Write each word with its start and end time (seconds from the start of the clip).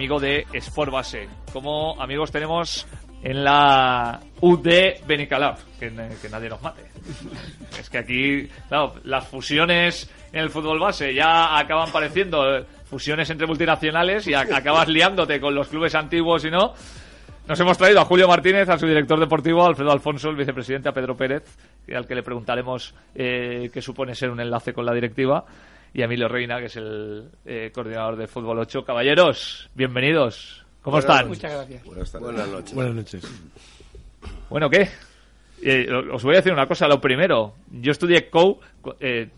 amigo 0.00 0.18
de 0.18 0.46
Sport 0.54 0.90
Base. 0.90 1.28
Como 1.52 2.00
amigos 2.00 2.32
tenemos 2.32 2.86
en 3.22 3.44
la 3.44 4.18
UD 4.40 5.04
Benicalab, 5.06 5.58
que, 5.78 5.92
que 6.22 6.28
nadie 6.30 6.48
nos 6.48 6.62
mate. 6.62 6.80
Es 7.78 7.90
que 7.90 7.98
aquí, 7.98 8.48
claro, 8.66 8.94
las 9.04 9.28
fusiones 9.28 10.10
en 10.32 10.40
el 10.40 10.48
fútbol 10.48 10.80
base 10.80 11.12
ya 11.12 11.58
acaban 11.58 11.92
pareciendo 11.92 12.60
eh, 12.60 12.64
fusiones 12.86 13.28
entre 13.28 13.46
multinacionales 13.46 14.26
y 14.26 14.32
acabas 14.32 14.88
liándote 14.88 15.38
con 15.38 15.54
los 15.54 15.68
clubes 15.68 15.94
antiguos 15.94 16.46
y 16.46 16.50
no. 16.50 16.72
Nos 17.46 17.60
hemos 17.60 17.76
traído 17.76 18.00
a 18.00 18.06
Julio 18.06 18.26
Martínez, 18.26 18.70
a 18.70 18.78
su 18.78 18.86
director 18.86 19.20
deportivo, 19.20 19.62
a 19.62 19.66
Alfredo 19.66 19.92
Alfonso, 19.92 20.30
el 20.30 20.36
vicepresidente, 20.36 20.88
a 20.88 20.92
Pedro 20.92 21.14
Pérez, 21.14 21.44
al 21.94 22.06
que 22.06 22.14
le 22.14 22.22
preguntaremos 22.22 22.94
eh, 23.14 23.68
qué 23.70 23.82
supone 23.82 24.14
ser 24.14 24.30
un 24.30 24.40
enlace 24.40 24.72
con 24.72 24.86
la 24.86 24.94
directiva, 24.94 25.44
y 25.92 26.02
a 26.02 26.04
Emilio 26.04 26.28
Reina, 26.28 26.58
que 26.58 26.66
es 26.66 26.76
el 26.76 27.30
eh, 27.44 27.70
coordinador 27.74 28.16
de 28.16 28.26
Fútbol 28.26 28.58
8. 28.60 28.84
Caballeros, 28.84 29.68
bienvenidos. 29.74 30.64
¿Cómo 30.82 30.98
están? 30.98 31.28
Muchas 31.28 31.52
gracias. 31.52 31.84
Buenas 32.20 32.48
noches. 32.48 32.74
Buenas 32.74 32.94
noches. 32.94 33.22
Bueno, 34.48 34.70
¿qué? 34.70 34.88
Eh, 35.62 35.86
os 36.12 36.22
voy 36.22 36.34
a 36.34 36.38
decir 36.38 36.52
una 36.52 36.66
cosa. 36.66 36.88
Lo 36.88 37.00
primero, 37.00 37.54
yo 37.70 37.90
estudié 37.92 38.30
COU. 38.30 38.60
eh, 39.00 39.28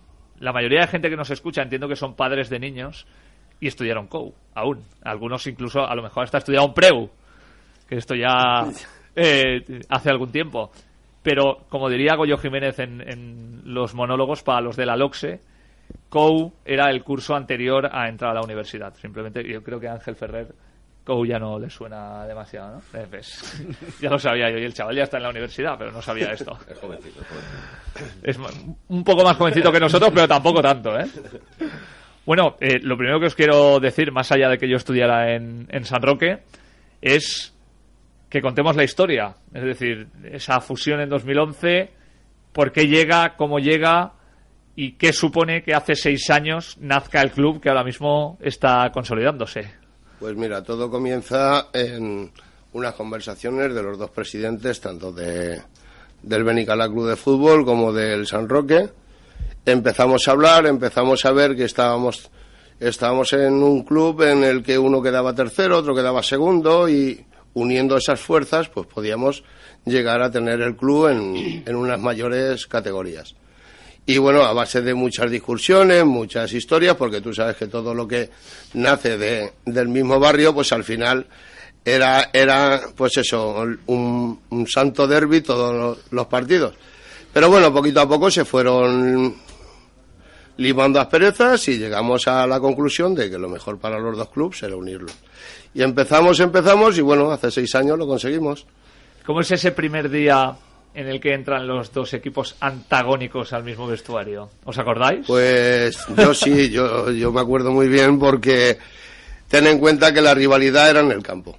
la 0.41 0.53
mayoría 0.53 0.81
de 0.81 0.87
gente 0.89 1.09
que 1.11 1.17
nos 1.17 1.31
escucha 1.31 1.63
entiendo 1.63 1.89
que 1.89 1.97
son 1.97 2.15
padres 2.15 2.51
de 2.51 2.59
niños 2.59 3.07
y 3.61 3.69
estudiaron 3.69 4.07
COU, 4.09 4.35
aún. 4.55 4.85
Algunos 5.03 5.47
incluso, 5.47 5.87
a 5.87 5.95
lo 5.95 6.03
mejor 6.03 6.25
hasta 6.25 6.39
estudiaron 6.39 6.75
PREU, 6.75 7.11
que 7.89 7.97
esto 7.97 8.15
ya 8.15 8.67
eh, 9.17 9.81
hace 9.89 10.11
algún 10.11 10.33
tiempo. 10.33 10.71
Pero, 11.23 11.61
como 11.69 11.89
diría 11.89 12.17
Goyo 12.17 12.37
Jiménez 12.39 12.79
en, 12.81 13.01
en 13.09 13.63
los 13.65 13.95
monólogos 13.95 14.43
para 14.43 14.61
los 14.61 14.77
de 14.77 14.87
la 14.87 14.97
LOXE, 14.97 15.41
COU 16.09 16.53
era 16.65 16.91
el 16.91 17.03
curso 17.03 17.35
anterior 17.35 17.89
a 17.91 18.09
entrar 18.09 18.33
a 18.33 18.35
la 18.35 18.43
universidad. 18.43 18.95
Simplemente, 18.95 19.43
yo 19.47 19.63
creo 19.63 19.81
que 19.81 19.89
a 19.89 19.95
Ángel 19.95 20.17
Ferrer 20.17 20.55
COU 21.05 21.27
ya 21.27 21.39
no 21.39 21.59
le 21.59 21.69
suena 21.69 22.27
demasiado, 22.27 22.77
¿no? 22.77 22.83
Ya 24.01 24.11
lo 24.11 24.19
sabía 24.19 24.51
yo, 24.51 24.59
y 24.59 24.65
el 24.65 24.75
chaval 24.75 24.97
ya 24.97 25.05
está 25.05 25.17
en 25.17 25.25
la 25.25 25.31
universidad, 25.31 25.77
pero 25.79 25.91
no 25.91 26.03
sabía 26.03 26.33
esto. 26.33 26.57
Es 26.69 26.79
jovencito, 26.79 27.21
es 27.21 27.27
jovencito. 27.27 28.21
Es 28.23 28.39
un 28.89 29.05
poco 29.05 29.25
más 29.25 29.37
jovencito 29.37 29.73
que 29.73 29.81
nosotros, 29.81 30.11
pero 30.15 30.29
tampoco 30.29 30.63
tanto, 30.63 30.99
¿eh? 30.99 31.07
Bueno, 32.25 32.57
eh, 32.61 32.79
lo 32.81 32.97
primero 32.97 33.19
que 33.19 33.27
os 33.27 33.35
quiero 33.35 33.81
decir, 33.81 34.13
más 34.13 34.31
allá 34.31 34.49
de 34.49 34.59
que 34.59 34.69
yo 34.69 34.77
estudiara 34.77 35.35
en, 35.35 35.67
en 35.71 35.85
San 35.85 36.03
Roque, 36.03 36.43
es 37.01 37.53
que 38.31 38.41
contemos 38.41 38.77
la 38.77 38.85
historia. 38.85 39.35
Es 39.53 39.65
decir, 39.65 40.07
esa 40.25 40.61
fusión 40.61 41.01
en 41.01 41.09
2011, 41.09 41.91
por 42.53 42.71
qué 42.71 42.87
llega, 42.87 43.35
cómo 43.37 43.59
llega 43.59 44.13
y 44.75 44.93
qué 44.93 45.13
supone 45.13 45.63
que 45.63 45.75
hace 45.75 45.95
seis 45.95 46.31
años 46.31 46.77
nazca 46.81 47.21
el 47.21 47.31
club 47.31 47.61
que 47.61 47.69
ahora 47.69 47.85
mismo 47.85 48.39
está 48.41 48.91
consolidándose. 48.93 49.71
Pues 50.19 50.37
mira, 50.37 50.63
todo 50.63 50.91
comienza 50.91 51.69
en 51.73 52.31
unas 52.73 52.95
conversaciones 52.95 53.75
de 53.75 53.83
los 53.83 53.99
dos 53.99 54.11
presidentes, 54.11 54.81
tanto 54.81 55.13
de, 55.13 55.61
del 56.23 56.45
Benicalá 56.45 56.89
Club 56.89 57.09
de 57.09 57.17
Fútbol 57.17 57.65
como 57.65 57.93
del 57.93 58.27
San 58.27 58.49
Roque. 58.49 58.89
Empezamos 59.67 60.27
a 60.27 60.31
hablar, 60.31 60.67
empezamos 60.67 61.25
a 61.25 61.33
ver 61.33 61.55
que 61.55 61.65
estábamos, 61.65 62.31
estábamos 62.81 63.33
en 63.35 63.55
un 63.63 63.83
club 63.83 64.23
en 64.23 64.43
el 64.43 64.63
que 64.63 64.79
uno 64.79 65.03
quedaba 65.03 65.35
tercero, 65.35 65.79
otro 65.79 65.95
quedaba 65.95 66.23
segundo 66.23 66.89
y 66.89 67.25
uniendo 67.55 67.99
esas 67.99 68.19
fuerzas 68.21 68.71
pues 68.71 68.87
podíamos 68.87 69.45
llegar 69.85 70.23
a 70.23 70.31
tener 70.31 70.63
el 70.63 70.75
club 70.75 71.09
en, 71.09 71.63
en 71.67 71.77
unas 71.77 72.01
mayores 72.01 72.67
categorías. 72.67 73.35
Y 74.05 74.19
bueno, 74.19 74.43
a 74.43 74.53
base 74.53 74.83
de 74.83 74.95
muchas 74.95 75.31
discusiones, 75.31 76.05
muchas 76.05 76.53
historias, 76.53 76.97
porque 76.97 77.21
tú 77.21 77.33
sabes 77.33 77.57
que 77.57 77.69
todo 77.69 77.95
lo 77.95 78.07
que 78.09 78.31
nace 78.75 79.17
de, 79.17 79.53
del 79.65 79.89
mismo 79.89 80.19
barrio, 80.19 80.53
pues 80.53 80.73
al 80.73 80.83
final 80.83 81.27
era, 81.85 82.31
era 82.33 82.81
pues 82.97 83.17
eso, 83.19 83.65
un, 83.87 84.41
un 84.51 84.67
santo 84.67 85.07
derby 85.07 85.41
todos 85.41 85.75
los, 85.75 86.13
los 86.13 86.27
partidos. 86.27 86.75
Pero 87.33 87.49
bueno, 87.49 87.73
poquito 87.73 88.01
a 88.01 88.09
poco 88.09 88.31
se 88.31 88.45
fueron 88.45 89.37
limando 90.57 91.01
asperezas 91.01 91.67
y 91.69 91.79
llegamos 91.79 92.27
a 92.29 92.47
la 92.47 92.61
conclusión 92.61 93.15
de 93.15 93.31
que 93.31 93.39
lo 93.39 93.49
mejor 93.49 93.79
para 93.79 93.99
los 93.99 94.17
dos 94.17 94.31
clubes 94.31 94.63
era 94.63 94.77
unirlos. 94.77 95.15
Y 95.75 95.83
empezamos, 95.83 96.41
empezamos 96.41 96.99
y 96.99 97.01
bueno, 97.01 97.31
hace 97.31 97.51
seis 97.51 97.75
años 97.75 97.99
lo 97.99 98.07
conseguimos. 98.07 98.67
¿Cómo 99.25 99.41
es 99.41 99.51
ese 99.53 99.73
primer 99.73 100.11
día 100.11 100.55
en 100.95 101.09
el 101.09 101.21
que 101.21 101.33
entran 101.35 101.67
los 101.67 101.93
dos 101.93 102.13
equipos 102.15 102.55
antagónicos 102.61 103.53
al 103.53 103.65
mismo 103.65 103.87
vestuario? 103.87 104.51
¿Os 104.65 104.77
acordáis? 104.79 105.27
Pues 105.27 105.99
yo 106.17 106.35
sí, 106.35 106.71
yo, 106.71 107.11
yo 107.11 107.33
me 107.33 107.41
acuerdo 107.41 107.71
muy 107.71 107.89
bien 107.89 108.19
porque 108.19 108.79
ten 109.49 109.67
en 109.67 109.79
cuenta 109.79 110.13
que 110.13 110.21
la 110.21 110.35
rivalidad 110.35 110.91
era 110.91 111.01
en 111.01 111.11
el 111.13 111.23
campo. 111.23 111.57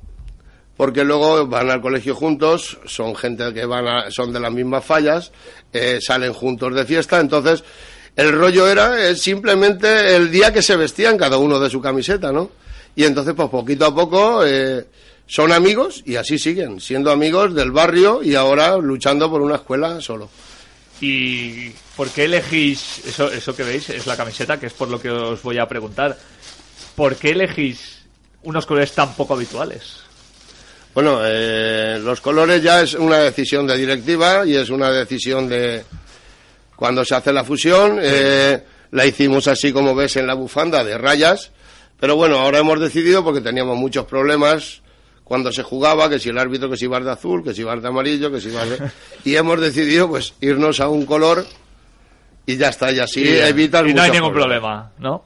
Porque 0.77 1.03
luego 1.03 1.45
van 1.47 1.69
al 1.69 1.81
colegio 1.81 2.15
juntos, 2.15 2.79
son 2.85 3.15
gente 3.15 3.53
que 3.53 3.65
van 3.65 3.87
a- 3.87 4.11
son 4.11 4.33
de 4.33 4.39
las 4.39 4.51
mismas 4.51 4.83
fallas, 4.83 5.31
eh, 5.71 5.99
salen 6.01 6.33
juntos 6.33 6.73
de 6.73 6.83
fiesta, 6.85 7.19
entonces 7.19 7.63
el 8.15 8.31
rollo 8.31 8.67
era 8.67 9.07
eh, 9.09 9.15
simplemente 9.15 10.15
el 10.15 10.31
día 10.31 10.51
que 10.51 10.61
se 10.63 10.75
vestían 10.75 11.17
cada 11.17 11.37
uno 11.37 11.59
de 11.59 11.69
su 11.69 11.79
camiseta, 11.79 12.31
¿no? 12.31 12.49
Y 12.95 13.03
entonces 13.05 13.33
pues 13.35 13.49
poquito 13.49 13.85
a 13.85 13.93
poco 13.95 14.43
eh, 14.45 14.85
son 15.27 15.51
amigos 15.51 16.03
y 16.05 16.15
así 16.15 16.37
siguen, 16.37 16.79
siendo 16.79 17.11
amigos 17.11 17.55
del 17.55 17.71
barrio 17.71 18.21
y 18.23 18.35
ahora 18.35 18.77
luchando 18.77 19.29
por 19.29 19.41
una 19.41 19.55
escuela 19.55 20.01
solo. 20.01 20.29
¿Y 21.01 21.69
por 21.95 22.09
qué 22.09 22.25
elegís, 22.25 23.01
eso, 23.05 23.31
eso 23.31 23.55
que 23.55 23.63
veis 23.63 23.89
es 23.89 24.05
la 24.05 24.15
camiseta, 24.15 24.59
que 24.59 24.67
es 24.67 24.73
por 24.73 24.89
lo 24.89 25.01
que 25.01 25.09
os 25.09 25.41
voy 25.41 25.57
a 25.57 25.67
preguntar, 25.67 26.17
¿por 26.95 27.15
qué 27.15 27.31
elegís 27.31 28.03
unos 28.43 28.65
colores 28.65 28.91
tan 28.93 29.13
poco 29.15 29.33
habituales? 29.33 29.97
Bueno, 30.93 31.21
eh, 31.23 31.99
los 32.01 32.21
colores 32.21 32.61
ya 32.61 32.81
es 32.81 32.93
una 32.93 33.17
decisión 33.17 33.65
de 33.65 33.77
directiva 33.77 34.45
y 34.45 34.55
es 34.55 34.69
una 34.69 34.91
decisión 34.91 35.49
de 35.49 35.83
cuando 36.75 37.03
se 37.03 37.15
hace 37.15 37.33
la 37.33 37.43
fusión. 37.43 37.97
eh, 38.01 38.63
la 38.93 39.07
hicimos 39.07 39.47
así 39.47 39.73
como 39.73 39.95
ves 39.95 40.17
en 40.17 40.27
la 40.27 40.35
bufanda 40.35 40.83
de 40.83 40.99
rayas, 40.99 41.49
pero 41.99 42.15
bueno, 42.15 42.37
ahora 42.37 42.59
hemos 42.59 42.79
decidido 42.79 43.23
porque 43.23 43.41
teníamos 43.41 43.75
muchos 43.75 44.05
problemas 44.05 44.82
cuando 45.33 45.51
se 45.51 45.63
jugaba, 45.63 46.11
que 46.11 46.19
si 46.19 46.29
el 46.29 46.37
árbitro 46.37 46.69
que 46.69 46.77
si 46.77 46.85
ibas 46.85 47.03
de 47.03 47.09
azul, 47.09 47.43
que 47.43 47.55
si 47.55 47.61
ibas 47.61 47.81
de 47.81 47.87
amarillo, 47.87 48.31
que 48.31 48.39
si 48.39 48.49
ibas 48.49 48.69
de... 48.69 48.91
Y 49.25 49.35
hemos 49.35 49.59
decidido 49.59 50.07
pues 50.07 50.35
irnos 50.41 50.79
a 50.79 50.89
un 50.89 51.07
color 51.07 51.43
y 52.45 52.55
ya 52.55 52.69
está, 52.69 52.91
y 52.91 52.99
así 52.99 53.27
evitas 53.27 53.83
y 53.87 53.95
no 53.95 54.03
hay 54.03 54.11
ningún 54.11 54.31
problema, 54.31 54.91
¿no? 54.99 55.23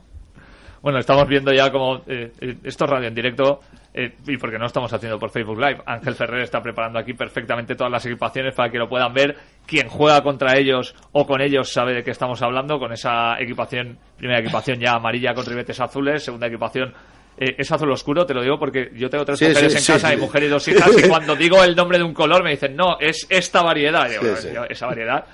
Bueno, 0.82 1.00
estamos 1.00 1.28
viendo 1.28 1.52
ya 1.52 1.70
como 1.74 1.98
eh, 2.08 2.32
eh, 2.40 2.56
esto 2.64 2.86
es 2.86 2.90
radio 2.90 3.10
en 3.10 3.16
directo 3.16 3.60
eh, 3.94 4.16
y 4.26 4.38
porque 4.38 4.58
no 4.58 4.68
estamos 4.68 4.94
haciendo 4.94 5.20
por 5.20 5.30
Facebook 5.30 5.60
Live. 5.60 5.82
Ángel 5.86 6.16
Ferrer 6.16 6.44
está 6.44 6.62
preparando 6.62 7.00
aquí 7.00 7.14
perfectamente 7.14 7.76
todas 7.76 7.92
las 7.92 8.06
equipaciones 8.06 8.56
para 8.56 8.72
que 8.72 8.78
lo 8.78 8.88
puedan 8.88 9.14
ver. 9.14 9.36
Quien 9.66 9.90
juega 9.90 10.24
contra 10.24 10.58
ellos 10.58 10.96
o 11.12 11.28
con 11.28 11.42
ellos 11.42 11.70
sabe 11.70 11.94
de 11.94 12.04
qué 12.06 12.12
estamos 12.12 12.42
hablando 12.42 12.80
con 12.80 12.94
esa 12.94 13.38
equipación, 13.42 13.98
primera 14.16 14.40
equipación 14.40 14.80
ya 14.80 14.94
amarilla 14.94 15.34
con 15.34 15.46
ribetes 15.46 15.82
azules, 15.82 16.24
segunda 16.24 16.48
equipación 16.48 16.94
eh, 17.38 17.56
es 17.58 17.72
azul 17.72 17.92
oscuro, 17.92 18.26
te 18.26 18.34
lo 18.34 18.42
digo 18.42 18.58
porque 18.60 18.92
yo 18.96 19.10
tengo 19.10 19.24
tres 19.26 19.40
Sí, 19.40 19.46
mujeres 19.48 19.72
sí, 19.74 19.78
en 19.78 19.84
sí, 19.84 19.92
casa 19.94 20.14
y 20.14 20.18
mujer 20.18 20.44
y 20.44 20.48
dos 20.48 20.68
hijas 20.68 20.92
y 20.98 21.02
cuando 21.08 21.36
digo 21.36 21.64
el 21.64 21.76
nombre 21.76 21.98
de 21.98 22.04
un 22.04 22.14
color 22.14 22.44
me 22.44 22.52
dicen, 22.52 22.76
no, 22.76 22.98
es 23.00 23.26
esta 23.30 23.62
variedad. 23.62 24.08
Y 24.08 24.12
digo, 24.12 24.22
Sí, 24.24 24.28
"Bueno, 24.28 24.42
sí. 24.42 24.50
yo 24.54 24.64
esa 24.66 24.86
variedad 24.88 25.26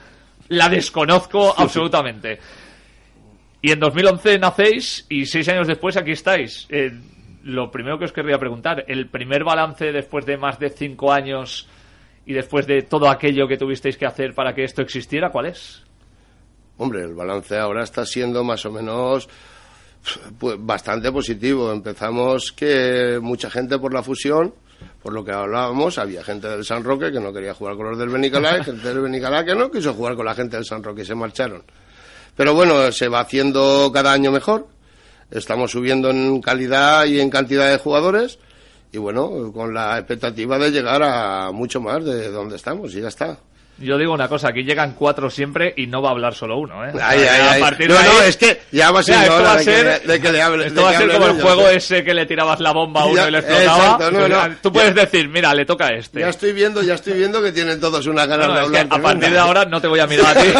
la 0.49 0.69
desconozco 0.69 1.53
absolutamente. 1.57 2.37
Y 3.61 3.71
en 3.71 3.79
2011 3.79 4.37
nacéis 4.39 5.05
y 5.09 5.25
seis 5.25 5.47
años 5.49 5.67
después 5.67 5.95
aquí 5.95 6.11
estáis. 6.11 6.67
Eh, 6.69 6.91
lo 7.43 7.71
primero 7.71 7.97
que 7.97 8.05
os 8.05 8.11
querría 8.13 8.37
preguntar, 8.37 8.83
el 8.87 9.07
primer 9.09 9.43
balance 9.43 9.91
después 9.91 10.25
de 10.25 10.37
más 10.37 10.59
de 10.59 10.69
cinco 10.69 11.11
años 11.13 11.67
y 12.25 12.33
después 12.33 12.67
de 12.67 12.81
todo 12.83 13.09
aquello 13.09 13.47
que 13.47 13.57
tuvisteis 13.57 13.97
que 13.97 14.05
hacer 14.05 14.33
para 14.33 14.53
que 14.53 14.63
esto 14.65 14.81
existiera, 14.81 15.29
¿cuál 15.29 15.47
es? 15.47 15.83
Hombre, 16.77 17.03
el 17.03 17.13
balance 17.13 17.57
ahora 17.57 17.83
está 17.83 18.05
siendo 18.05 18.43
más 18.43 18.65
o 18.65 18.71
menos 18.71 19.29
pues, 20.37 20.55
bastante 20.59 21.11
positivo. 21.11 21.71
Empezamos 21.71 22.51
que 22.51 23.19
mucha 23.21 23.49
gente 23.49 23.79
por 23.79 23.93
la 23.93 24.03
fusión, 24.03 24.53
por 25.01 25.13
lo 25.13 25.23
que 25.23 25.31
hablábamos, 25.31 25.97
había 25.97 26.23
gente 26.23 26.47
del 26.47 26.65
San 26.65 26.83
Roque 26.83 27.11
que 27.11 27.19
no 27.19 27.33
quería 27.33 27.53
jugar 27.53 27.75
con 27.75 27.89
los 27.89 27.97
del 27.97 28.09
Benicalá, 28.09 28.63
gente 28.63 28.87
del 28.87 29.01
Benicalá 29.01 29.43
que 29.43 29.55
no 29.55 29.71
quiso 29.71 29.93
jugar 29.93 30.15
con 30.15 30.25
la 30.25 30.35
gente 30.35 30.57
del 30.57 30.65
San 30.65 30.83
Roque 30.83 31.01
y 31.01 31.05
se 31.05 31.15
marcharon. 31.15 31.63
Pero 32.35 32.53
bueno, 32.53 32.91
se 32.91 33.07
va 33.07 33.21
haciendo 33.21 33.91
cada 33.93 34.11
año 34.11 34.31
mejor. 34.31 34.67
Estamos 35.29 35.71
subiendo 35.71 36.09
en 36.09 36.41
calidad 36.41 37.05
y 37.05 37.19
en 37.19 37.29
cantidad 37.29 37.69
de 37.69 37.77
jugadores. 37.77 38.39
Y 38.91 38.97
bueno, 38.97 39.51
con 39.51 39.73
la 39.73 39.97
expectativa 39.97 40.59
de 40.59 40.71
llegar 40.71 41.01
a 41.03 41.51
mucho 41.51 41.81
más 41.81 42.03
de 42.05 42.29
donde 42.29 42.55
estamos 42.55 42.93
y 42.93 43.01
ya 43.01 43.07
está. 43.07 43.39
Yo 43.79 43.97
digo 43.97 44.13
una 44.13 44.27
cosa, 44.27 44.49
aquí 44.49 44.63
llegan 44.63 44.93
cuatro 44.93 45.31
siempre 45.31 45.73
y 45.75 45.87
no 45.87 45.99
va 46.01 46.09
a 46.09 46.11
hablar 46.11 46.35
solo 46.35 46.57
uno, 46.59 46.85
¿eh? 46.85 46.91
Ay, 46.93 47.17
O 47.17 47.21
sea, 47.21 47.33
ay, 47.33 47.41
a 47.41 47.51
ay. 47.53 47.61
partir 47.61 47.89
No, 47.89 47.97
ahí- 47.97 48.07
es 48.27 48.37
que 48.37 48.61
ya 48.71 48.91
va 48.91 49.01
siendo 49.01 49.35
hora 49.35 49.53
de 49.53 49.57
que- 49.57 49.63
ser, 49.63 50.01
de 50.03 50.21
que 50.21 50.31
le 50.31 50.41
hable- 50.43 50.65
esto 50.67 50.83
va 50.83 50.89
a 50.91 50.93
ser 50.97 51.11
como 51.11 51.25
el 51.27 51.41
juego 51.41 51.67
¿eh? 51.69 51.75
ese 51.77 52.03
que 52.03 52.13
le 52.13 52.25
tirabas 52.27 52.59
la 52.59 52.71
bomba 52.71 53.01
a 53.01 53.05
uno 53.05 53.15
Ya, 53.15 53.27
y 53.27 53.31
le 53.31 53.39
explotaba. 53.39 53.83
exacto, 53.83 54.11
no, 54.11 54.27
no. 54.27 54.55
Tú 54.61 54.71
puedes 54.71 54.93
decir, 54.93 55.27
mira, 55.27 55.53
le 55.55 55.65
toca 55.65 55.87
a 55.87 55.89
este. 55.95 56.19
Ya 56.19 56.29
estoy 56.29 56.53
viendo, 56.53 56.83
ya 56.83 56.93
estoy 56.93 57.13
viendo 57.13 57.41
que 57.41 57.51
tienen 57.51 57.79
todos 57.81 58.05
una 58.05 58.27
ganas 58.27 58.47
No, 58.47 58.53
de 58.53 58.61
es 58.63 58.69
que 58.71 58.77
hablar. 58.77 58.99
a 58.99 59.01
partir 59.01 59.29
de 59.31 59.39
ahora 59.39 59.65
no 59.65 59.81
te 59.81 59.87
voy 59.87 59.99
a 59.99 60.07
mirar 60.07 60.37
a 60.37 60.41
ti. 60.41 60.53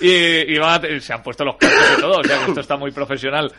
y 0.00 0.54
y 0.54 0.58
van 0.58 0.82
a 0.84 1.00
se 1.00 1.12
han 1.12 1.22
puesto 1.22 1.44
los 1.44 1.56
cascos 1.56 1.98
y 1.98 2.00
todo, 2.00 2.20
o 2.20 2.24
sea 2.24 2.38
que 2.38 2.44
esto 2.48 2.60
está 2.60 2.76
muy 2.76 2.90
profesional. 2.90 3.52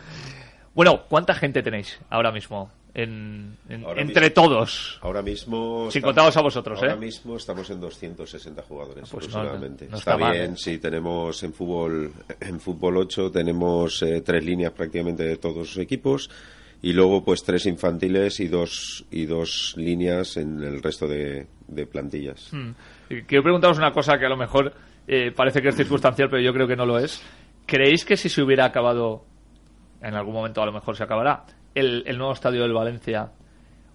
Bueno, 0.73 1.03
¿cuánta 1.07 1.33
gente 1.35 1.61
tenéis 1.61 1.99
ahora 2.09 2.31
mismo? 2.31 2.71
En, 2.93 3.55
en- 3.69 3.83
Ahora 3.85 4.01
entre 4.01 4.29
mismo- 4.29 4.33
todos. 4.33 4.99
Ahora 5.01 5.21
mismo. 5.21 5.89
Sin 5.91 5.99
estamos- 5.99 6.05
contaros 6.15 6.37
a 6.37 6.41
vosotros, 6.41 6.79
Ahora 6.79 6.93
¿eh? 6.93 6.97
mismo 6.97 7.35
estamos 7.37 7.69
en 7.69 7.79
260 7.79 8.63
jugadores 8.63 9.07
Pues 9.09 9.29
no- 9.29 9.39
aproximadamente. 9.39 9.87
no 9.89 9.97
está, 9.97 10.11
está 10.13 10.17
mal, 10.25 10.33
bien, 10.33 10.53
¿eh? 10.53 10.57
sí, 10.57 10.77
tenemos 10.79 11.43
en 11.43 11.53
fútbol, 11.53 12.11
en 12.39 12.59
fútbol 12.59 12.97
8 12.97 13.29
tenemos 13.31 14.01
eh, 14.01 14.21
tres 14.21 14.43
líneas 14.43 14.71
prácticamente 14.73 15.23
de 15.23 15.37
todos 15.37 15.55
los 15.57 15.77
equipos 15.77 16.29
y 16.81 16.93
luego 16.93 17.23
pues 17.23 17.43
tres 17.43 17.65
infantiles 17.67 18.39
y 18.39 18.47
dos 18.47 19.05
y 19.11 19.25
dos 19.25 19.73
líneas 19.77 20.37
en 20.37 20.63
el 20.63 20.81
resto 20.81 21.07
de, 21.07 21.45
de 21.67 21.85
plantillas. 21.85 22.51
Mm. 22.51 22.69
Y 23.11 23.21
Quiero 23.23 23.43
preguntaros 23.43 23.77
una 23.77 23.91
cosa 23.91 24.17
que 24.17 24.25
a 24.25 24.29
lo 24.29 24.37
mejor 24.37 24.73
eh, 25.07 25.31
parece 25.35 25.61
que 25.61 25.69
es 25.69 25.75
circunstancial, 25.75 26.29
pero 26.29 26.41
yo 26.41 26.53
creo 26.53 26.67
que 26.67 26.75
no 26.75 26.85
lo 26.87 26.97
es. 26.97 27.21
¿Creéis 27.67 28.03
que 28.03 28.17
si 28.17 28.29
se 28.29 28.41
hubiera 28.41 28.65
acabado, 28.65 29.25
en 30.01 30.15
algún 30.15 30.33
momento 30.33 30.61
a 30.61 30.65
lo 30.65 30.71
mejor 30.71 30.95
se 30.97 31.03
acabará, 31.03 31.43
el, 31.75 32.03
el 32.07 32.17
nuevo 32.17 32.33
estadio 32.33 32.61
del 32.63 32.73
Valencia, 32.73 33.31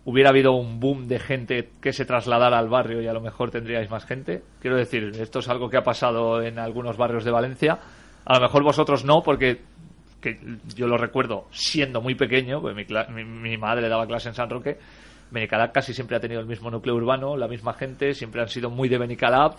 hubiera 0.04 0.30
habido 0.30 0.52
un 0.52 0.80
boom 0.80 1.08
de 1.08 1.18
gente 1.18 1.70
que 1.80 1.92
se 1.92 2.04
trasladara 2.04 2.58
al 2.58 2.68
barrio 2.68 3.00
y 3.00 3.06
a 3.06 3.12
lo 3.12 3.20
mejor 3.20 3.50
tendríais 3.50 3.90
más 3.90 4.04
gente? 4.04 4.42
Quiero 4.60 4.76
decir, 4.76 5.12
esto 5.18 5.38
es 5.38 5.48
algo 5.48 5.70
que 5.70 5.76
ha 5.78 5.84
pasado 5.84 6.42
en 6.42 6.58
algunos 6.58 6.96
barrios 6.96 7.24
de 7.24 7.30
Valencia. 7.30 7.78
A 8.26 8.34
lo 8.34 8.40
mejor 8.40 8.62
vosotros 8.62 9.04
no, 9.04 9.22
porque 9.22 9.60
que 10.20 10.38
yo 10.74 10.86
lo 10.86 10.96
recuerdo 10.96 11.46
siendo 11.50 12.00
muy 12.00 12.14
pequeño, 12.14 12.60
pues 12.60 12.74
mi, 12.74 12.84
mi- 13.14 13.24
mi 13.24 13.56
madre 13.58 13.88
daba 13.88 14.06
clase 14.06 14.28
en 14.30 14.34
San 14.34 14.48
Roque. 14.50 14.78
Benicalap 15.30 15.72
casi 15.72 15.92
siempre 15.92 16.16
ha 16.16 16.20
tenido 16.20 16.40
el 16.40 16.46
mismo 16.46 16.70
núcleo 16.70 16.94
urbano, 16.94 17.36
la 17.36 17.48
misma 17.48 17.74
gente, 17.74 18.14
siempre 18.14 18.40
han 18.40 18.48
sido 18.48 18.70
muy 18.70 18.88
de 18.88 18.98
Benicalap 18.98 19.58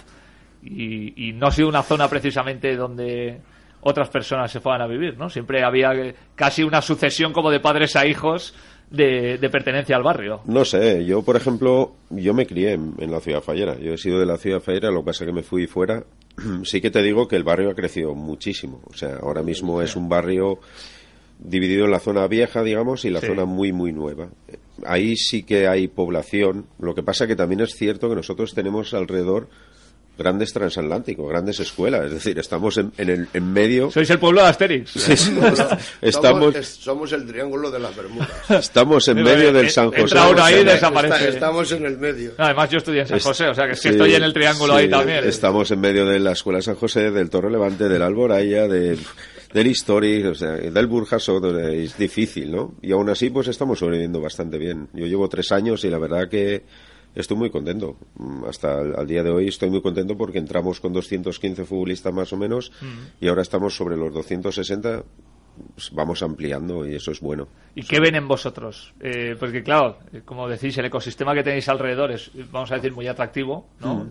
y, 0.63 1.27
y 1.29 1.33
no 1.33 1.47
ha 1.47 1.51
sido 1.51 1.67
una 1.67 1.83
zona 1.83 2.07
precisamente 2.07 2.75
donde 2.75 3.41
otras 3.87 4.09
personas 4.09 4.51
se 4.51 4.59
fueran 4.59 4.81
a 4.81 4.87
vivir, 4.87 5.15
¿no? 5.17 5.29
Siempre 5.29 5.63
había 5.63 5.93
eh, 5.93 6.15
casi 6.33 6.63
una 6.63 6.81
sucesión 6.81 7.31
como 7.31 7.51
de 7.51 7.59
padres 7.59 7.95
a 7.95 8.07
hijos 8.07 8.55
de, 8.89 9.37
de 9.37 9.49
pertenencia 9.49 9.95
al 9.95 10.01
barrio. 10.03 10.41
No 10.45 10.65
sé, 10.65 11.05
yo 11.05 11.21
por 11.21 11.35
ejemplo, 11.35 11.93
yo 12.09 12.33
me 12.33 12.47
crié 12.47 12.73
en, 12.73 12.93
en 12.97 13.11
la 13.11 13.19
ciudad 13.19 13.41
fallera. 13.41 13.77
Yo 13.79 13.93
he 13.93 13.97
sido 13.97 14.19
de 14.19 14.25
la 14.25 14.37
ciudad 14.37 14.59
fallera, 14.59 14.89
lo 14.89 15.01
que 15.01 15.05
pasa 15.07 15.23
es 15.23 15.29
que 15.29 15.35
me 15.35 15.43
fui 15.43 15.67
fuera. 15.67 16.03
Sí 16.63 16.81
que 16.81 16.89
te 16.89 17.01
digo 17.03 17.27
que 17.27 17.35
el 17.35 17.43
barrio 17.43 17.69
ha 17.69 17.75
crecido 17.75 18.15
muchísimo. 18.15 18.81
O 18.89 18.93
sea, 18.95 19.17
ahora 19.21 19.43
mismo 19.43 19.81
es 19.83 19.95
un 19.95 20.09
barrio 20.09 20.59
dividido 21.37 21.85
en 21.85 21.91
la 21.91 21.99
zona 21.99 22.25
vieja, 22.27 22.63
digamos, 22.63 23.05
y 23.05 23.09
la 23.11 23.19
Sí. 23.21 23.27
zona 23.27 23.45
muy, 23.45 23.71
muy 23.71 23.91
nueva. 23.93 24.29
Ahí 24.85 25.15
sí 25.15 25.43
que 25.43 25.67
hay 25.67 25.87
población. 25.87 26.65
Lo 26.79 26.95
que 26.95 27.03
pasa 27.03 27.27
que 27.27 27.35
también 27.35 27.61
es 27.61 27.75
cierto 27.75 28.09
que 28.09 28.15
nosotros 28.15 28.53
tenemos 28.55 28.93
alrededor 28.93 29.47
grandes 30.17 30.53
transatlánticos, 30.53 31.27
grandes 31.29 31.59
escuelas. 31.59 32.05
Es 32.05 32.11
decir, 32.13 32.37
estamos 32.39 32.77
en, 32.77 32.91
en 32.97 33.09
el, 33.09 33.27
en 33.33 33.51
medio. 33.53 33.91
Sois 33.91 34.09
el 34.09 34.19
pueblo 34.19 34.41
de 34.41 34.47
Asterix. 34.47 34.89
Sí, 34.91 35.15
sí, 35.17 35.37
estamos, 36.01 36.39
Somos, 36.53 36.55
es- 36.55 36.67
somos 36.67 37.11
el 37.13 37.25
triángulo 37.25 37.69
de 37.71 37.79
las 37.79 37.95
Bermudas. 37.95 38.29
estamos 38.49 39.07
en 39.07 39.23
medio 39.23 39.51
del 39.53 39.69
San 39.69 39.89
José. 39.89 40.01
Entra 40.01 40.27
uno 40.29 40.43
ahí 40.43 40.55
y 40.55 40.63
desaparece. 40.63 41.15
Está- 41.15 41.29
estamos 41.29 41.71
en 41.71 41.85
el 41.85 41.97
medio. 41.97 42.31
No, 42.37 42.45
además 42.45 42.69
yo 42.69 42.77
estudié 42.77 43.01
en 43.01 43.07
San 43.07 43.19
José, 43.19 43.47
o 43.47 43.53
sea 43.53 43.65
que 43.65 43.71
es 43.73 43.81
que 43.81 43.89
sí, 43.89 43.93
estoy 43.95 44.15
en 44.15 44.23
el 44.23 44.33
triángulo 44.33 44.73
sí, 44.73 44.79
ahí 44.83 44.89
también. 44.89 45.23
Estamos 45.25 45.69
en 45.71 45.79
medio 45.81 46.05
de 46.05 46.19
la 46.19 46.31
Escuela 46.31 46.61
San 46.61 46.75
José, 46.75 47.11
del 47.11 47.29
Torre 47.29 47.51
Levante, 47.51 47.87
del 47.89 48.01
Alboraya, 48.01 48.67
de, 48.67 48.97
del 49.53 49.67
Historic, 49.67 50.25
o 50.27 50.35
sea, 50.35 50.51
del 50.51 50.87
Burjasot, 50.87 51.43
o 51.43 51.55
sea, 51.55 51.69
es 51.69 51.97
difícil, 51.97 52.51
¿no? 52.51 52.75
Y 52.81 52.91
aún 52.91 53.09
así, 53.09 53.29
pues 53.29 53.47
estamos 53.47 53.79
sobreviviendo 53.79 54.19
bastante 54.21 54.57
bien. 54.57 54.87
Yo 54.93 55.05
llevo 55.05 55.27
tres 55.29 55.51
años 55.51 55.83
y 55.85 55.89
la 55.89 55.97
verdad 55.97 56.29
que 56.29 56.63
estoy 57.15 57.37
muy 57.37 57.49
contento. 57.49 57.95
Mm, 58.17 58.43
Hasta 58.45 58.81
el 58.81 58.95
al 58.95 59.07
día 59.07 59.23
de 59.23 59.31
hoy 59.31 59.47
estoy 59.47 59.69
muy 59.69 59.81
contento 59.81 60.15
porque 60.17 60.37
entramos 60.37 60.79
con 60.79 60.93
215 60.93 61.65
futbolistas 61.65 62.13
más 62.13 62.31
o 62.33 62.37
menos 62.37 62.71
Mm. 62.81 63.23
y 63.25 63.27
ahora 63.27 63.41
estamos 63.41 63.75
sobre 63.75 63.97
los 63.97 64.13
260. 64.13 65.03
pues 65.73 65.89
vamos 65.93 66.21
ampliando 66.21 66.85
y 66.85 66.95
eso 66.95 67.11
es 67.11 67.21
bueno. 67.21 67.47
¿Y 67.75 67.83
qué 67.83 68.01
ven 68.01 68.15
en 68.15 68.27
vosotros? 68.27 68.93
Eh, 68.99 69.37
porque 69.39 69.63
claro, 69.63 69.99
eh, 70.11 70.21
como 70.25 70.49
decís, 70.49 70.77
el 70.77 70.83
ecosistema 70.83 71.33
que 71.33 71.43
tenéis 71.43 71.69
alrededor 71.69 72.11
es, 72.11 72.27
eh, 72.35 72.45
vamos 72.51 72.69
a 72.73 72.75
decir, 72.75 72.91
muy 72.91 73.07
atractivo, 73.07 73.65
¿no? 73.79 74.05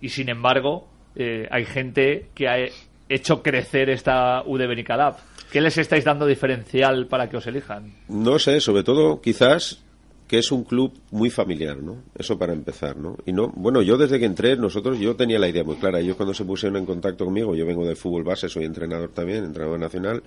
Y 0.00 0.08
sin 0.08 0.28
embargo, 0.28 0.88
eh, 1.14 1.46
hay 1.52 1.66
gente 1.66 2.30
que 2.34 2.48
ha 2.48 2.58
he- 2.58 2.72
hecho 3.08 3.44
crecer 3.44 3.90
esta 3.90 4.42
UD 4.44 4.66
Benicalab. 4.66 5.18
¿Qué 5.52 5.60
les 5.60 5.78
estáis 5.78 6.02
dando 6.04 6.26
diferencial 6.26 7.06
para 7.06 7.28
que 7.28 7.36
os 7.36 7.46
elijan? 7.46 7.94
No 8.08 8.40
sé, 8.40 8.58
sobre 8.60 8.82
todo 8.82 9.20
quizás 9.20 9.84
que 10.32 10.38
es 10.38 10.50
un 10.50 10.64
club 10.64 10.94
muy 11.10 11.28
familiar, 11.28 11.82
¿no? 11.82 12.04
Eso 12.16 12.38
para 12.38 12.54
empezar, 12.54 12.96
¿no? 12.96 13.18
Y 13.26 13.34
no, 13.34 13.52
bueno, 13.54 13.82
yo 13.82 13.98
desde 13.98 14.18
que 14.18 14.24
entré, 14.24 14.56
nosotros, 14.56 14.98
yo 14.98 15.14
tenía 15.14 15.38
la 15.38 15.46
idea 15.46 15.62
muy 15.62 15.76
clara. 15.76 16.00
Ellos 16.00 16.16
cuando 16.16 16.32
se 16.32 16.42
pusieron 16.42 16.78
en 16.78 16.86
contacto 16.86 17.26
conmigo, 17.26 17.54
yo 17.54 17.66
vengo 17.66 17.84
del 17.84 17.96
fútbol 17.96 18.24
base, 18.24 18.48
soy 18.48 18.64
entrenador 18.64 19.10
también, 19.10 19.44
entrenador 19.44 19.78
nacional, 19.78 20.22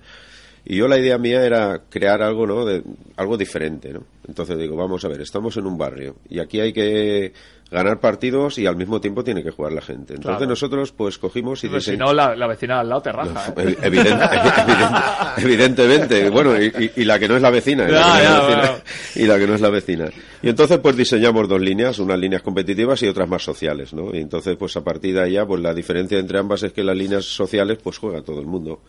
y 0.68 0.76
yo 0.76 0.88
la 0.88 0.98
idea 0.98 1.16
mía 1.16 1.44
era 1.46 1.82
crear 1.88 2.20
algo, 2.22 2.46
¿no? 2.46 2.64
De, 2.64 2.82
algo 3.16 3.36
diferente, 3.36 3.92
¿no? 3.92 4.02
Entonces 4.28 4.58
digo, 4.58 4.76
vamos 4.76 5.04
a 5.04 5.08
ver, 5.08 5.20
estamos 5.20 5.56
en 5.56 5.66
un 5.66 5.78
barrio 5.78 6.16
y 6.28 6.40
aquí 6.40 6.58
hay 6.60 6.72
que 6.72 7.32
ganar 7.70 7.98
partidos 8.00 8.58
y 8.58 8.66
al 8.66 8.76
mismo 8.76 9.00
tiempo 9.00 9.22
tiene 9.24 9.42
que 9.42 9.50
jugar 9.50 9.72
la 9.72 9.80
gente. 9.80 10.14
Entonces 10.14 10.38
Claro. 10.38 10.50
nosotros 10.50 10.92
pues 10.92 11.18
cogimos 11.18 11.62
y 11.64 11.68
Pero 11.68 11.80
si 11.80 11.92
dise- 11.92 11.98
no, 11.98 12.12
la, 12.12 12.34
la 12.34 12.46
vecina 12.48 12.80
al 12.80 12.88
lado 12.88 13.02
te 13.02 13.12
raja. 13.12 13.48
¿eh? 13.48 13.52
Evi- 13.56 13.76
evidente- 13.82 14.24
evidente- 14.66 15.42
evidentemente, 15.42 16.30
bueno, 16.30 16.54
y, 16.60 17.04
la 17.04 17.18
que 17.18 17.28
no 17.28 17.36
es 17.36 17.42
la 17.42 17.50
vecina, 17.50 17.88
y 17.88 17.92
la 17.92 18.00
Ya, 18.00 18.04
que 18.04 18.08
no 18.08 18.18
es 18.18 18.22
ya, 18.24 18.30
la 18.30 18.60
vecina, 18.72 18.82
y 19.16 19.26
la 19.26 19.38
que 19.38 19.46
no 19.46 19.54
es 19.54 19.60
la 19.60 19.70
vecina. 19.70 20.10
Y 20.42 20.48
entonces 20.48 20.78
pues 20.78 20.96
diseñamos 20.96 21.48
dos 21.48 21.60
líneas, 21.60 21.98
unas 21.98 22.18
líneas 22.18 22.42
competitivas 22.42 23.02
y 23.02 23.08
otras 23.08 23.28
más 23.28 23.42
sociales, 23.42 23.92
¿no? 23.94 24.14
Y 24.14 24.18
entonces 24.18 24.56
pues 24.56 24.76
a 24.76 24.82
partir 24.84 25.14
de 25.14 25.22
allá 25.22 25.46
pues 25.46 25.60
la 25.60 25.72
diferencia 25.74 26.18
entre 26.18 26.38
ambas 26.38 26.62
es 26.62 26.72
que 26.72 26.82
las 26.84 26.96
líneas 26.96 27.24
sociales 27.24 27.78
pues 27.82 27.98
juega 27.98 28.22
todo 28.22 28.40
el 28.40 28.46
mundo 28.46 28.80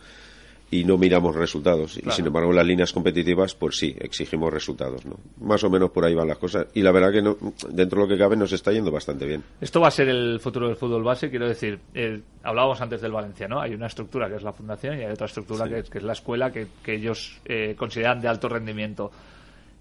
y 0.70 0.84
no 0.84 0.98
miramos 0.98 1.34
resultados. 1.34 1.98
Y 1.98 2.10
sin 2.10 2.26
embargo, 2.26 2.52
las 2.52 2.66
líneas 2.66 2.92
competitivas, 2.92 3.54
pues 3.54 3.78
sí, 3.78 3.96
exigimos 3.98 4.52
resultados, 4.52 5.06
¿no? 5.06 5.16
Más 5.40 5.64
o 5.64 5.70
menos 5.70 5.90
por 5.90 6.04
ahí 6.04 6.14
van 6.14 6.28
las 6.28 6.38
cosas. 6.38 6.66
Y 6.74 6.82
la 6.82 6.92
verdad 6.92 7.12
que 7.12 7.22
no, 7.22 7.36
dentro 7.70 8.00
de 8.00 8.06
lo 8.06 8.08
que 8.08 8.18
cabe 8.18 8.36
nos 8.36 8.52
está 8.52 8.70
yendo 8.70 8.90
bastante 8.90 9.26
bien. 9.26 9.42
Esto 9.60 9.80
va 9.80 9.88
a 9.88 9.90
ser 9.90 10.08
el 10.08 10.40
futuro 10.40 10.68
del 10.68 10.76
fútbol 10.76 11.02
base, 11.02 11.30
quiero 11.30 11.48
decir, 11.48 11.78
eh, 11.94 12.20
hablábamos 12.42 12.80
antes 12.80 13.00
del 13.00 13.12
Valencia, 13.12 13.48
¿no? 13.48 13.60
Hay 13.60 13.74
una 13.74 13.86
estructura 13.86 14.28
que 14.28 14.36
es 14.36 14.42
la 14.42 14.52
fundación 14.52 14.98
y 14.98 15.04
hay 15.04 15.12
otra 15.12 15.26
estructura 15.26 15.66
que, 15.68 15.78
es, 15.78 15.90
que 15.90 15.98
es 15.98 16.04
la 16.04 16.12
escuela 16.12 16.50
que, 16.52 16.66
que 16.82 16.94
ellos 16.94 17.40
eh, 17.46 17.74
consideran 17.76 18.20
de 18.20 18.28
alto 18.28 18.48
rendimiento. 18.48 19.10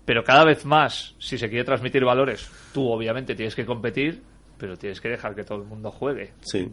Pero 0.06 0.24
cada 0.24 0.46
vez 0.46 0.64
más, 0.64 1.16
si 1.20 1.38
se 1.38 1.50
quiere 1.50 1.66
transmitir 1.66 2.06
valores, 2.06 2.50
tú 2.74 2.90
obviamente 2.90 3.36
tienes 3.36 3.56
que 3.56 3.66
competir, 3.66 4.22
pero 4.58 4.78
tienes 4.78 5.02
que 5.02 5.10
dejar 5.10 5.36
que 5.36 5.44
todo 5.44 5.58
el 5.58 5.66
mundo 5.66 5.92
juegue. 5.92 6.32
Sí. 6.40 6.72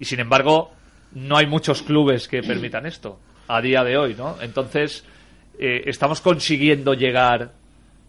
Y 0.00 0.04
sin 0.04 0.18
embargo, 0.18 0.72
no 1.12 1.36
hay 1.36 1.46
muchos 1.46 1.82
clubes 1.82 2.28
que 2.28 2.42
permitan 2.42 2.86
esto 2.86 3.18
a 3.48 3.60
día 3.60 3.82
de 3.82 3.96
hoy, 3.96 4.14
¿no? 4.14 4.36
Entonces, 4.40 5.04
eh, 5.58 5.82
¿estamos 5.86 6.20
consiguiendo 6.20 6.94
llegar 6.94 7.52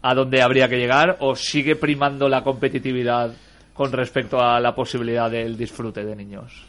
a 0.02 0.14
donde 0.14 0.42
habría 0.42 0.68
que 0.68 0.78
llegar 0.78 1.16
o 1.20 1.34
sigue 1.36 1.76
primando 1.76 2.28
la 2.28 2.42
competitividad 2.42 3.34
con 3.74 3.92
respecto 3.92 4.40
a 4.40 4.60
la 4.60 4.74
posibilidad 4.74 5.30
del 5.30 5.56
disfrute 5.56 6.04
de 6.04 6.16
niños? 6.16 6.64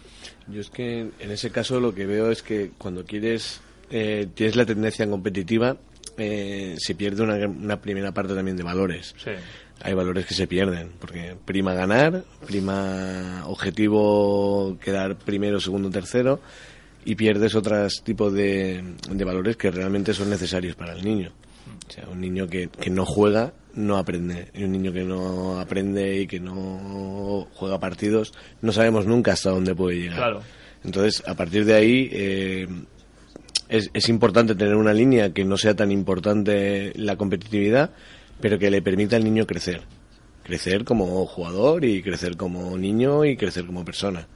Yo 0.47 0.61
es 0.61 0.69
que 0.69 1.09
en 1.19 1.31
ese 1.31 1.51
caso 1.51 1.79
lo 1.79 1.93
que 1.93 2.05
veo 2.05 2.31
es 2.31 2.41
que 2.41 2.71
cuando 2.77 3.05
quieres, 3.05 3.61
eh, 3.89 4.27
tienes 4.33 4.55
la 4.55 4.65
tendencia 4.65 5.09
competitiva, 5.09 5.77
eh, 6.17 6.75
se 6.77 6.95
pierde 6.95 7.23
una, 7.23 7.35
una 7.47 7.81
primera 7.81 8.11
parte 8.11 8.33
también 8.33 8.57
de 8.57 8.63
valores. 8.63 9.15
Sí. 9.17 9.31
Hay 9.83 9.93
valores 9.93 10.25
que 10.25 10.33
se 10.33 10.47
pierden, 10.47 10.91
porque 11.00 11.35
prima 11.45 11.73
ganar, 11.73 12.23
prima 12.45 13.43
objetivo 13.47 14.77
quedar 14.83 15.15
primero, 15.15 15.59
segundo, 15.59 15.89
tercero, 15.89 16.39
y 17.03 17.15
pierdes 17.15 17.55
otros 17.55 18.03
tipos 18.03 18.31
de, 18.33 18.83
de 19.09 19.25
valores 19.25 19.57
que 19.57 19.71
realmente 19.71 20.13
son 20.13 20.29
necesarios 20.29 20.75
para 20.75 20.93
el 20.93 21.03
niño. 21.03 21.31
O 21.88 21.91
sea, 21.91 22.07
un 22.09 22.21
niño 22.21 22.47
que, 22.47 22.69
que 22.69 22.89
no 22.89 23.05
juega 23.05 23.53
no 23.73 23.97
aprende. 23.97 24.50
Y 24.53 24.63
un 24.63 24.71
niño 24.71 24.91
que 24.91 25.03
no 25.03 25.59
aprende 25.59 26.21
y 26.21 26.27
que 26.27 26.39
no 26.39 27.47
juega 27.53 27.79
partidos, 27.79 28.33
no 28.61 28.71
sabemos 28.71 29.05
nunca 29.05 29.33
hasta 29.33 29.50
dónde 29.50 29.75
puede 29.75 29.97
llegar. 29.97 30.17
Claro. 30.17 30.41
Entonces, 30.83 31.23
a 31.27 31.35
partir 31.35 31.65
de 31.65 31.73
ahí, 31.73 32.09
eh, 32.11 32.67
es, 33.69 33.89
es 33.93 34.09
importante 34.09 34.55
tener 34.55 34.75
una 34.75 34.93
línea 34.93 35.33
que 35.33 35.45
no 35.45 35.57
sea 35.57 35.75
tan 35.75 35.91
importante 35.91 36.93
la 36.95 37.15
competitividad, 37.15 37.91
pero 38.41 38.60
que 38.60 38.71
le 38.71 38.81
permita 38.81 39.15
al 39.15 39.24
niño 39.24 39.45
crecer. 39.45 39.81
Crecer 40.43 40.83
como 40.83 41.25
jugador 41.25 41.86
y 41.86 42.01
crecer 42.01 42.36
como 42.36 42.77
niño 42.77 43.24
y 43.25 43.38
crecer 43.38 43.65
como 43.65 43.86
persona. 43.86 44.27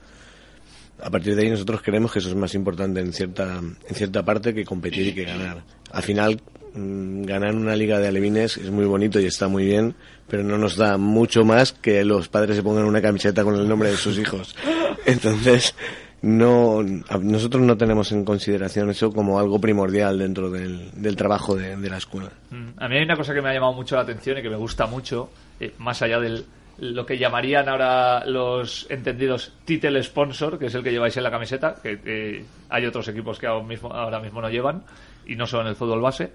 A 1.02 1.10
partir 1.10 1.36
de 1.36 1.44
ahí 1.44 1.50
nosotros 1.50 1.82
creemos 1.82 2.12
que 2.12 2.20
eso 2.20 2.30
es 2.30 2.36
más 2.36 2.54
importante 2.56 3.02
en 3.02 3.12
cierta, 3.12 3.60
en 3.60 3.96
cierta 3.96 4.24
parte 4.24 4.54
que 4.54 4.64
competir 4.64 5.08
y 5.08 5.14
que 5.14 5.26
ganar. 5.26 5.64
Al 5.92 6.04
final, 6.04 6.42
mm, 6.74 7.24
ganar 7.24 7.54
una 7.54 7.76
liga 7.76 8.00
de 8.00 8.08
alevines 8.08 8.58
es 8.58 8.72
muy 8.72 8.86
bonito 8.86 9.20
y 9.20 9.26
está 9.26 9.48
muy 9.48 9.66
bien, 9.66 9.96
pero 10.28 10.44
no 10.44 10.58
nos 10.58 10.78
da 10.78 10.98
mucho 10.98 11.44
más 11.44 11.74
que 11.74 12.06
los 12.06 12.30
padres 12.30 12.56
se 12.56 12.64
pongan 12.64 12.86
una 12.86 13.02
camiseta 13.02 13.44
con 13.44 13.56
el 13.56 13.68
nombre 13.68 13.92
de 13.92 13.98
sus 13.98 14.18
hijos. 14.18 14.56
Entonces, 15.06 15.76
no, 16.26 16.82
nosotros 17.22 17.62
no 17.62 17.78
tenemos 17.78 18.12
en 18.12 18.26
consideración 18.26 18.90
eso 18.90 19.12
como 19.12 19.38
algo 19.40 19.60
primordial 19.62 20.18
dentro 20.18 20.50
del, 20.50 20.90
del 20.94 21.16
trabajo 21.16 21.56
de, 21.56 21.78
la 21.90 21.98
escuela. 21.98 22.32
Mm, 22.50 22.70
A 22.78 22.88
mí 22.88 22.98
hay 22.98 23.04
una 23.04 23.16
cosa 23.16 23.34
que 23.34 23.42
me 23.42 23.50
ha 23.50 23.54
llamado 23.54 23.74
mucho 23.74 23.96
la 23.96 24.02
atención 24.02 24.38
y 24.40 24.42
que 24.42 24.50
me 24.50 24.56
gusta 24.56 24.88
mucho, 24.88 25.30
eh, 25.60 25.74
más 25.78 26.02
allá 26.02 26.20
del 26.20 26.46
lo 26.78 27.06
que 27.06 27.18
llamarían 27.18 27.70
ahora 27.70 28.26
los 28.26 28.86
entendidos 28.90 29.54
title 29.64 30.02
sponsor, 30.04 30.60
que 30.60 30.66
es 30.66 30.76
el 30.76 30.84
que 30.84 30.92
lleváis 30.92 31.16
en 31.16 31.24
la 31.24 31.32
camiseta, 31.32 31.76
que 31.82 32.00
eh, 32.04 32.46
hay 32.70 32.86
otros 32.86 33.08
equipos 33.08 33.40
que 33.40 33.48
ahora 33.48 33.64
mismo, 33.66 33.94
ahora 33.94 34.20
mismo 34.20 34.42
no 34.42 34.50
llevan 34.50 34.84
y 35.26 35.36
no 35.36 35.46
son 35.46 35.68
el 35.68 35.76
fútbol 35.76 36.02
base. 36.02 36.32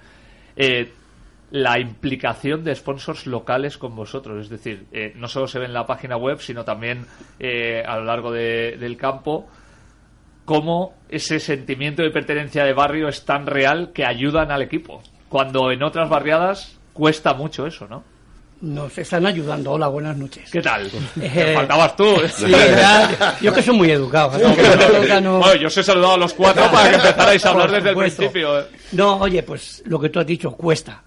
eh, 0.57 0.91
la 1.53 1.81
implicación 1.81 2.63
de 2.63 2.75
sponsors 2.77 3.27
locales 3.27 3.77
con 3.77 3.97
vosotros. 3.97 4.45
Es 4.45 4.49
decir, 4.51 4.87
no 5.17 5.27
solo 5.27 5.49
se 5.49 5.59
ve 5.59 5.65
en 5.65 5.73
la 5.75 5.85
página 5.85 6.17
web, 6.17 6.39
sino 6.39 6.65
también 6.65 7.05
a 7.85 7.97
lo 7.99 8.05
largo 8.05 8.31
de- 8.31 8.77
del 8.79 8.97
campo 8.97 9.49
cómo 10.51 10.95
ese 11.09 11.39
sentimiento 11.39 12.03
de 12.03 12.11
pertenencia 12.11 12.65
de 12.65 12.73
barrio 12.73 13.07
es 13.07 13.25
tan 13.25 13.47
real 13.47 13.93
que 13.95 14.05
ayudan 14.05 14.51
al 14.51 14.63
equipo. 14.63 15.01
Cuando 15.29 15.71
en 15.71 15.81
otras 15.85 16.11
barriadas 16.11 16.77
cuesta 16.93 17.35
mucho 17.35 17.69
eso, 17.69 17.87
¿no? 17.87 18.03
Nos 18.61 18.99
están 18.99 19.27
ayudando. 19.27 19.71
Hola, 19.71 19.87
buenas 19.87 20.17
noches. 20.17 20.51
¿Qué 20.51 20.61
tal? 20.61 20.91
Eh, 21.23 21.53
faltabas 21.55 21.95
tú. 21.95 22.17
Sí, 22.35 22.51
ya, 22.51 23.39
yo 23.41 23.53
que 23.55 23.63
soy 23.63 23.77
muy 23.77 23.93
educado. 23.93 24.37
no- 25.21 25.39
Bueno, 25.39 25.55
yo 25.55 25.69
os 25.69 25.79
he 25.79 25.85
saludado 25.85 26.15
a 26.15 26.19
los 26.19 26.35
cuatro 26.35 26.69
para 26.73 26.91
que 26.91 26.97
empezarais 26.97 27.47
a 27.47 27.51
hablar 27.51 27.71
desde 27.71 27.91
el 27.91 27.97
principio. 27.97 28.65
No, 28.91 29.19
oye, 29.19 29.45
pues 29.45 29.85
lo 29.87 30.01
que 30.01 30.09
tú 30.09 30.19
has 30.19 30.27
dicho 30.27 30.51
cuesta, 30.57 31.01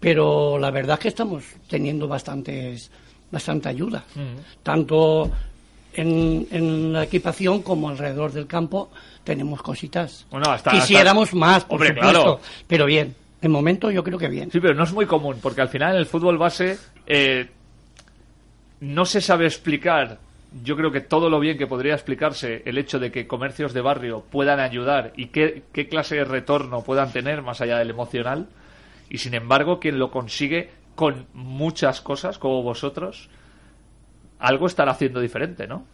pero 0.00 0.58
la 0.58 0.72
verdad 0.72 0.94
es 0.94 1.02
que 1.02 1.08
estamos 1.08 1.44
teniendo 1.70 2.08
bastantes, 2.08 2.90
bastante 3.30 3.68
ayuda, 3.68 4.02
tanto 4.64 5.30
en, 5.94 6.46
en 6.50 6.92
la 6.92 7.04
equipación 7.04 7.62
como 7.62 7.88
alrededor 7.88 8.32
del 8.32 8.46
campo 8.46 8.90
tenemos 9.24 9.62
cositas. 9.62 10.26
Bueno, 10.30 10.50
hasta- 10.50 10.70
Quisiéramos 10.70 11.28
hasta- 11.28 11.36
más, 11.38 11.64
por 11.64 11.74
Hombre, 11.80 11.88
supuesto, 11.94 12.22
claro. 12.22 12.40
pero 12.66 12.86
bien. 12.86 13.14
De 13.40 13.48
momento 13.48 13.90
yo 13.90 14.04
creo 14.04 14.18
que 14.18 14.28
bien. 14.28 14.50
Sí, 14.52 14.60
pero 14.60 14.74
no 14.74 14.84
es 14.84 14.92
muy 14.92 15.06
común, 15.06 15.38
porque 15.42 15.60
al 15.62 15.68
final 15.68 15.92
en 15.94 15.98
el 15.98 16.06
fútbol 16.06 16.38
base 16.38 16.78
eh, 17.06 17.48
no 18.80 19.04
se 19.04 19.20
sabe 19.20 19.46
explicar, 19.46 20.18
yo 20.62 20.76
creo 20.76 20.92
que 20.92 21.00
todo 21.00 21.30
lo 21.30 21.40
bien 21.40 21.58
que 21.58 21.66
podría 21.66 21.94
explicarse 21.94 22.62
el 22.66 22.78
hecho 22.78 22.98
de 22.98 23.10
que 23.10 23.26
comercios 23.26 23.72
de 23.72 23.80
barrio 23.80 24.24
puedan 24.30 24.60
ayudar 24.60 25.12
y 25.16 25.26
qué, 25.26 25.62
qué 25.72 25.88
clase 25.88 26.16
de 26.16 26.24
retorno 26.24 26.82
puedan 26.82 27.12
tener 27.12 27.42
más 27.42 27.60
allá 27.60 27.78
del 27.78 27.90
emocional. 27.90 28.46
Y 29.08 29.18
sin 29.18 29.34
embargo, 29.34 29.78
quien 29.80 29.98
lo 29.98 30.10
consigue 30.10 30.70
con 30.94 31.26
muchas 31.34 32.00
cosas, 32.00 32.38
como 32.38 32.62
vosotros, 32.62 33.28
algo 34.42 34.66
estará 34.66 34.92
haciendo 34.92 35.20
diferente, 35.20 35.66
¿no? 35.66 35.84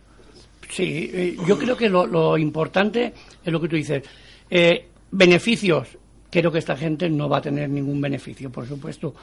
Sí, 0.71 1.11
eh, 1.13 1.37
yo 1.47 1.59
creo 1.59 1.77
que 1.77 1.89
lo, 1.89 2.07
lo 2.07 2.37
importante 2.37 3.13
es 3.45 3.53
lo 3.53 3.61
que 3.61 3.69
tú 3.69 3.77
dices. 3.77 4.03
Eh, 4.51 4.89
beneficios, 5.11 5.97
creo 6.31 6.51
que 6.51 6.59
esta 6.59 6.77
gente 6.77 7.09
no 7.09 7.29
va 7.29 7.39
a 7.39 7.43
tener 7.43 7.69
ningún 7.69 8.01
beneficio, 8.01 8.51
por 8.51 8.67
supuesto. 8.67 9.15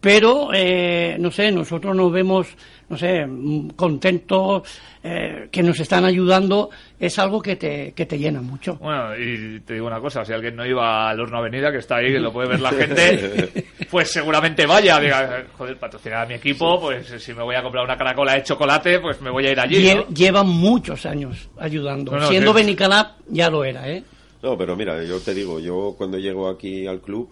Pero, 0.00 0.48
eh, 0.54 1.16
no 1.20 1.30
sé, 1.30 1.52
nosotros 1.52 1.94
nos 1.94 2.10
vemos, 2.10 2.48
no 2.88 2.96
sé, 2.96 3.26
mm, 3.26 3.70
contentos, 3.76 4.62
eh, 5.02 5.48
que 5.50 5.62
nos 5.62 5.78
están 5.78 6.06
ayudando, 6.06 6.70
es 6.98 7.18
algo 7.18 7.42
que 7.42 7.56
te, 7.56 7.92
que 7.92 8.06
te 8.06 8.18
llena 8.18 8.40
mucho. 8.40 8.76
Bueno, 8.76 9.14
y 9.18 9.60
te 9.60 9.74
digo 9.74 9.86
una 9.86 10.00
cosa, 10.00 10.24
si 10.24 10.32
alguien 10.32 10.56
no 10.56 10.64
iba 10.64 11.10
al 11.10 11.20
Horno 11.20 11.38
Avenida, 11.38 11.70
que 11.70 11.78
está 11.78 11.96
ahí, 11.96 12.12
que 12.12 12.18
lo 12.18 12.32
puede 12.32 12.48
ver 12.48 12.60
la 12.60 12.70
gente, 12.72 13.66
pues 13.90 14.10
seguramente 14.10 14.64
vaya, 14.64 14.98
diga, 14.98 15.44
joder, 15.58 15.76
patrocinar 15.76 16.22
a 16.24 16.26
mi 16.26 16.34
equipo, 16.34 16.80
pues 16.80 17.06
si 17.22 17.34
me 17.34 17.42
voy 17.42 17.56
a 17.56 17.62
comprar 17.62 17.84
una 17.84 17.98
caracola 17.98 18.34
de 18.34 18.42
chocolate, 18.42 19.00
pues 19.00 19.20
me 19.20 19.28
voy 19.28 19.46
a 19.48 19.52
ir 19.52 19.60
allí, 19.60 19.76
Lle- 19.84 19.96
¿no? 19.96 20.14
Llevan 20.14 20.48
muchos 20.48 21.04
años 21.04 21.50
ayudando. 21.58 22.12
No, 22.12 22.20
no, 22.20 22.28
Siendo 22.28 22.52
sí. 22.54 22.56
Benicalap 22.62 23.18
ya 23.28 23.50
lo 23.50 23.64
era, 23.64 23.86
¿eh? 23.90 24.02
No, 24.42 24.56
pero 24.56 24.74
mira, 24.74 25.04
yo 25.04 25.18
te 25.20 25.34
digo, 25.34 25.60
yo 25.60 25.94
cuando 25.98 26.16
llego 26.18 26.48
aquí 26.48 26.86
al 26.86 27.00
club 27.02 27.28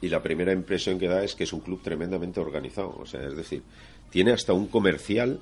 y 0.00 0.08
la 0.08 0.22
primera 0.22 0.52
impresión 0.52 0.98
que 0.98 1.08
da 1.08 1.24
es 1.24 1.34
que 1.34 1.44
es 1.44 1.52
un 1.52 1.60
club 1.60 1.82
tremendamente 1.82 2.40
organizado. 2.40 2.96
O 2.98 3.06
sea, 3.06 3.26
es 3.26 3.36
decir, 3.36 3.62
tiene 4.10 4.32
hasta 4.32 4.52
un 4.52 4.66
comercial 4.66 5.40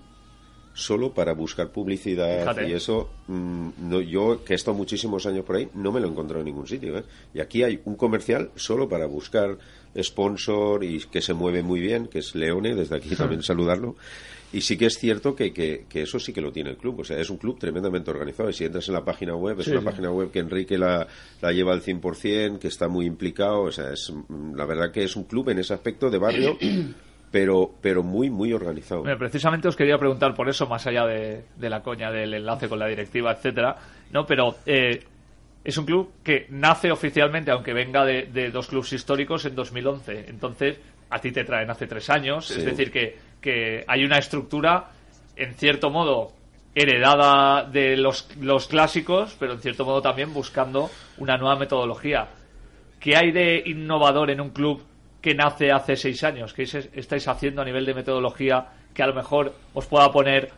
solo 0.75 1.15
para 1.15 1.33
buscar 1.35 1.71
publicidad 1.71 2.41
Fíjate. 2.41 2.69
y 2.69 2.73
eso 2.73 3.09
mm, 3.29 3.69
no, 3.79 4.01
yo 4.01 4.45
que 4.45 4.55
he 4.55 4.57
estado 4.57 4.77
muchísimos 4.77 5.25
años 5.25 5.45
por 5.45 5.55
ahí 5.55 5.69
no 5.73 5.93
me 5.93 6.01
lo 6.01 6.09
he 6.09 6.11
encontrado 6.11 6.41
en 6.41 6.47
ningún 6.47 6.67
sitio 6.67 6.99
¿eh? 6.99 7.05
y 7.33 7.39
aquí 7.39 7.63
hay 7.63 7.81
un 7.85 7.95
comercial 7.95 8.51
solo 8.57 8.89
para 8.89 9.07
buscar 9.07 9.57
sponsor 9.97 10.83
y 10.83 10.99
que 10.99 11.23
se 11.23 11.33
mueve 11.33 11.63
muy 11.63 11.79
bien 11.79 12.09
que 12.09 12.19
es 12.19 12.35
Leone 12.35 12.75
desde 12.75 12.97
aquí 12.97 13.15
también 13.15 13.45
saludarlo 13.45 13.95
y 14.53 14.61
sí 14.61 14.77
que 14.77 14.87
es 14.87 14.99
cierto 14.99 15.35
que, 15.35 15.53
que, 15.53 15.87
que 15.89 16.03
eso 16.03 16.19
sí 16.21 16.33
que 16.33 16.41
lo 16.41 16.53
tiene 16.53 16.71
el 16.71 16.77
club 16.77 17.01
o 17.01 17.05
sea 17.05 17.19
es 17.19 17.29
un 17.31 17.39
club 17.39 17.59
tremendamente 17.59 18.11
organizado 18.11 18.51
y 18.51 18.53
si 18.53 18.65
entras 18.65 18.87
en 18.89 18.95
la 18.95 19.05
página 19.05 19.35
web 19.35 19.59
es 19.59 19.65
Sí, 19.67 19.73
una 19.73 19.81
sí. 19.81 19.87
página 19.87 20.11
web 20.13 20.31
que 20.31 20.39
Enrique 20.39 20.79
la, 20.79 21.07
la 21.41 21.53
lleva 21.53 21.73
al 21.73 21.83
100% 21.83 22.59
que 22.59 22.69
está 22.69 22.89
muy 22.89 23.07
implicado 23.07 23.63
o 23.63 23.73
sea 23.73 23.93
es 23.93 24.13
mm, 24.29 24.55
la 24.55 24.65
verdad 24.67 24.93
que 24.93 25.03
es 25.05 25.17
un 25.17 25.25
club 25.25 25.49
en 25.51 25.59
ese 25.59 25.75
aspecto 25.75 26.11
de 26.11 26.19
barrio 26.19 26.57
pero 27.33 27.75
pero 27.81 28.03
muy 28.05 28.31
muy 28.31 28.53
organizado 28.53 29.03
Mira, 29.03 29.19
precisamente 29.19 29.67
os 29.69 29.75
quería 29.77 29.99
preguntar 29.99 30.35
por 30.35 30.49
eso, 30.49 30.67
más 30.69 30.87
allá 30.87 31.05
de, 31.07 31.45
de 31.57 31.71
la 31.71 31.83
coña 31.83 32.11
del 32.13 32.35
enlace 32.35 32.69
con 32.69 32.79
la 32.79 32.87
directiva, 32.87 33.33
etcétera, 33.33 33.77
¿no? 34.13 34.25
Pero 34.25 34.55
eh, 34.67 35.03
es 35.65 35.77
un 35.79 35.85
club 35.87 36.11
que 36.23 36.47
nace 36.51 36.93
oficialmente, 36.93 37.51
aunque 37.51 37.73
venga 37.73 38.05
de, 38.05 38.27
de 38.27 38.51
dos 38.51 38.69
clubes 38.69 38.93
históricos, 38.93 39.47
en 39.47 39.55
2011. 39.57 40.27
Entonces, 40.29 40.77
a 41.11 41.19
ti 41.21 41.31
te 41.33 41.45
traen 41.45 41.71
hace 41.71 41.87
tres 41.87 42.09
años. 42.11 42.51
Es 42.51 42.65
decir, 42.65 42.91
que, 42.91 43.19
que 43.41 43.85
hay 43.87 44.05
una 44.05 44.19
estructura, 44.19 44.91
en 45.37 45.55
cierto 45.55 45.91
modo, 45.91 46.33
heredada 46.75 47.65
de 47.65 47.97
los, 47.97 48.29
los 48.41 48.67
clásicos, 48.67 49.37
pero 49.39 49.53
en 49.53 49.61
cierto 49.61 49.85
modo 49.85 50.03
también 50.03 50.35
buscando 50.35 50.91
una 51.19 51.37
nueva 51.37 51.57
metodología. 51.57 52.29
¿Qué 53.01 53.17
hay 53.17 53.31
de 53.33 53.63
innovador 53.67 54.31
en 54.31 54.41
un 54.41 54.51
club 54.51 54.83
que 55.21 55.35
nace 55.35 55.71
hace 55.73 55.95
seis 55.97 56.25
años? 56.25 56.53
¿Qué 56.53 56.65
es- 56.65 56.75
estáis 56.75 57.29
haciendo 57.29 57.63
a 57.63 57.65
nivel 57.65 57.85
de 57.87 57.95
metodología 57.95 58.67
que 58.93 59.03
a 59.03 59.07
lo 59.07 59.15
mejor 59.15 59.53
os 59.73 59.87
pueda 59.87 60.11
poner, 60.11 60.51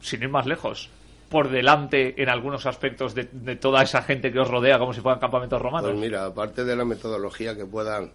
sin 0.00 0.22
ir 0.22 0.28
más 0.28 0.46
lejos, 0.46 0.88
por 1.30 1.48
delante 1.48 2.20
en 2.22 2.28
algunos 2.28 2.66
aspectos 2.66 3.14
de, 3.14 3.28
de 3.32 3.56
toda 3.56 3.82
esa 3.82 4.02
gente 4.02 4.32
que 4.32 4.38
os 4.38 4.48
rodea 4.48 4.78
como 4.78 4.92
si 4.92 5.00
fueran 5.00 5.18
campamentos 5.20 5.60
romanos? 5.60 5.90
Pues 5.90 6.00
mira, 6.00 6.26
aparte 6.26 6.64
de 6.64 6.76
la 6.76 6.84
metodología 6.84 7.56
que 7.56 7.64
puedan 7.66 8.10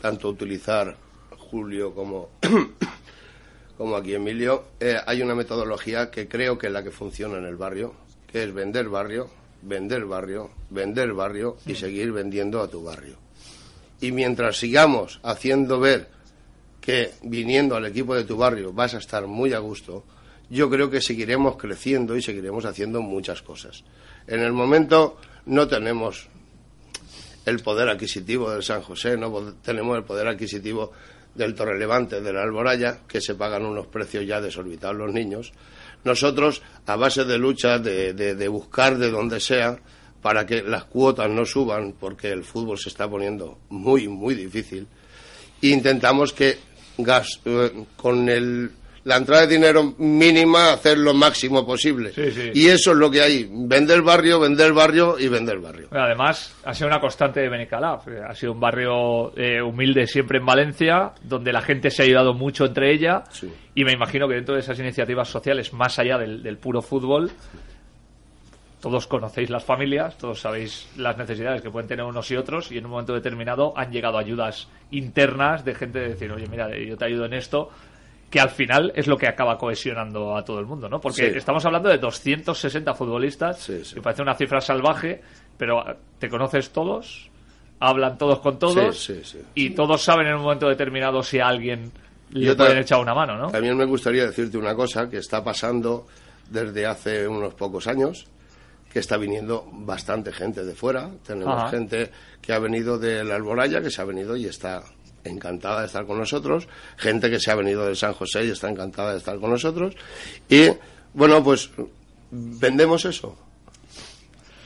tanto 0.00 0.28
utilizar 0.28 0.96
Julio 1.36 1.94
como, 1.94 2.30
como 3.78 3.96
aquí 3.96 4.14
Emilio, 4.14 4.64
eh, 4.80 4.96
hay 5.06 5.22
una 5.22 5.34
metodología 5.34 6.10
que 6.10 6.28
creo 6.28 6.58
que 6.58 6.68
es 6.68 6.72
la 6.72 6.82
que 6.82 6.90
funciona 6.90 7.38
en 7.38 7.44
el 7.44 7.56
barrio, 7.56 7.94
que 8.30 8.44
es 8.44 8.52
vender 8.52 8.88
barrio, 8.88 9.30
vender 9.62 10.04
barrio, 10.04 10.50
vender 10.70 11.12
barrio 11.12 11.56
y 11.66 11.74
seguir 11.74 12.12
vendiendo 12.12 12.60
a 12.60 12.68
tu 12.68 12.82
barrio. 12.82 13.16
Y 14.00 14.12
mientras 14.12 14.56
sigamos 14.56 15.20
haciendo 15.22 15.80
ver 15.80 16.08
que 16.80 17.12
viniendo 17.22 17.76
al 17.76 17.86
equipo 17.86 18.14
de 18.14 18.24
tu 18.24 18.36
barrio 18.36 18.72
vas 18.72 18.94
a 18.94 18.98
estar 18.98 19.26
muy 19.26 19.52
a 19.54 19.58
gusto, 19.58 20.04
yo 20.50 20.68
creo 20.68 20.90
que 20.90 21.00
seguiremos 21.00 21.56
creciendo 21.56 22.16
y 22.16 22.22
seguiremos 22.22 22.64
haciendo 22.66 23.00
muchas 23.00 23.42
cosas. 23.42 23.84
En 24.26 24.40
el 24.40 24.52
momento 24.52 25.16
no 25.46 25.66
tenemos 25.68 26.28
el 27.46 27.60
poder 27.60 27.88
adquisitivo 27.88 28.50
del 28.50 28.62
San 28.62 28.82
José, 28.82 29.16
no 29.16 29.30
pod- 29.30 29.54
tenemos 29.62 29.96
el 29.96 30.04
poder 30.04 30.26
adquisitivo 30.28 30.92
del 31.34 31.54
Torrelevante, 31.54 32.20
de 32.20 32.32
la 32.32 32.42
Alboraya, 32.42 33.00
que 33.08 33.20
se 33.20 33.34
pagan 33.34 33.64
unos 33.66 33.86
precios 33.88 34.26
ya 34.26 34.40
desorbitados 34.40 34.96
los 34.96 35.12
niños. 35.12 35.52
Nosotros, 36.04 36.62
a 36.86 36.96
base 36.96 37.24
de 37.24 37.38
lucha, 37.38 37.78
de 37.78 38.48
buscar 38.48 38.96
de 38.98 39.10
donde 39.10 39.40
sea, 39.40 39.78
para 40.22 40.46
que 40.46 40.62
las 40.62 40.84
cuotas 40.84 41.28
no 41.28 41.44
suban, 41.44 41.92
porque 42.00 42.30
el 42.30 42.44
fútbol 42.44 42.78
se 42.78 42.88
está 42.88 43.08
poniendo 43.10 43.58
muy, 43.68 44.08
muy 44.08 44.34
difícil, 44.34 44.86
intentamos 45.60 46.32
que 46.32 46.58
gas, 46.98 47.40
eh, 47.44 47.84
con 47.96 48.28
el, 48.28 48.70
la 49.04 49.16
entrada 49.16 49.46
de 49.46 49.54
dinero 49.54 49.94
mínima 49.98 50.72
hacer 50.72 50.98
lo 50.98 51.12
máximo 51.12 51.64
posible. 51.66 52.12
Sí, 52.12 52.30
sí. 52.30 52.50
Y 52.54 52.68
eso 52.68 52.92
es 52.92 52.96
lo 52.96 53.10
que 53.10 53.20
hay, 53.20 53.48
vender 53.50 54.02
barrio, 54.02 54.40
vender 54.40 54.72
barrio 54.72 55.18
y 55.18 55.28
vender 55.28 55.58
barrio. 55.58 55.88
Bueno, 55.90 56.06
Además, 56.06 56.54
ha 56.64 56.72
sido 56.72 56.88
una 56.88 57.00
constante 57.00 57.40
de 57.40 57.48
Benicalaf. 57.48 58.06
Ha 58.08 58.34
sido 58.34 58.52
un 58.52 58.60
barrio 58.60 59.36
eh, 59.36 59.60
humilde 59.60 60.06
siempre 60.06 60.38
en 60.38 60.46
Valencia, 60.46 61.12
donde 61.22 61.52
la 61.52 61.60
gente 61.60 61.90
se 61.90 62.02
ha 62.02 62.04
ayudado 62.06 62.32
mucho 62.32 62.64
entre 62.64 62.92
ella. 62.92 63.24
Sí. 63.30 63.52
Y 63.74 63.84
me 63.84 63.92
imagino 63.92 64.26
que 64.26 64.34
dentro 64.34 64.54
de 64.54 64.60
esas 64.60 64.78
iniciativas 64.78 65.28
sociales, 65.28 65.72
más 65.72 65.98
allá 65.98 66.16
del, 66.16 66.42
del 66.42 66.56
puro 66.56 66.80
fútbol, 66.80 67.30
todos 68.84 69.06
conocéis 69.06 69.48
las 69.48 69.64
familias, 69.64 70.18
todos 70.18 70.40
sabéis 70.40 70.88
las 70.98 71.16
necesidades 71.16 71.62
que 71.62 71.70
pueden 71.70 71.88
tener 71.88 72.04
unos 72.04 72.30
y 72.30 72.36
otros, 72.36 72.70
y 72.70 72.76
en 72.76 72.84
un 72.84 72.90
momento 72.90 73.14
determinado 73.14 73.72
han 73.76 73.90
llegado 73.90 74.18
ayudas 74.18 74.68
internas 74.90 75.64
de 75.64 75.74
gente 75.74 76.00
de 76.00 76.08
decir, 76.10 76.30
oye, 76.30 76.46
mira, 76.48 76.68
yo 76.76 76.94
te 76.96 77.06
ayudo 77.06 77.24
en 77.24 77.32
esto, 77.32 77.70
que 78.34 78.40
al 78.40 78.50
final 78.50 78.90
es 78.96 79.06
lo 79.06 79.16
que 79.16 79.28
acaba 79.28 79.56
cohesionando 79.56 80.36
a 80.36 80.44
todo 80.44 80.58
el 80.58 80.66
mundo, 80.66 80.88
¿no? 80.88 81.00
Porque 81.00 81.30
Sí. 81.30 81.38
estamos 81.38 81.64
hablando 81.66 81.88
de 81.88 81.98
260 81.98 82.92
futbolistas, 82.92 83.60
Sí, 83.60 83.84
sí. 83.84 83.94
que 83.94 84.02
parece 84.02 84.22
una 84.22 84.34
cifra 84.34 84.60
salvaje, 84.60 85.22
pero 85.56 85.78
ah, 85.78 85.94
te 86.18 86.28
conoces 86.28 86.70
todos, 86.70 87.30
hablan 87.78 88.18
todos 88.18 88.40
con 88.40 88.58
todos, 88.58 88.98
Sí, 88.98 89.20
sí, 89.22 89.38
sí. 89.38 89.38
y 89.54 89.70
todos 89.70 90.02
saben 90.02 90.26
en 90.26 90.34
un 90.34 90.42
momento 90.42 90.68
determinado 90.68 91.22
si 91.22 91.38
a 91.38 91.46
alguien 91.46 91.92
le 92.30 92.46
Yo 92.46 92.56
ta- 92.56 92.64
pueden 92.64 92.78
echar 92.82 92.98
una 92.98 93.14
mano, 93.14 93.36
¿no? 93.38 93.52
También 93.52 93.76
me 93.76 93.84
gustaría 93.84 94.26
decirte 94.26 94.58
una 94.58 94.74
cosa 94.74 95.08
que 95.08 95.18
está 95.18 95.44
pasando 95.44 96.08
desde 96.50 96.86
hace 96.86 97.28
unos 97.28 97.54
pocos 97.54 97.86
años, 97.86 98.26
que 98.92 98.98
está 98.98 99.16
viniendo 99.16 99.64
bastante 99.70 100.32
gente 100.32 100.64
de 100.64 100.74
fuera. 100.74 101.08
Tenemos 101.24 101.54
Ajá. 101.56 101.68
gente 101.68 102.10
que 102.42 102.52
ha 102.52 102.58
venido 102.58 102.98
de 102.98 103.22
la 103.22 103.36
Alboraya, 103.36 103.80
que 103.80 103.90
se 103.90 104.02
ha 104.02 104.04
venido 104.04 104.36
y 104.36 104.46
está 104.46 104.82
encantada 105.24 105.80
de 105.80 105.86
estar 105.86 106.06
con 106.06 106.18
nosotros. 106.18 106.68
Gente 106.96 107.30
que 107.30 107.40
se 107.40 107.50
ha 107.50 107.54
venido 107.54 107.86
del 107.86 107.96
San 107.96 108.12
José 108.12 108.44
y 108.44 108.50
está 108.50 108.68
encantada 108.68 109.12
de 109.12 109.18
estar 109.18 109.38
con 109.38 109.50
nosotros. 109.50 109.94
Y 110.48 110.68
bueno, 111.12 111.42
pues 111.42 111.70
vendemos 112.30 113.04
eso. 113.04 113.36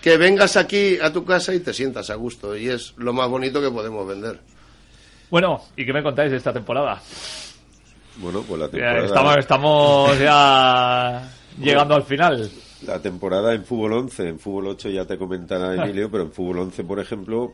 que 0.02 0.16
vengas 0.16 0.56
aquí 0.56 0.98
a 1.00 1.12
tu 1.12 1.24
casa 1.24 1.54
y 1.54 1.60
te 1.60 1.72
sientas 1.72 2.10
a 2.10 2.14
gusto. 2.14 2.56
Y 2.56 2.68
es 2.68 2.94
lo 2.96 3.12
más 3.12 3.28
bonito 3.28 3.60
que 3.60 3.70
podemos 3.70 4.06
vender. 4.06 4.40
Bueno, 5.30 5.62
¿y 5.76 5.84
qué 5.84 5.92
me 5.92 6.02
contáis 6.02 6.30
de 6.30 6.38
esta 6.38 6.52
temporada? 6.52 7.00
Bueno, 8.16 8.42
pues 8.46 8.60
la 8.60 8.68
temporada... 8.68 9.04
Estamos, 9.04 9.36
estamos 9.36 10.18
ya 10.18 11.30
llegando 11.60 11.94
al 11.94 12.04
final. 12.04 12.50
La 12.86 13.00
temporada 13.00 13.54
en 13.54 13.64
fútbol 13.64 13.92
11, 13.92 14.28
en 14.28 14.38
fútbol 14.38 14.68
8 14.68 14.90
ya 14.90 15.04
te 15.04 15.18
comentará 15.18 15.74
Emilio, 15.74 16.10
pero 16.10 16.24
en 16.24 16.32
fútbol 16.32 16.60
11, 16.60 16.84
por 16.84 17.00
ejemplo, 17.00 17.52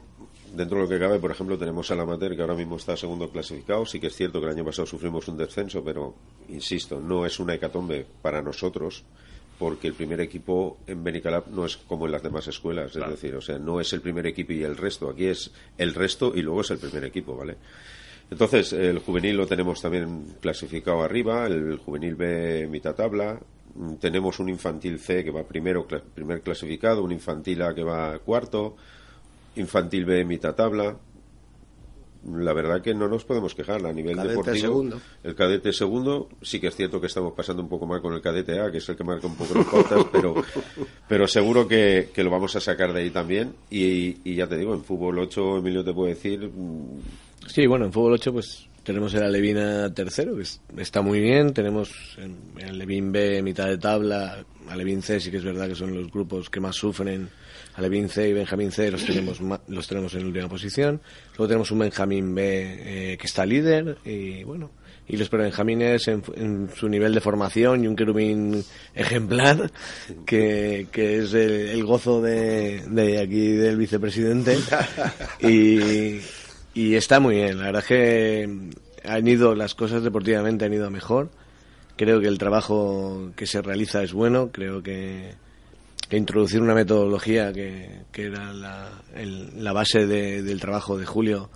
dentro 0.56 0.78
de 0.78 0.84
lo 0.84 0.88
que 0.88 0.98
cabe, 0.98 1.18
por 1.18 1.30
ejemplo, 1.30 1.58
tenemos 1.58 1.90
al 1.90 2.00
amateur 2.00 2.34
que 2.34 2.40
ahora 2.42 2.54
mismo 2.54 2.76
está 2.76 2.96
segundo 2.96 3.28
clasificado. 3.30 3.84
Sí 3.86 4.00
que 4.00 4.08
es 4.08 4.14
cierto 4.16 4.40
que 4.40 4.46
el 4.46 4.52
año 4.52 4.64
pasado 4.64 4.86
sufrimos 4.86 5.26
un 5.28 5.36
descenso, 5.36 5.82
pero 5.84 6.14
insisto, 6.48 7.00
no 7.00 7.26
es 7.26 7.38
una 7.40 7.54
hecatombe 7.54 8.06
para 8.22 8.42
nosotros 8.42 9.04
porque 9.58 9.86
el 9.86 9.94
primer 9.94 10.20
equipo 10.20 10.78
en 10.86 11.04
Benicalap 11.04 11.46
no 11.48 11.64
es 11.64 11.76
como 11.76 12.06
en 12.06 12.12
las 12.12 12.22
demás 12.22 12.48
escuelas, 12.48 12.90
Claro. 12.92 13.12
es 13.14 13.20
decir, 13.20 13.36
o 13.36 13.40
sea, 13.40 13.58
no 13.58 13.80
es 13.80 13.92
el 13.92 14.00
primer 14.00 14.26
equipo 14.26 14.52
y 14.52 14.64
el 14.64 14.76
resto, 14.76 15.08
aquí 15.08 15.26
es 15.26 15.52
el 15.78 15.94
resto 15.94 16.32
y 16.34 16.42
luego 16.42 16.62
es 16.62 16.70
el 16.72 16.78
primer 16.78 17.04
equipo, 17.04 17.36
¿vale? 17.36 17.56
Entonces, 18.30 18.72
el 18.72 18.98
juvenil 18.98 19.36
lo 19.36 19.46
tenemos 19.46 19.80
también 19.80 20.24
clasificado 20.40 21.02
arriba, 21.02 21.46
el 21.46 21.76
juvenil 21.76 22.16
B 22.16 22.66
mitad 22.68 22.94
tabla, 22.96 23.38
tenemos 24.00 24.40
un 24.40 24.48
infantil 24.48 24.98
C 24.98 25.22
que 25.22 25.30
va 25.30 25.44
primero, 25.44 25.86
primer 25.86 26.40
clasificado, 26.40 27.02
un 27.04 27.12
infantil 27.12 27.62
A 27.62 27.74
que 27.74 27.84
va 27.84 28.18
cuarto, 28.20 28.76
infantil 29.56 30.04
B 30.04 30.24
mitad 30.24 30.54
tabla. 30.54 30.96
La 32.26 32.54
verdad 32.54 32.80
que 32.80 32.94
no 32.94 33.06
nos 33.06 33.22
podemos 33.26 33.54
quejar 33.54 33.84
a 33.84 33.92
nivel 33.92 34.16
Cadete 34.16 34.30
deportivo. 34.30 34.56
segundo. 34.56 35.00
El 35.22 35.34
cadete 35.34 35.72
segundo, 35.74 36.30
sí 36.40 36.58
que 36.58 36.68
es 36.68 36.74
cierto 36.76 36.98
que 36.98 37.06
estamos 37.08 37.34
pasando 37.34 37.62
un 37.62 37.68
poco 37.68 37.86
mal 37.86 38.00
con 38.00 38.14
el 38.14 38.22
cadete 38.22 38.58
A, 38.60 38.70
que 38.72 38.78
es 38.78 38.88
el 38.88 38.96
que 38.96 39.04
marca 39.04 39.26
un 39.26 39.36
poco 39.36 39.54
las 39.54 39.66
pautas, 39.66 40.06
pero, 40.12 40.34
pero 41.06 41.28
seguro 41.28 41.68
que, 41.68 42.08
que 42.14 42.24
lo 42.24 42.30
vamos 42.30 42.56
a 42.56 42.60
sacar 42.60 42.94
de 42.94 43.02
ahí 43.02 43.10
también. 43.10 43.52
Y, 43.70 44.16
y 44.24 44.36
ya 44.36 44.46
te 44.46 44.56
digo, 44.56 44.72
en 44.72 44.82
fútbol 44.84 45.18
8, 45.18 45.58
Emilio 45.58 45.84
te 45.84 45.92
puede 45.92 46.14
decir, 46.14 46.48
mm, 46.48 47.00
Sí, 47.46 47.66
bueno, 47.66 47.84
en 47.84 47.92
fútbol 47.92 48.14
8 48.14 48.32
pues 48.32 48.68
tenemos 48.84 49.12
el 49.12 49.22
Alevina 49.22 49.92
tercero, 49.92 50.34
que 50.34 50.42
es- 50.44 50.62
está 50.78 51.02
muy 51.02 51.20
bien, 51.20 51.52
tenemos 51.52 51.90
en- 52.16 52.38
el 52.58 52.70
Alevín 52.70 53.12
B 53.12 53.42
mitad 53.42 53.66
de 53.66 53.76
tabla, 53.76 54.46
Alevín 54.70 55.02
C 55.02 55.20
sí 55.20 55.30
que 55.30 55.36
es 55.36 55.44
verdad 55.44 55.68
que 55.68 55.74
son 55.74 55.92
los 55.94 56.10
grupos 56.10 56.48
que 56.48 56.60
más 56.60 56.74
sufren, 56.74 57.28
Alevín 57.76 58.08
C 58.08 58.28
y 58.28 58.32
Benjamín 58.32 58.70
C 58.70 58.90
los 58.90 59.04
tenemos 59.04 59.40
los 59.68 59.88
tenemos 59.88 60.14
en 60.14 60.26
última 60.26 60.48
posición, 60.48 61.00
luego 61.36 61.48
tenemos 61.48 61.70
un 61.70 61.78
Benjamín 61.80 62.34
B 62.34 63.12
eh, 63.12 63.16
que 63.18 63.26
está 63.26 63.44
líder 63.44 63.98
y 64.04 64.44
bueno, 64.44 64.70
y 65.06 65.16
los 65.16 65.28
prebenjamines 65.28 66.08
en, 66.08 66.22
en 66.34 66.70
su 66.74 66.88
nivel 66.88 67.14
de 67.14 67.20
formación 67.20 67.84
y 67.84 67.86
un 67.86 67.96
querubín 67.96 68.64
ejemplar 68.94 69.70
que, 70.24 70.86
que 70.90 71.18
es 71.18 71.34
el, 71.34 71.68
el 71.68 71.84
gozo 71.84 72.22
de, 72.22 72.82
de 72.88 73.20
aquí 73.20 73.52
del 73.52 73.76
vicepresidente. 73.76 74.56
Y, 75.40 76.20
y 76.72 76.94
está 76.94 77.20
muy 77.20 77.36
bien. 77.36 77.58
La 77.58 77.66
verdad 77.66 77.82
es 77.82 77.88
que 77.88 78.48
han 79.04 79.28
ido 79.28 79.54
las 79.54 79.74
cosas 79.74 80.02
deportivamente 80.02 80.64
han 80.64 80.72
ido 80.72 80.90
mejor. 80.90 81.30
Creo 81.96 82.20
que 82.20 82.28
el 82.28 82.38
trabajo 82.38 83.32
que 83.36 83.46
se 83.46 83.60
realiza 83.60 84.02
es 84.02 84.12
bueno. 84.12 84.50
Creo 84.50 84.82
que, 84.82 85.34
introducir 86.16 86.60
una 86.60 86.74
metodología 86.74 87.52
que, 87.52 88.04
era 88.14 88.52
la, 88.52 89.72
base 89.72 90.06
de- 90.06 90.42
del 90.42 90.60
trabajo 90.60 90.98
de 90.98 91.06
Julio 91.06 91.50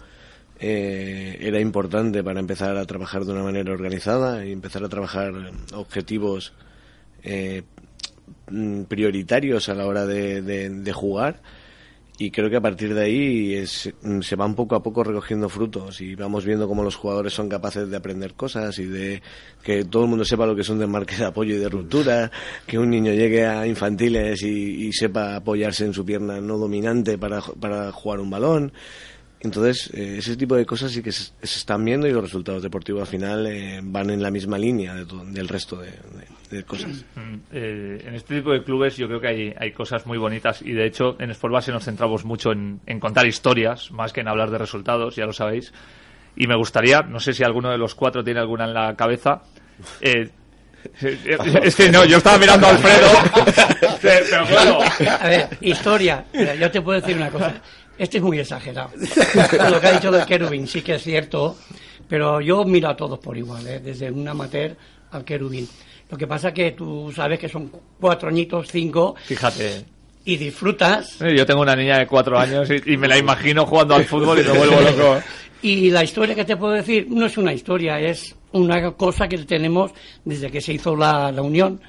eh, 0.60 1.38
era 1.40 1.60
importante 1.60 2.22
para 2.24 2.40
empezar 2.40 2.76
a 2.76 2.84
trabajar 2.84 3.24
de 3.24 3.32
una 3.32 3.42
manera 3.42 3.72
organizada 3.72 4.44
y 4.44 4.52
empezar 4.52 4.84
a 4.84 4.88
trabajar 4.88 5.32
objetivos 5.74 6.52
eh, 7.22 7.62
mm, 8.50 8.82
prioritarios 8.84 9.68
a 9.68 9.74
la 9.74 9.86
hora 9.86 10.06
de 10.06 10.92
jugar 10.94 11.40
y 12.20 12.30
creo 12.32 12.50
que 12.50 12.56
a 12.56 12.60
partir 12.60 12.94
de 12.94 13.02
ahí 13.02 13.54
es- 13.54 13.92
mm, 14.02 14.20
se 14.22 14.34
van 14.34 14.54
poco 14.56 14.74
a 14.74 14.82
poco 14.82 15.04
recogiendo 15.04 15.48
frutos 15.48 16.00
y 16.00 16.16
vamos 16.16 16.44
viendo 16.44 16.66
cómo 16.66 16.82
los 16.82 16.96
jugadores 16.96 17.32
son 17.32 17.48
capaces 17.48 17.88
de 17.88 17.96
aprender 17.96 18.34
cosas 18.34 18.76
y 18.80 18.86
de 18.86 19.22
que 19.62 19.84
todo 19.84 20.02
el 20.02 20.08
mundo 20.10 20.24
sepa 20.24 20.44
lo 20.46 20.56
que 20.56 20.64
son 20.64 20.78
desmarques 20.80 21.18
de 21.20 21.26
apoyo 21.26 21.54
y 21.54 21.58
de 21.58 21.68
ruptura, 21.68 22.30
que 22.66 22.78
un 22.78 22.90
niño 22.90 23.12
llegue 23.12 23.46
a 23.46 23.66
infantiles 23.66 24.42
y, 24.42 24.86
y 24.88 24.92
sepa 24.92 25.36
apoyarse 25.36 25.84
en 25.84 25.92
su 25.94 26.04
pierna 26.04 26.40
no 26.40 26.58
dominante 26.58 27.18
para, 27.18 27.40
para 27.40 27.92
jugar 27.92 28.18
un 28.20 28.30
balón. 28.30 28.72
Entonces, 29.40 29.90
eh, 29.94 30.16
ese 30.18 30.36
tipo 30.36 30.56
de 30.56 30.66
cosas 30.66 30.90
sí 30.90 31.00
que 31.02 31.12
se, 31.12 31.24
se 31.24 31.58
están 31.58 31.84
viendo 31.84 32.08
y 32.08 32.12
los 32.12 32.24
resultados 32.24 32.60
deportivos 32.62 33.02
al 33.02 33.06
final 33.06 33.46
eh, 33.46 33.78
van 33.84 34.10
en 34.10 34.20
la 34.20 34.30
misma 34.32 34.58
línea 34.58 34.94
de 34.94 35.06
to- 35.06 35.24
del 35.24 35.46
resto 35.46 35.76
de, 35.76 35.90
de- 35.90 36.56
de 36.56 36.64
cosas. 36.64 37.04
Mm, 37.14 37.34
eh, 37.52 38.02
en 38.06 38.14
este 38.16 38.36
tipo 38.36 38.52
de 38.52 38.64
clubes 38.64 38.96
yo 38.96 39.06
creo 39.06 39.20
que 39.20 39.28
hay, 39.28 39.54
hay 39.56 39.70
cosas 39.72 40.06
muy 40.06 40.18
bonitas 40.18 40.60
y 40.62 40.72
de 40.72 40.86
hecho 40.86 41.14
en 41.20 41.30
Sport 41.30 41.52
Base 41.54 41.70
nos 41.70 41.84
centramos 41.84 42.24
mucho 42.24 42.50
en, 42.50 42.80
en 42.86 42.98
contar 42.98 43.26
historias 43.28 43.92
más 43.92 44.12
que 44.12 44.22
en 44.22 44.28
hablar 44.28 44.50
de 44.50 44.58
resultados, 44.58 45.14
ya 45.14 45.24
lo 45.26 45.32
sabéis. 45.32 45.72
Y 46.34 46.46
me 46.48 46.56
gustaría, 46.56 47.02
no 47.02 47.20
sé 47.20 47.32
si 47.32 47.44
alguno 47.44 47.70
de 47.70 47.78
los 47.78 47.94
cuatro 47.94 48.24
tiene 48.24 48.40
alguna 48.40 48.64
en 48.64 48.74
la 48.74 48.96
cabeza. 48.96 49.42
eh, 50.00 50.30
eh, 51.02 51.38
es 51.62 51.76
que 51.76 51.90
no, 51.90 52.04
yo 52.04 52.16
estaba 52.18 52.38
mirando 52.38 52.66
a 52.66 52.70
Alfredo, 52.70 53.08
pero 54.02 54.24
pero 54.30 54.46
claro, 54.46 54.78
A 55.20 55.28
ver, 55.28 55.48
historia. 55.60 56.24
Mira, 56.32 56.54
yo 56.54 56.70
te 56.70 56.80
puedo 56.80 57.00
decir 57.00 57.16
una 57.16 57.30
cosa. 57.30 57.54
Este 57.98 58.18
es 58.18 58.22
muy 58.22 58.38
exagerado. 58.38 58.90
Lo 59.70 59.80
que 59.80 59.86
ha 59.86 59.92
dicho 59.92 60.10
del 60.10 60.24
Kerubin 60.24 60.66
sí 60.66 60.82
que 60.82 60.94
es 60.94 61.02
cierto, 61.02 61.56
pero 62.08 62.40
yo 62.40 62.64
miro 62.64 62.88
a 62.88 62.96
todos 62.96 63.18
por 63.18 63.36
igual, 63.36 63.66
¿eh? 63.66 63.80
desde 63.80 64.10
un 64.10 64.26
amateur 64.28 64.76
al 65.10 65.24
Kerubin. 65.24 65.68
Lo 66.10 66.16
que 66.16 66.26
pasa 66.26 66.52
que 66.54 66.72
tú 66.72 67.12
sabes 67.14 67.38
que 67.38 67.48
son 67.48 67.70
cuatro 68.00 68.28
añitos, 68.28 68.68
cinco, 68.70 69.14
fíjate, 69.24 69.84
y 70.24 70.36
disfrutas. 70.36 71.18
yo 71.18 71.44
tengo 71.44 71.60
una 71.62 71.76
niña 71.76 71.98
de 71.98 72.06
cuatro 72.06 72.38
años 72.38 72.68
y, 72.70 72.92
y 72.92 72.96
me 72.96 73.08
la 73.08 73.18
imagino 73.18 73.66
jugando 73.66 73.94
al 73.94 74.04
fútbol 74.04 74.38
y 74.38 74.44
me 74.44 74.56
vuelvo 74.56 74.80
loco. 74.80 75.20
Y 75.60 75.90
la 75.90 76.04
historia 76.04 76.34
que 76.36 76.44
te 76.44 76.56
puedo 76.56 76.72
decir 76.74 77.08
no 77.10 77.26
es 77.26 77.36
una 77.36 77.52
historia, 77.52 77.98
es 77.98 78.34
una 78.52 78.92
cosa 78.92 79.26
que 79.28 79.38
tenemos 79.38 79.90
desde 80.24 80.50
que 80.50 80.60
se 80.60 80.72
hizo 80.72 80.94
la, 80.96 81.32
la 81.32 81.42
unión, 81.42 81.80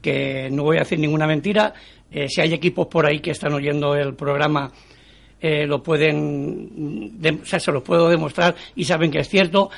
que 0.00 0.48
no 0.50 0.62
voy 0.64 0.78
a 0.78 0.80
decir 0.80 0.98
ninguna 0.98 1.26
mentira. 1.26 1.74
eh, 2.10 2.26
si 2.28 2.40
hay 2.40 2.54
equipos 2.54 2.86
por 2.86 3.04
ahí 3.06 3.20
que 3.20 3.32
están 3.32 3.52
oyendo 3.52 3.94
el 3.94 4.14
programa, 4.14 4.72
eh, 5.46 5.66
lo 5.66 5.82
pueden, 5.82 7.20
de- 7.20 7.38
o 7.42 7.46
sea, 7.46 7.60
se 7.60 7.72
los 7.72 7.82
puedo 7.82 8.08
demostrar 8.08 8.54
y 8.74 8.84
saben 8.84 9.10
que 9.10 9.20
es 9.20 9.28
cierto. 9.28 9.70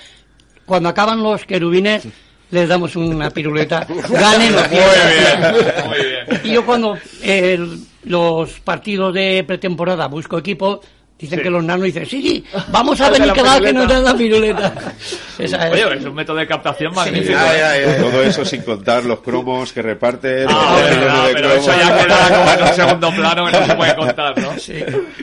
Cuando 0.65 0.89
acaban 0.89 1.23
los 1.23 1.45
querubines, 1.45 2.07
les 2.51 2.69
damos 2.69 2.95
una 2.97 3.31
piruleta, 3.31 3.87
ganen 4.11 4.55
o 4.55 4.63
pierdan. 4.69 5.55
muy 5.89 5.99
bien. 5.99 6.41
Y 6.45 6.51
yo 6.53 6.65
cuando 6.65 6.97
eh, 7.23 7.59
los 8.05 8.61
partidos 8.61 9.15
de 9.15 9.45
pretemporada 9.47 10.07
busco 10.09 10.39
equipos, 10.39 10.81
dicen 11.19 11.39
Sí. 11.39 11.43
que 11.43 11.51
los 11.51 11.65
nanos 11.65 11.85
dicen, 11.85 12.07
sí, 12.07 12.23
sí, 12.23 12.45
vamos 12.69 13.01
a 13.01 13.11
venir 13.11 13.33
cada 13.33 13.59
vez 13.59 13.69
que 13.69 13.73
nos 13.73 13.89
dan 13.89 14.05
la 14.05 14.15
piruleta. 14.17 14.73
Esa 15.39 15.69
es. 15.69 15.73
Oye, 15.85 15.99
es 15.99 16.05
un 16.05 16.15
método 16.15 16.37
de 16.37 16.47
captación 16.47 16.95
magnífico. 16.95 17.39
Ay, 17.39 17.61
ay, 17.61 17.81
ay. 17.89 18.01
todo 18.03 18.23
eso 18.23 18.45
sin 18.45 18.63
contar 18.63 19.05
los 19.05 19.21
cromos 19.21 19.73
que 19.73 19.83
reparten. 19.83 20.47
Ah, 20.49 20.77
no, 20.81 21.27
de 21.29 21.35
pero 21.35 21.49
cromos. 21.51 21.69
eso 21.69 21.79
ya 21.79 22.07
queda 22.07 22.29
como 22.39 22.51
en 22.53 22.63
un 22.63 22.69
segundo 22.75 23.11
plano 23.11 23.47
que 23.47 23.53
no 23.53 23.67
se 23.67 23.75
puede 23.75 23.97
contar, 23.97 24.39
¿no? 24.39 24.59
Sí. 24.59 24.75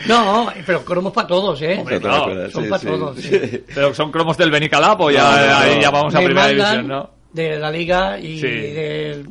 No, 0.08 0.47
pero 0.65 0.84
cromos 0.86 1.13
para 1.13 1.27
todos, 1.27 1.62
¿eh? 1.62 1.77
Hombre, 1.79 1.99
claro, 1.99 2.49
Son 2.51 2.63
sí, 2.63 2.69
para 2.69 2.79
sí. 2.81 2.88
todos. 2.88 3.17
sí. 3.19 3.63
Pero 3.73 3.93
son 3.93 4.12
cromos 4.12 4.38
del 4.38 4.51
Benicalap 4.51 4.99
o 5.01 5.12
ya, 5.12 5.23
No, 5.23 5.31
no, 5.38 5.45
no. 5.47 5.58
ahí 5.58 5.81
ya 5.81 5.89
vamos 5.91 6.15
a 6.15 6.19
Me 6.19 6.25
primera 6.25 6.47
división, 6.49 6.88
¿no? 6.88 7.10
De 7.34 7.58
la 7.58 7.69
Liga 7.71 8.17
y 8.19 8.39
Sí. 8.39 8.47
de 8.47 9.25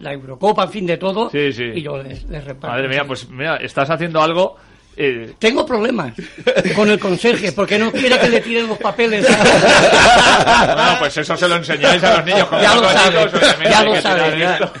la 0.00 0.12
Eurocopa, 0.12 0.64
en 0.64 0.70
fin, 0.70 0.86
de 0.86 0.96
todo. 0.98 1.30
Sí, 1.30 1.52
sí. 1.52 1.64
Y 1.74 1.82
yo 1.82 2.02
les, 2.02 2.24
les 2.24 2.44
reparto. 2.44 2.68
Madre 2.74 2.88
mía, 2.88 3.00
sí. 3.02 3.06
pues 3.06 3.28
mira, 3.30 3.56
estás 3.56 3.88
haciendo 3.90 4.22
algo. 4.22 4.56
Eh, 5.02 5.32
Tengo 5.38 5.64
problemas 5.64 6.12
con 6.76 6.90
el 6.90 6.98
conserje 6.98 7.52
porque 7.52 7.78
no 7.78 7.90
quiere 7.90 8.18
que 8.18 8.28
le 8.28 8.40
tiren 8.40 8.68
los 8.68 8.76
papeles. 8.76 9.26
bueno, 9.26 10.96
pues 10.98 11.16
eso 11.16 11.34
se 11.38 11.48
lo 11.48 11.56
enseñáis 11.56 12.04
a 12.04 12.16
los 12.18 12.26
niños. 12.26 12.48
Ya 12.60 12.74
lo 12.74 12.82
los 12.82 12.92
sabes, 12.92 13.24
chicos, 13.32 13.56
ya 13.70 13.82
lo 13.82 14.00
sabes, 14.02 14.38
ya. 14.38 14.72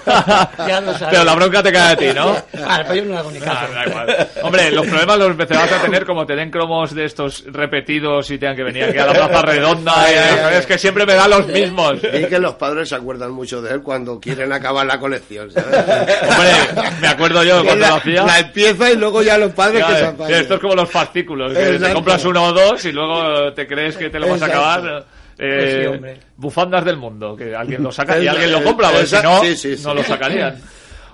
Ya 0.68 0.80
lo 0.82 0.92
sabes. 0.92 1.08
Pero 1.10 1.24
la 1.24 1.34
bronca 1.34 1.62
te 1.62 1.72
cae 1.72 1.92
a 1.92 1.96
ti, 1.96 2.06
¿no? 2.14 2.36
Vale, 2.52 2.84
pero 2.84 2.94
yo 2.96 3.04
no 3.04 3.10
le 3.12 3.16
hago 3.16 3.30
ni 3.30 3.38
caso. 3.40 3.58
Ah, 3.60 3.68
da 3.72 3.86
igual. 3.86 4.28
Hombre, 4.42 4.70
los 4.72 4.86
problemas 4.86 5.18
los 5.18 5.30
empezarás 5.30 5.72
a 5.72 5.82
tener 5.82 6.04
como 6.04 6.26
te 6.26 6.36
den 6.36 6.50
cromos 6.50 6.94
de 6.94 7.06
estos 7.06 7.44
repetidos 7.46 8.30
y 8.30 8.36
tengan 8.36 8.56
que 8.56 8.64
venir 8.64 8.84
aquí 8.84 8.98
a 8.98 9.06
la 9.06 9.12
plaza 9.14 9.40
redonda. 9.40 9.92
Ay, 9.96 10.14
y, 10.14 10.18
ay, 10.18 10.38
ay. 10.50 10.56
es 10.58 10.66
que 10.66 10.76
siempre 10.76 11.06
me 11.06 11.14
dan 11.14 11.30
los 11.30 11.46
mismos. 11.46 11.94
Y 12.12 12.26
que 12.26 12.38
los 12.38 12.56
padres 12.56 12.90
se 12.90 12.94
acuerdan 12.94 13.32
mucho 13.32 13.62
de 13.62 13.72
él 13.72 13.82
cuando 13.82 14.20
quieren 14.20 14.52
acabar 14.52 14.84
la 14.84 15.00
colección, 15.00 15.50
¿sabes? 15.50 15.78
Hombre, 15.78 16.90
me 17.00 17.08
acuerdo 17.08 17.42
yo 17.42 17.64
cuando 17.64 17.80
la, 17.80 17.88
lo 17.88 17.94
hacía. 17.96 18.24
la 18.24 18.38
empieza 18.38 18.90
y 18.90 18.96
luego 18.96 19.22
ya 19.22 19.38
los 19.38 19.52
padres 19.52 19.82
que 19.82 20.09
apañen. 20.10 20.40
esto 20.40 20.54
es 20.54 20.60
como 20.60 20.74
los 20.74 20.90
fascículos, 20.90 21.52
que 21.52 21.78
te 21.78 21.92
compras 21.92 22.24
uno 22.24 22.44
o 22.44 22.52
dos 22.52 22.84
y 22.84 22.92
luego 22.92 23.52
te 23.52 23.66
crees 23.66 23.96
que 23.96 24.10
te 24.10 24.18
lo 24.20 24.28
vas 24.28 24.42
a 24.42 24.46
acabar. 24.46 25.06
Eh, 25.42 25.56
Pues 25.58 25.72
sí, 25.72 25.86
hombre. 25.86 26.20
bufandas 26.36 26.84
del 26.84 26.96
mundo, 26.98 27.34
que 27.34 27.54
alguien 27.56 27.82
lo 27.82 27.90
saca 27.90 28.18
y 28.18 28.26
alguien 28.28 28.52
lo 28.52 28.62
compra, 28.62 28.90
porque 28.90 29.06
si 29.06 29.16
no. 29.22 29.40
Sí, 29.40 29.56
sí, 29.56 29.76
sí. 29.76 29.82
no 29.86 29.94
lo 29.94 30.02
sacarían. 30.02 30.60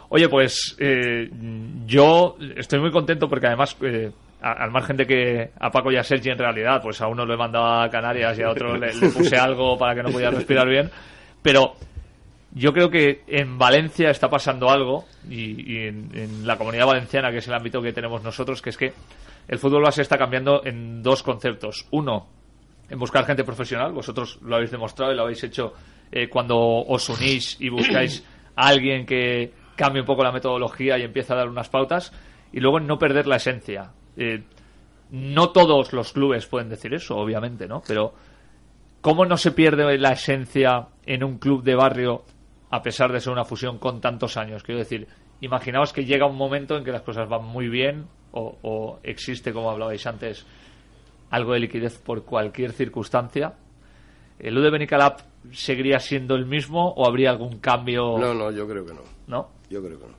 Oye, 0.08 0.28
pues 0.28 0.74
eh, 0.78 1.28
yo 1.86 2.36
estoy 2.56 2.80
muy 2.80 2.90
contento 2.90 3.28
porque 3.28 3.46
además, 3.46 3.76
eh, 3.82 4.10
a- 4.42 4.64
al 4.64 4.70
margen 4.70 4.96
de 4.96 5.06
que 5.06 5.50
a 5.60 5.70
Paco 5.70 5.90
y 5.92 5.96
a 5.96 6.02
Sergi 6.04 6.30
en 6.30 6.38
realidad, 6.38 6.80
pues 6.82 7.00
a 7.00 7.06
uno 7.08 7.24
lo 7.24 7.34
he 7.34 7.36
mandado 7.36 7.66
a 7.82 7.88
Canarias 7.90 8.38
y 8.38 8.42
a 8.42 8.50
otro 8.50 8.76
le, 8.76 8.92
le 8.94 9.08
puse 9.10 9.36
algo 9.38 9.78
para 9.78 9.94
que 9.94 10.02
no 10.02 10.10
pudiera 10.10 10.30
respirar 10.32 10.68
bien, 10.68 10.90
pero 11.42 11.74
Yo 12.56 12.72
creo 12.72 12.90
que 12.90 13.22
en 13.26 13.58
Valencia 13.58 14.08
está 14.08 14.30
pasando 14.30 14.70
algo, 14.70 15.04
y, 15.28 15.74
y 15.74 15.86
en, 15.88 16.10
en 16.14 16.46
la 16.46 16.56
comunidad 16.56 16.86
valenciana, 16.86 17.30
que 17.30 17.38
es 17.38 17.48
el 17.48 17.54
ámbito 17.54 17.82
que 17.82 17.92
tenemos 17.92 18.22
nosotros, 18.22 18.62
que 18.62 18.70
es 18.70 18.78
que 18.78 18.94
el 19.46 19.58
fútbol 19.58 19.82
base 19.82 20.00
está 20.00 20.16
cambiando 20.16 20.64
en 20.64 21.02
dos 21.02 21.22
conceptos. 21.22 21.86
Uno, 21.90 22.28
en 22.88 22.98
buscar 22.98 23.24
gente 23.24 23.44
profesional. 23.44 23.92
Vosotros 23.92 24.38
lo 24.42 24.56
habéis 24.56 24.70
demostrado 24.70 25.12
y 25.12 25.16
lo 25.16 25.22
habéis 25.22 25.42
hecho 25.44 25.72
eh, 26.10 26.28
cuando 26.28 26.56
os 26.58 27.08
unís 27.08 27.60
y 27.60 27.68
buscáis 27.68 28.24
a 28.56 28.68
alguien 28.68 29.04
que 29.06 29.52
cambie 29.74 30.00
un 30.00 30.06
poco 30.06 30.24
la 30.24 30.32
metodología 30.32 30.98
y 30.98 31.02
empieza 31.02 31.34
a 31.34 31.38
dar 31.38 31.48
unas 31.48 31.68
pautas. 31.68 32.12
Y 32.52 32.60
luego 32.60 32.78
en 32.78 32.86
no 32.86 32.98
perder 32.98 33.26
la 33.26 33.36
esencia. 33.36 33.92
Eh, 34.16 34.42
no 35.10 35.50
todos 35.50 35.92
los 35.92 36.12
clubes 36.12 36.46
pueden 36.46 36.68
decir 36.68 36.94
eso, 36.94 37.16
obviamente, 37.16 37.68
¿no? 37.68 37.82
Pero 37.86 38.14
¿cómo 39.00 39.24
no 39.24 39.36
se 39.36 39.52
pierde 39.52 39.98
la 39.98 40.12
esencia 40.12 40.88
en 41.04 41.22
un 41.22 41.38
club 41.38 41.62
de 41.62 41.74
barrio 41.74 42.24
a 42.76 42.82
pesar 42.82 43.12
de 43.12 43.20
ser 43.20 43.32
una 43.32 43.44
fusión 43.44 43.78
con 43.78 44.00
tantos 44.00 44.36
años? 44.36 44.62
Quiero 44.62 44.78
decir, 44.78 45.06
imaginaos 45.40 45.92
que 45.92 46.04
llega 46.04 46.26
un 46.26 46.36
momento 46.36 46.76
en 46.76 46.84
que 46.84 46.92
las 46.92 47.02
cosas 47.02 47.28
van 47.28 47.44
muy 47.44 47.68
bien 47.68 48.06
o, 48.32 48.58
o 48.62 49.00
existe, 49.02 49.52
como 49.52 49.70
hablabais 49.70 50.06
antes, 50.06 50.46
algo 51.30 51.54
de 51.54 51.60
liquidez 51.60 51.98
por 51.98 52.24
cualquier 52.24 52.72
circunstancia. 52.72 53.54
¿El 54.38 54.58
U 54.58 54.60
de 54.60 54.70
Benicalap 54.70 55.20
seguiría 55.52 55.98
siendo 55.98 56.34
el 56.34 56.46
mismo 56.46 56.92
o 56.92 57.06
habría 57.06 57.30
algún 57.30 57.58
cambio? 57.58 58.18
No, 58.18 58.34
no, 58.34 58.50
yo 58.50 58.68
creo 58.68 58.84
que 58.84 58.92
no. 58.92 59.02
¿No? 59.26 59.50
Yo 59.70 59.82
creo 59.82 59.98
que 59.98 60.06
no. 60.06 60.14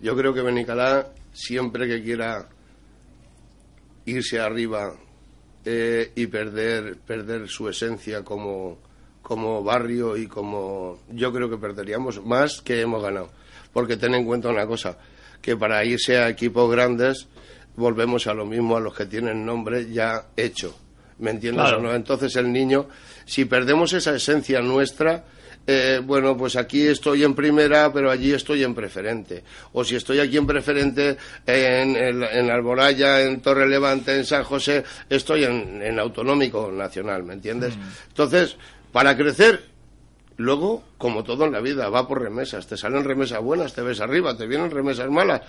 Yo 0.00 0.16
creo 0.16 0.32
que 0.32 0.40
Benicalá, 0.40 1.12
siempre 1.32 1.86
que 1.86 2.02
quiera 2.02 2.48
irse 4.06 4.40
arriba 4.40 4.94
eh, 5.64 6.12
y 6.14 6.26
perder, 6.28 6.98
perder 7.00 7.48
su 7.48 7.68
esencia 7.68 8.24
como, 8.24 8.78
como 9.30 9.62
barrio 9.62 10.16
y 10.16 10.26
como... 10.26 10.98
Yo 11.12 11.32
creo 11.32 11.48
que 11.48 11.56
perderíamos 11.56 12.20
más 12.26 12.60
que 12.62 12.80
hemos 12.80 13.00
ganado. 13.00 13.30
Porque 13.72 13.96
ten 13.96 14.12
en 14.16 14.24
cuenta 14.24 14.48
una 14.48 14.66
cosa, 14.66 14.98
que 15.40 15.56
para 15.56 15.84
irse 15.84 16.18
a 16.18 16.28
equipos 16.28 16.68
grandes 16.68 17.28
volvemos 17.76 18.26
a 18.26 18.34
lo 18.34 18.44
mismo, 18.44 18.76
a 18.76 18.80
los 18.80 18.92
que 18.92 19.06
tienen 19.06 19.46
nombre 19.46 19.88
ya 19.88 20.26
hecho. 20.36 20.76
¿Me 21.20 21.30
entiendes 21.30 21.62
Claro. 21.62 21.78
o 21.78 21.80
no? 21.80 21.94
Entonces 21.94 22.34
el 22.34 22.50
niño, 22.52 22.88
si 23.24 23.44
perdemos 23.44 23.92
esa 23.92 24.16
esencia 24.16 24.60
nuestra, 24.62 25.24
eh, 25.64 26.00
bueno, 26.04 26.36
pues 26.36 26.56
aquí 26.56 26.84
estoy 26.88 27.22
en 27.22 27.36
primera, 27.36 27.92
pero 27.92 28.10
allí 28.10 28.32
estoy 28.32 28.64
en 28.64 28.74
preferente. 28.74 29.44
O 29.74 29.84
si 29.84 29.94
estoy 29.94 30.18
aquí 30.18 30.38
en 30.38 30.46
preferente, 30.48 31.16
en, 31.46 31.94
en, 31.94 32.24
en 32.24 32.50
Alboraya, 32.50 33.20
en 33.22 33.40
Torre 33.40 33.68
Levante, 33.68 34.16
en 34.16 34.24
San 34.24 34.42
José, 34.42 34.82
estoy 35.08 35.44
en, 35.44 35.80
en 35.82 36.00
autonómico 36.00 36.72
nacional, 36.72 37.22
¿me 37.22 37.34
entiendes? 37.34 37.74
Entonces, 38.08 38.56
para 38.92 39.16
crecer, 39.16 39.64
luego, 40.36 40.82
como 40.98 41.22
todo 41.24 41.44
en 41.44 41.52
la 41.52 41.60
vida, 41.60 41.88
va 41.88 42.06
por 42.08 42.20
remesas. 42.22 42.66
Te 42.66 42.76
salen 42.76 43.04
remesas 43.04 43.42
buenas, 43.42 43.74
te 43.74 43.82
ves 43.82 44.00
arriba, 44.00 44.36
te 44.36 44.46
vienen 44.46 44.70
remesas 44.70 45.10
malas, 45.10 45.42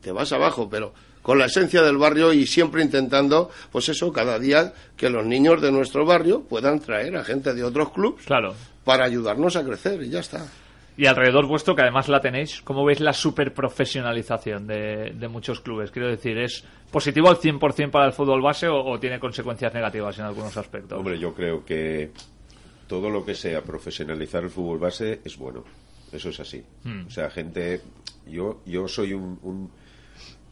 te 0.00 0.12
vas 0.12 0.32
abajo, 0.32 0.68
pero 0.68 0.92
con 1.22 1.38
la 1.38 1.44
esencia 1.46 1.82
del 1.82 1.96
barrio 1.98 2.32
y 2.32 2.46
siempre 2.46 2.82
intentando, 2.82 3.48
pues 3.70 3.88
eso, 3.88 4.12
cada 4.12 4.38
día 4.38 4.72
que 4.96 5.08
los 5.08 5.24
niños 5.24 5.62
de 5.62 5.70
nuestro 5.70 6.04
barrio 6.04 6.42
puedan 6.42 6.80
traer 6.80 7.16
a 7.16 7.24
gente 7.24 7.54
de 7.54 7.62
otros 7.62 7.92
clubes 7.92 8.24
Claro. 8.26 8.54
para 8.84 9.04
ayudarnos 9.04 9.54
a 9.56 9.64
crecer 9.64 10.02
y 10.02 10.10
ya 10.10 10.18
está. 10.20 10.44
Y 10.96 11.06
alrededor 11.06 11.46
vuestro, 11.46 11.74
que 11.74 11.82
además 11.82 12.08
la 12.08 12.20
tenéis, 12.20 12.60
¿cómo 12.62 12.84
veis 12.84 13.00
la 13.00 13.12
superprofesionalización 13.14 14.66
de, 14.66 15.12
de 15.18 15.28
muchos 15.28 15.60
clubes? 15.60 15.90
Quiero 15.90 16.08
decir, 16.08 16.36
¿es 16.38 16.64
positivo 16.90 17.30
al 17.30 17.36
100% 17.36 17.90
para 17.90 18.06
el 18.06 18.12
fútbol 18.12 18.42
base 18.42 18.68
o, 18.68 18.76
o 18.84 18.98
tiene 19.00 19.18
consecuencias 19.18 19.72
negativas 19.72 20.18
en 20.18 20.26
algunos 20.26 20.54
aspectos? 20.56 20.98
Hombre, 20.98 21.18
yo 21.18 21.32
creo 21.34 21.64
que 21.64 22.10
todo 22.92 23.08
lo 23.08 23.24
que 23.24 23.34
sea 23.34 23.62
profesionalizar 23.62 24.42
el 24.44 24.50
fútbol 24.50 24.78
base 24.78 25.20
es 25.24 25.38
bueno. 25.38 25.64
Eso 26.12 26.28
es 26.28 26.38
así. 26.40 26.62
O 27.06 27.10
sea, 27.10 27.30
gente. 27.30 27.80
Yo, 28.30 28.60
yo 28.66 28.86
soy 28.86 29.14
un, 29.14 29.38
un, 29.42 29.70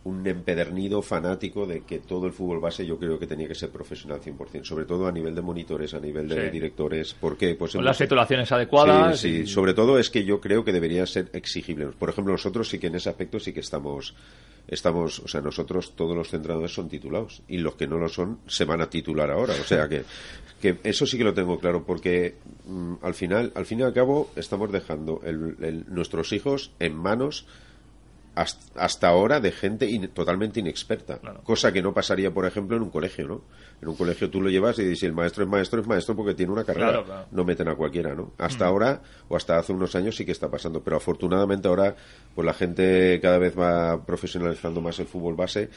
un 0.05 0.26
empedernido 0.26 1.03
fanático 1.03 1.66
de 1.66 1.83
que 1.83 1.98
todo 1.98 2.26
el 2.26 2.33
fútbol 2.33 2.59
base 2.59 2.87
yo 2.87 2.98
creo 2.98 3.18
que 3.18 3.26
tenía 3.26 3.46
que 3.46 3.55
ser 3.55 3.68
profesional 3.68 4.22
100%. 4.22 4.64
Sobre 4.64 4.87
todo 4.87 5.07
a 5.07 5.12
nivel 5.12 5.35
de 5.35 5.42
monitores, 5.42 5.92
a 5.92 6.00
nivel 6.00 6.26
de 6.29 6.46
Sí. 6.46 6.50
directores. 6.50 7.12
porque 7.20 7.55
Pues 7.57 7.72
Con 7.72 7.81
hemos- 7.81 7.90
las 7.90 7.98
titulaciones 7.98 8.50
adecuadas. 8.50 9.20
Sí, 9.20 9.29
sí. 9.29 9.42
y- 9.42 9.46
sobre 9.46 9.74
todo 9.74 9.98
es 9.98 10.09
que 10.09 10.24
yo 10.24 10.40
creo 10.40 10.64
que 10.64 10.72
debería 10.72 11.05
ser 11.05 11.29
exigible. 11.35 11.88
Por 11.88 12.09
ejemplo, 12.09 12.33
nosotros 12.33 12.66
sí 12.70 12.79
que 12.79 12.87
en 12.87 12.94
ese 12.94 13.11
aspecto 13.11 13.38
sí 13.38 13.53
que 13.53 13.61
estamos, 13.61 14.14
estamos, 14.70 15.18
o 15.20 15.28
sea, 15.28 15.40
nosotros 15.42 15.94
todos 15.96 16.16
los 16.16 16.28
centradores 16.30 16.72
son 16.72 16.88
titulados 16.88 17.42
y 17.48 17.59
los 17.59 17.74
que 17.74 17.87
no 17.87 17.98
lo 17.98 18.09
son 18.09 18.38
se 18.46 18.64
van 18.64 18.80
a 18.80 18.88
titular 18.88 19.30
ahora. 19.30 19.54
O 19.61 19.64
sea 19.64 19.88
que, 19.88 20.04
que 20.62 20.78
eso 20.85 21.04
sí 21.06 21.18
que 21.18 21.24
lo 21.24 21.35
tengo 21.35 21.59
claro 21.59 21.85
porque 21.85 22.37
mm, 22.66 22.94
al 23.02 23.14
final, 23.14 23.52
al 23.54 23.66
fin 23.66 23.80
y 23.80 23.83
al 23.83 23.92
cabo, 23.92 24.30
estamos 24.37 24.70
dejando 24.72 25.20
el- 25.24 25.56
el- 25.61 25.85
nuestros 25.92 26.33
hijos 26.33 26.70
en 26.78 26.94
manos 26.96 27.46
hasta, 28.40 28.81
hasta 28.85 29.09
ahora 29.09 29.40
de 29.40 29.53
gente 29.53 29.87
in- 29.88 30.09
totalmente 30.09 30.61
inexperta, 30.61 31.18
Claro. 31.18 31.42
cosa 31.42 31.72
que 31.72 31.83
no 31.83 31.92
pasaría, 31.92 32.31
por 32.33 32.46
ejemplo, 32.46 32.76
en 32.76 32.83
un 32.83 32.90
colegio, 32.90 33.29
¿no? 33.29 33.42
En 33.83 33.88
un 33.88 33.96
colegio 33.96 34.31
tú 34.31 34.40
lo 34.40 34.48
llevas 34.50 34.79
y 34.79 34.94
si 34.96 35.07
el 35.07 35.12
maestro 35.12 35.44
es 35.44 35.50
maestro, 35.50 35.81
es 35.81 35.87
maestro 35.87 36.14
porque 36.16 36.35
tiene 36.35 36.53
una 36.53 36.64
carrera, 36.64 36.88
Claro, 36.88 37.05
claro. 37.05 37.26
no 37.31 37.44
meten 37.44 37.68
a 37.68 37.74
cualquiera, 37.74 38.14
¿no? 38.14 38.33
Hasta 38.38 38.66
ahora 38.66 39.03
o 39.29 39.37
hasta 39.37 39.59
hace 39.59 39.72
unos 39.72 39.94
años 39.94 40.16
sí 40.16 40.24
que 40.24 40.33
está 40.33 40.50
pasando, 40.50 40.83
pero 40.83 40.96
afortunadamente 40.96 41.68
ahora 41.68 41.94
pues 42.35 42.44
la 42.46 42.53
gente 42.55 43.18
cada 43.20 43.38
vez 43.38 43.59
va 43.59 44.05
profesionalizando 44.05 44.81
más 44.81 44.98
el 45.00 45.07
fútbol 45.07 45.35
base 45.35 45.68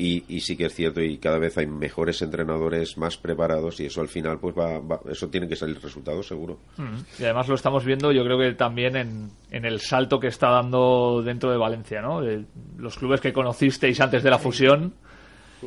y, 0.00 0.22
y 0.28 0.40
sí 0.40 0.56
que 0.56 0.66
es 0.66 0.74
cierto 0.74 1.00
y 1.02 1.18
cada 1.18 1.38
vez 1.40 1.58
hay 1.58 1.66
mejores 1.66 2.22
entrenadores 2.22 2.96
más 2.96 3.16
preparados 3.16 3.80
y 3.80 3.86
eso 3.86 4.00
al 4.00 4.06
final 4.08 4.38
pues 4.38 4.54
va, 4.56 4.78
va- 4.78 5.00
eso 5.10 5.28
tiene 5.28 5.48
que 5.48 5.56
salir 5.56 5.80
resultados 5.82 6.26
seguro. 6.28 6.58
Mm. 6.76 6.98
Y 7.18 7.24
además 7.24 7.48
lo 7.48 7.56
estamos 7.56 7.84
viendo, 7.84 8.12
yo 8.12 8.22
creo 8.24 8.38
que 8.38 8.52
también 8.52 8.94
en, 8.96 9.30
en 9.50 9.64
el 9.64 9.80
salto 9.80 10.20
que 10.20 10.28
está 10.28 10.50
dando 10.50 11.20
dentro 11.24 11.50
de 11.50 11.56
Valencia, 11.56 12.00
¿no? 12.00 12.20
De 12.20 12.44
los 12.76 12.96
clubes 12.96 13.20
que 13.20 13.32
conocisteis 13.32 14.00
antes 14.00 14.22
de 14.22 14.30
la 14.30 14.38
fusión, 14.38 14.94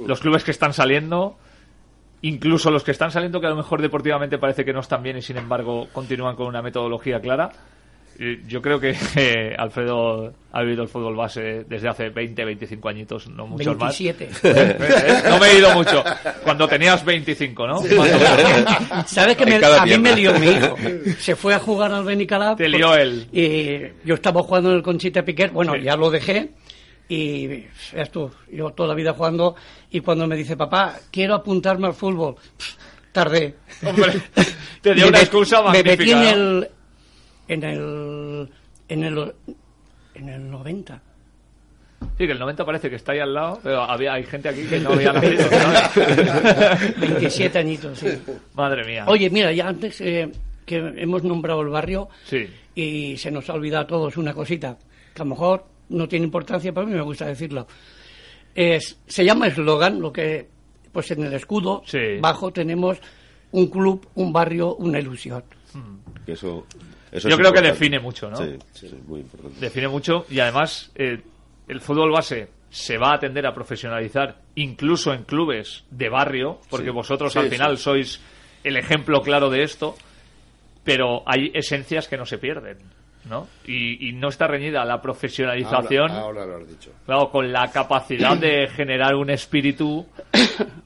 los 0.08 0.22
clubes 0.22 0.46
que 0.46 0.52
están 0.52 0.72
saliendo, 0.72 1.38
incluso 2.22 2.72
los 2.72 2.84
que 2.86 2.92
están 2.92 3.12
saliendo 3.12 3.42
que 3.42 3.48
a 3.48 3.50
lo 3.50 3.58
mejor 3.58 3.82
deportivamente 3.82 4.38
parece 4.38 4.64
que 4.64 4.72
no 4.72 4.80
están 4.80 5.04
bien 5.04 5.18
y 5.18 5.22
sin 5.22 5.36
embargo 5.38 5.88
continúan 5.92 6.38
con 6.38 6.48
una 6.48 6.62
metodología 6.62 7.20
clara. 7.20 7.52
Eh, 8.24 8.42
Yo 8.48 8.62
creo 8.62 8.80
que 8.80 8.96
eh, 9.16 9.56
Alfredo 9.58 10.32
ha 10.52 10.62
vivido 10.62 10.84
el 10.84 10.90
fútbol 10.90 11.16
base 11.16 11.64
desde 11.68 11.90
hace 11.90 12.10
20, 12.10 12.46
25 12.46 12.90
añitos, 12.90 13.28
no 13.30 13.48
muchos 13.48 13.76
27. 13.78 14.28
más. 14.30 14.44
Eh, 14.44 15.24
No 15.28 15.40
me 15.40 15.48
he 15.48 15.58
ido 15.58 15.74
mucho. 15.74 16.04
Cuando 16.44 16.68
tenías 16.68 17.04
25, 17.04 17.68
¿no? 17.68 17.82
¿Sabes 19.08 19.36
que 19.38 19.46
me- 19.46 19.56
a 19.66 19.86
mí 19.86 19.98
me 19.98 20.16
lió 20.16 20.38
mi 20.38 20.48
hijo? 20.48 20.76
Se 21.20 21.36
fue 21.36 21.54
a 21.56 21.60
jugar 21.60 21.92
al 21.94 22.04
Benicalap. 22.04 22.58
Te 22.58 22.70
lió 22.70 22.96
él. 22.96 23.28
Y 23.32 24.08
yo 24.08 24.16
estaba 24.16 24.44
jugando 24.44 24.70
en 24.70 24.76
el 24.78 24.84
Conchita 24.84 25.24
Piquer. 25.24 25.52
Bueno, 25.52 25.74
Sí. 25.76 25.82
ya 25.82 25.96
lo 25.96 26.10
dejé. 26.12 26.52
Y 27.10 27.66
tú, 28.12 28.32
yo 28.52 28.70
toda 28.70 28.90
la 28.90 28.96
vida 28.96 29.14
jugando. 29.14 29.56
Y 29.90 30.00
cuando 30.02 30.28
me 30.28 30.36
dice, 30.36 30.56
papá, 30.56 30.96
quiero 31.12 31.36
apuntarme 31.36 31.88
al 31.88 31.94
fútbol. 31.94 32.36
pff, 32.36 32.76
Tardé. 33.12 33.56
Hombre, 33.86 34.14
te 34.82 34.94
dio 34.94 35.08
una 35.10 35.20
excusa 35.20 35.62
Me 35.64 35.84
metí 35.84 35.90
magnífica. 36.12 36.32
en 36.32 36.40
¿no? 36.60 36.60
el, 36.60 36.70
en 37.54 37.64
el. 37.64 38.50
En 38.88 39.04
el. 39.04 39.34
En 40.14 40.30
el 40.30 40.50
90. 40.52 41.02
Sí, 42.18 42.26
que 42.26 42.32
el 42.32 42.40
90 42.40 42.66
parece 42.66 42.90
que 42.90 42.96
está 42.96 43.12
ahí 43.12 43.20
al 43.20 43.34
lado, 43.34 43.60
pero 43.62 43.82
había, 43.84 44.14
hay 44.14 44.24
gente 44.24 44.50
aquí 44.50 44.64
que 44.64 44.80
no 44.80 44.90
había 44.94 45.14
nacido. 45.14 45.44
¿sabes? 45.50 47.00
27 47.00 47.60
añitos, 47.60 48.00
sí. 48.00 48.08
Madre 48.56 48.84
mía. 48.86 49.06
Oye, 49.08 49.30
mira, 49.30 49.52
ya 49.52 49.68
antes 49.68 50.02
eh, 50.02 50.32
que 50.66 50.78
hemos 50.98 51.24
nombrado 51.24 51.62
el 51.62 51.70
barrio 51.70 52.10
Sí. 52.26 52.48
y 52.76 53.18
se 53.18 53.30
nos 53.32 53.50
ha 53.50 53.54
olvidado 53.54 53.84
a 53.84 53.88
todos 53.88 54.18
una 54.18 54.34
cosita, 54.34 54.78
que 55.14 55.22
a 55.22 55.26
lo 55.26 55.30
mejor 55.32 55.66
no 55.90 56.08
tiene 56.08 56.26
importancia, 56.26 56.74
pero 56.74 56.86
a 56.88 56.90
mí 56.90 56.96
me 56.96 57.02
gusta 57.02 57.28
decirlo. 57.28 57.68
Es, 58.56 58.98
se 59.08 59.24
llama 59.24 59.48
eslogan, 59.48 60.02
lo 60.02 60.12
que, 60.12 60.48
pues 60.92 61.12
en 61.12 61.24
el 61.24 61.34
escudo, 61.34 61.84
Sí. 61.86 62.18
bajo 62.20 62.52
tenemos 62.52 62.98
un 63.52 63.68
club, 63.68 64.08
un 64.16 64.34
barrio, 64.34 64.76
una 64.76 65.00
ilusión. 65.00 65.44
Que 66.26 66.34
eso, 66.34 66.66
eso 67.12 67.28
Yo 67.30 67.38
creo 67.38 67.52
que 67.52 67.62
define 67.62 68.00
mucho, 68.00 68.30
¿no? 68.30 68.38
Sí, 68.38 68.58
sí, 68.74 68.90
muy 69.08 69.20
importante. 69.22 69.60
Define 69.60 69.88
mucho 69.90 70.26
y 70.30 70.40
además 70.40 70.92
eh, 70.96 71.22
el 71.68 71.82
fútbol 71.82 72.12
base 72.12 72.48
se 72.70 72.98
va 72.98 73.14
a 73.16 73.20
tender 73.20 73.46
a 73.46 73.54
profesionalizar 73.54 74.38
incluso 74.56 75.14
en 75.14 75.24
clubes 75.24 75.84
de 75.92 76.08
barrio, 76.10 76.60
porque 76.70 76.88
Sí. 76.88 76.92
vosotros 76.92 77.36
al 77.36 77.50
final 77.50 77.78
sois 77.78 78.22
el 78.64 78.78
ejemplo 78.78 79.22
claro 79.22 79.50
de 79.50 79.64
esto, 79.64 79.96
pero 80.84 81.24
hay 81.26 81.52
esencias 81.54 82.08
que 82.08 82.18
no 82.18 82.26
se 82.26 82.38
pierden, 82.38 82.78
¿no? 83.30 83.48
Y, 83.66 84.10
y 84.10 84.14
no 84.14 84.30
está 84.30 84.48
reñida 84.48 84.84
la 84.86 85.02
profesionalización. 85.02 86.12
Ahora, 86.12 86.42
ahora 86.42 86.46
lo 86.46 86.64
has 86.64 86.68
dicho. 86.68 86.92
Claro, 87.06 87.30
con 87.30 87.52
la 87.52 87.70
capacidad 87.72 88.36
de 88.38 88.68
generar 88.68 89.16
un 89.16 89.30
espíritu 89.30 90.06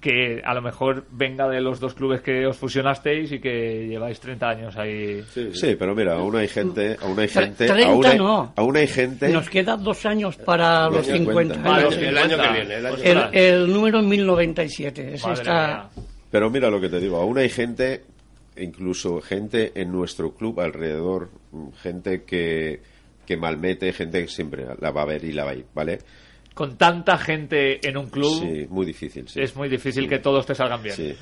que 0.02 0.42
a 0.44 0.54
lo 0.54 0.62
mejor 0.62 1.06
venga 1.12 1.48
de 1.48 1.62
los 1.62 1.80
dos 1.80 1.94
clubes 1.94 2.22
que 2.22 2.46
os 2.46 2.58
fusionasteis 2.58 3.32
y 3.32 3.40
que 3.40 3.88
lleváis 3.88 4.20
30 4.20 4.50
años 4.50 4.78
ahí. 4.78 5.24
Sí, 5.54 5.76
pero 5.78 5.96
mira, 5.96 6.16
aún 6.16 6.36
hay 6.36 6.48
gente, 6.48 6.98
aún 7.02 7.20
hay 7.20 7.28
gente, 7.28 7.68
30 7.68 7.92
aún 7.92 8.06
hay, 8.06 8.18
no. 8.18 8.54
aún 8.56 8.78
hay 8.78 8.88
gente. 8.88 9.30
Nos 9.30 9.50
quedan 9.50 9.84
dos 9.84 10.06
años 10.06 10.36
para 10.38 10.90
los 10.90 11.06
50. 11.06 11.56
50. 11.56 11.64
Para 11.64 11.78
El 11.80 11.84
los 11.86 11.98
año- 11.98 12.10
el 12.10 12.18
año 12.18 12.30
50. 12.38 12.48
que 12.54 12.60
viene, 12.60 12.76
el 12.76 12.86
año 12.86 13.30
El, 13.32 13.74
número 13.74 14.00
en 14.00 14.10
1097. 14.10 15.14
Ese 15.14 15.28
madre 15.28 15.42
está... 15.42 15.68
mía. 15.96 16.04
Pero 16.32 16.50
mira 16.50 16.70
lo 16.70 16.82
que 16.82 16.90
te 16.90 17.00
digo, 17.00 17.18
aún 17.18 17.38
hay 17.38 17.50
gente 17.50 18.04
incluso 18.58 19.22
gente 19.22 19.72
en 19.76 19.92
nuestro 19.92 20.34
club 20.34 20.60
alrededor, 20.60 21.30
mm, 21.52 21.70
gente 21.82 22.24
que, 22.24 22.82
que 23.26 23.38
malmete, 23.38 23.92
gente 23.94 24.22
que 24.22 24.28
siempre 24.28 24.66
la 24.80 24.92
va 24.92 25.02
a 25.04 25.06
ver 25.06 25.24
y 25.24 25.32
la 25.34 25.44
va 25.46 25.52
a 25.52 25.56
ir, 25.56 25.66
¿vale? 25.74 26.00
Con 26.54 26.78
tanta 26.78 27.18
gente 27.18 27.86
en 27.86 27.98
un 27.98 28.08
club, 28.10 28.40
Sí, 28.40 28.66
muy 28.70 28.86
difícil. 28.86 29.28
sí. 29.28 29.42
es 29.42 29.54
muy 29.58 29.68
difícil 29.68 30.08
que 30.08 30.20
todos 30.20 30.46
te 30.46 30.56
salgan 30.56 30.82
bien. 30.82 30.96
Sí, 30.96 31.14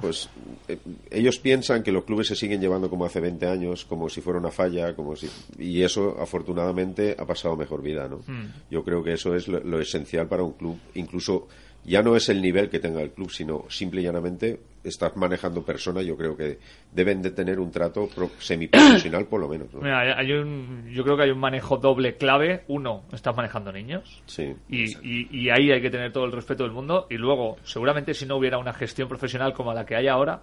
pues 0.00 0.28
eh, 0.66 0.78
ellos 1.12 1.38
piensan 1.38 1.84
que 1.84 1.92
los 1.92 2.02
clubes 2.02 2.26
se 2.26 2.34
siguen 2.34 2.60
llevando 2.60 2.90
como 2.90 3.04
hace 3.04 3.20
20 3.20 3.46
años, 3.46 3.84
como 3.84 4.08
si 4.08 4.20
fuera 4.20 4.40
una 4.40 4.50
falla, 4.50 4.96
como 4.96 5.14
si 5.14 5.30
y 5.60 5.82
eso 5.82 6.16
afortunadamente 6.20 7.14
ha 7.16 7.24
pasado 7.24 7.56
mejor 7.56 7.82
vida, 7.82 8.08
¿no? 8.08 8.16
Hmm. 8.26 8.48
Yo 8.68 8.82
creo 8.82 9.04
que 9.04 9.12
eso 9.12 9.36
es 9.36 9.46
lo, 9.46 9.60
lo 9.60 9.80
esencial 9.80 10.26
para 10.26 10.42
un 10.42 10.54
club, 10.54 10.76
incluso 10.94 11.46
ya 11.84 12.02
no 12.02 12.16
es 12.16 12.28
el 12.28 12.42
nivel 12.42 12.68
que 12.68 12.80
tenga 12.80 13.00
el 13.00 13.12
club, 13.12 13.30
sino 13.30 13.66
simple 13.68 14.00
y 14.00 14.04
llanamente 14.04 14.58
estás 14.84 15.16
manejando 15.16 15.64
personas, 15.64 16.04
yo 16.04 16.16
creo 16.16 16.36
que 16.36 16.58
deben 16.92 17.22
de 17.22 17.30
tener 17.30 17.58
un 17.58 17.70
trato 17.70 18.06
pro- 18.14 18.30
semiprofesional 18.38 19.26
por 19.26 19.40
lo 19.40 19.48
menos, 19.48 19.72
¿no? 19.72 19.80
Mira, 19.80 20.18
hay- 20.18 20.32
un, 20.32 20.86
yo 20.92 21.02
creo 21.02 21.16
que 21.16 21.22
hay 21.24 21.30
un 21.30 21.38
manejo 21.40 21.76
doble 21.78 22.16
clave. 22.16 22.64
Uno, 22.68 23.04
estás 23.12 23.34
manejando 23.34 23.72
niños. 23.72 24.22
Sí. 24.26 24.54
Y, 24.68 24.84
y- 25.02 25.28
y 25.30 25.50
ahí 25.50 25.70
hay 25.72 25.80
que 25.82 25.90
tener 25.90 26.12
todo 26.12 26.24
el 26.24 26.32
respeto 26.32 26.62
del 26.64 26.72
mundo. 26.72 27.06
Y 27.10 27.14
luego, 27.16 27.56
seguramente 27.64 28.14
si 28.14 28.26
no 28.26 28.36
hubiera 28.36 28.58
una 28.58 28.72
gestión 28.74 29.08
profesional 29.08 29.52
como 29.54 29.72
la 29.72 29.84
que 29.86 29.96
hay 29.96 30.06
ahora, 30.08 30.42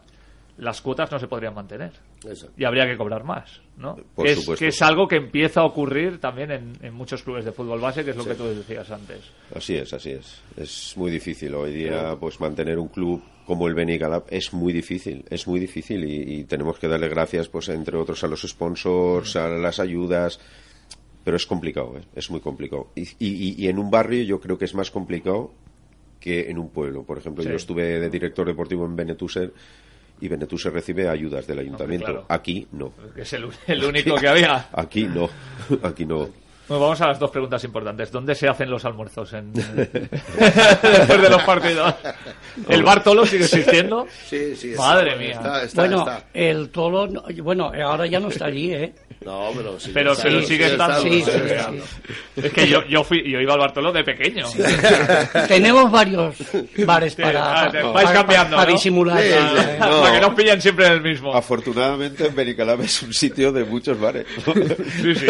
las 0.57 0.81
cuotas 0.81 1.11
no 1.11 1.17
se 1.17 1.27
podrían 1.27 1.53
mantener. 1.55 1.91
Exacto. 2.23 2.53
Y 2.57 2.65
habría 2.65 2.85
que 2.85 2.97
cobrar 2.97 3.23
más, 3.23 3.61
¿no? 3.77 3.95
Por 4.15 4.25
que, 4.25 4.33
es, 4.33 4.39
supuesto. 4.41 4.59
que 4.63 4.67
es 4.67 4.81
algo 4.81 5.07
que 5.07 5.15
empieza 5.15 5.61
a 5.61 5.65
ocurrir 5.65 6.19
también 6.19 6.51
en, 6.51 6.73
en 6.81 6.93
muchos 6.93 7.23
clubes 7.23 7.45
de 7.45 7.51
fútbol 7.51 7.79
base, 7.79 8.03
que 8.03 8.11
es 8.11 8.17
lo 8.17 8.25
que 8.25 8.35
tú 8.35 8.43
decías 8.45 8.91
antes. 8.91 9.31
Así 9.55 9.75
es, 9.75 9.91
así 9.93 10.11
es. 10.11 10.41
Es 10.57 10.93
muy 10.97 11.09
difícil 11.09 11.55
hoy 11.55 11.73
día, 11.73 12.15
pues 12.19 12.39
mantener 12.39 12.77
un 12.77 12.89
club 12.89 13.23
como 13.45 13.67
el 13.67 13.73
Benicalap 13.73 14.27
es 14.31 14.53
muy 14.53 14.71
difícil, 14.73 15.25
es 15.29 15.47
muy 15.47 15.59
difícil 15.59 16.03
y, 16.05 16.39
y 16.39 16.43
tenemos 16.45 16.77
que 16.79 16.87
darle 16.87 17.09
gracias, 17.09 17.47
pues 17.49 17.69
entre 17.69 17.97
otros 17.97 18.23
a 18.23 18.27
los 18.27 18.41
sponsors, 18.41 19.35
a 19.35 19.47
las 19.49 19.79
ayudas, 19.79 20.39
pero 21.23 21.37
es 21.37 21.45
complicado, 21.45 21.97
¿eh? 21.97 22.01
es 22.15 22.29
muy 22.31 22.39
complicado. 22.39 22.87
Y, 22.95 23.03
y- 23.19 23.55
y 23.63 23.67
en 23.67 23.77
un 23.79 23.91
barrio 23.91 24.23
yo 24.23 24.39
creo 24.39 24.57
que 24.57 24.65
es 24.65 24.73
más 24.73 24.89
complicado 24.91 25.51
que 26.19 26.49
en 26.49 26.57
un 26.59 26.69
pueblo. 26.69 27.03
Por 27.03 27.17
ejemplo, 27.17 27.43
Sí. 27.43 27.49
yo 27.49 27.55
estuve 27.55 27.99
de 27.99 28.09
director 28.09 28.45
deportivo 28.47 28.85
en 28.85 28.95
Benetuser 28.95 29.51
y 30.19 30.27
Benetuser 30.27 30.71
recibe 30.71 31.07
ayudas 31.09 31.47
del 31.47 31.59
ayuntamiento. 31.59 32.05
claro. 32.05 32.25
Aquí 32.29 32.67
no. 32.71 32.93
Es 33.15 33.33
el, 33.33 33.47
el 33.67 33.83
único 33.83 34.15
que 34.17 34.27
había. 34.27 34.69
Aquí 34.73 35.03
no. 35.05 35.29
Aquí 35.83 36.05
no. 36.05 36.29
Bueno, 36.67 36.83
vamos 36.83 37.01
a 37.01 37.07
las 37.07 37.19
dos 37.19 37.29
preguntas 37.31 37.63
importantes. 37.65 38.11
¿Dónde 38.11 38.33
se 38.35 38.47
hacen 38.47 38.69
los 38.69 38.85
almuerzos? 38.85 39.33
En... 39.33 39.51
Después 39.53 41.21
de 41.21 41.29
los 41.29 41.43
partidos. 41.43 41.93
¿El 42.69 42.83
bar 42.83 43.03
Tolo 43.03 43.25
sigue 43.25 43.43
existiendo? 43.45 44.07
Sí, 44.27 44.55
sí. 44.55 44.71
está, 44.71 44.81
Madre 44.83 45.15
mía. 45.17 45.31
Está, 45.31 45.63
está, 45.63 45.81
bueno, 45.81 45.99
está. 45.99 46.23
el 46.33 46.69
tolo, 46.69 47.07
no- 47.07 47.23
bueno, 47.43 47.71
ahora 47.83 48.05
ya 48.07 48.19
no 48.19 48.29
está 48.29 48.45
allí, 48.45 48.73
¿eh? 48.73 48.93
No, 49.25 49.49
pero 49.55 49.79
sí. 49.79 49.91
Pero- 49.93 50.13
está, 50.13 50.23
pero 50.23 50.41
sigue 50.43 50.65
estando. 50.67 51.01
Sí, 51.01 51.23
sí. 51.23 51.31
Es 52.37 52.51
que 52.53 52.67
yo, 52.67 52.83
yo, 52.87 53.03
fui, 53.03 53.21
yo 53.29 53.39
iba 53.39 53.53
al 53.53 53.59
Bartolo 53.59 53.91
de 53.91 54.03
pequeño. 54.03 54.45
Tenemos 55.47 55.91
varios 55.91 56.35
bares 56.85 57.13
Sí, 57.13 57.21
para, 57.21 57.65
ah, 57.65 57.69
vais 57.71 57.93
para- 58.05 58.13
cambiando, 58.13 58.55
para 58.55 58.69
¿no? 58.69 58.75
disimular. 58.77 59.21
Sí, 59.21 59.29
sí. 59.29 59.65
No. 59.79 60.01
Para 60.01 60.13
que 60.15 60.21
no 60.21 60.35
pillen 60.35 60.61
siempre 60.61 60.87
en 60.87 60.93
el 60.93 61.01
mismo. 61.01 61.35
Afortunadamente, 61.35 62.29
Benicalap 62.29 62.79
es 62.81 63.01
un 63.03 63.13
sitio 63.13 63.51
de 63.51 63.63
muchos 63.65 63.99
bares. 63.99 64.25
Sí, 65.01 65.15
sí. 65.15 65.27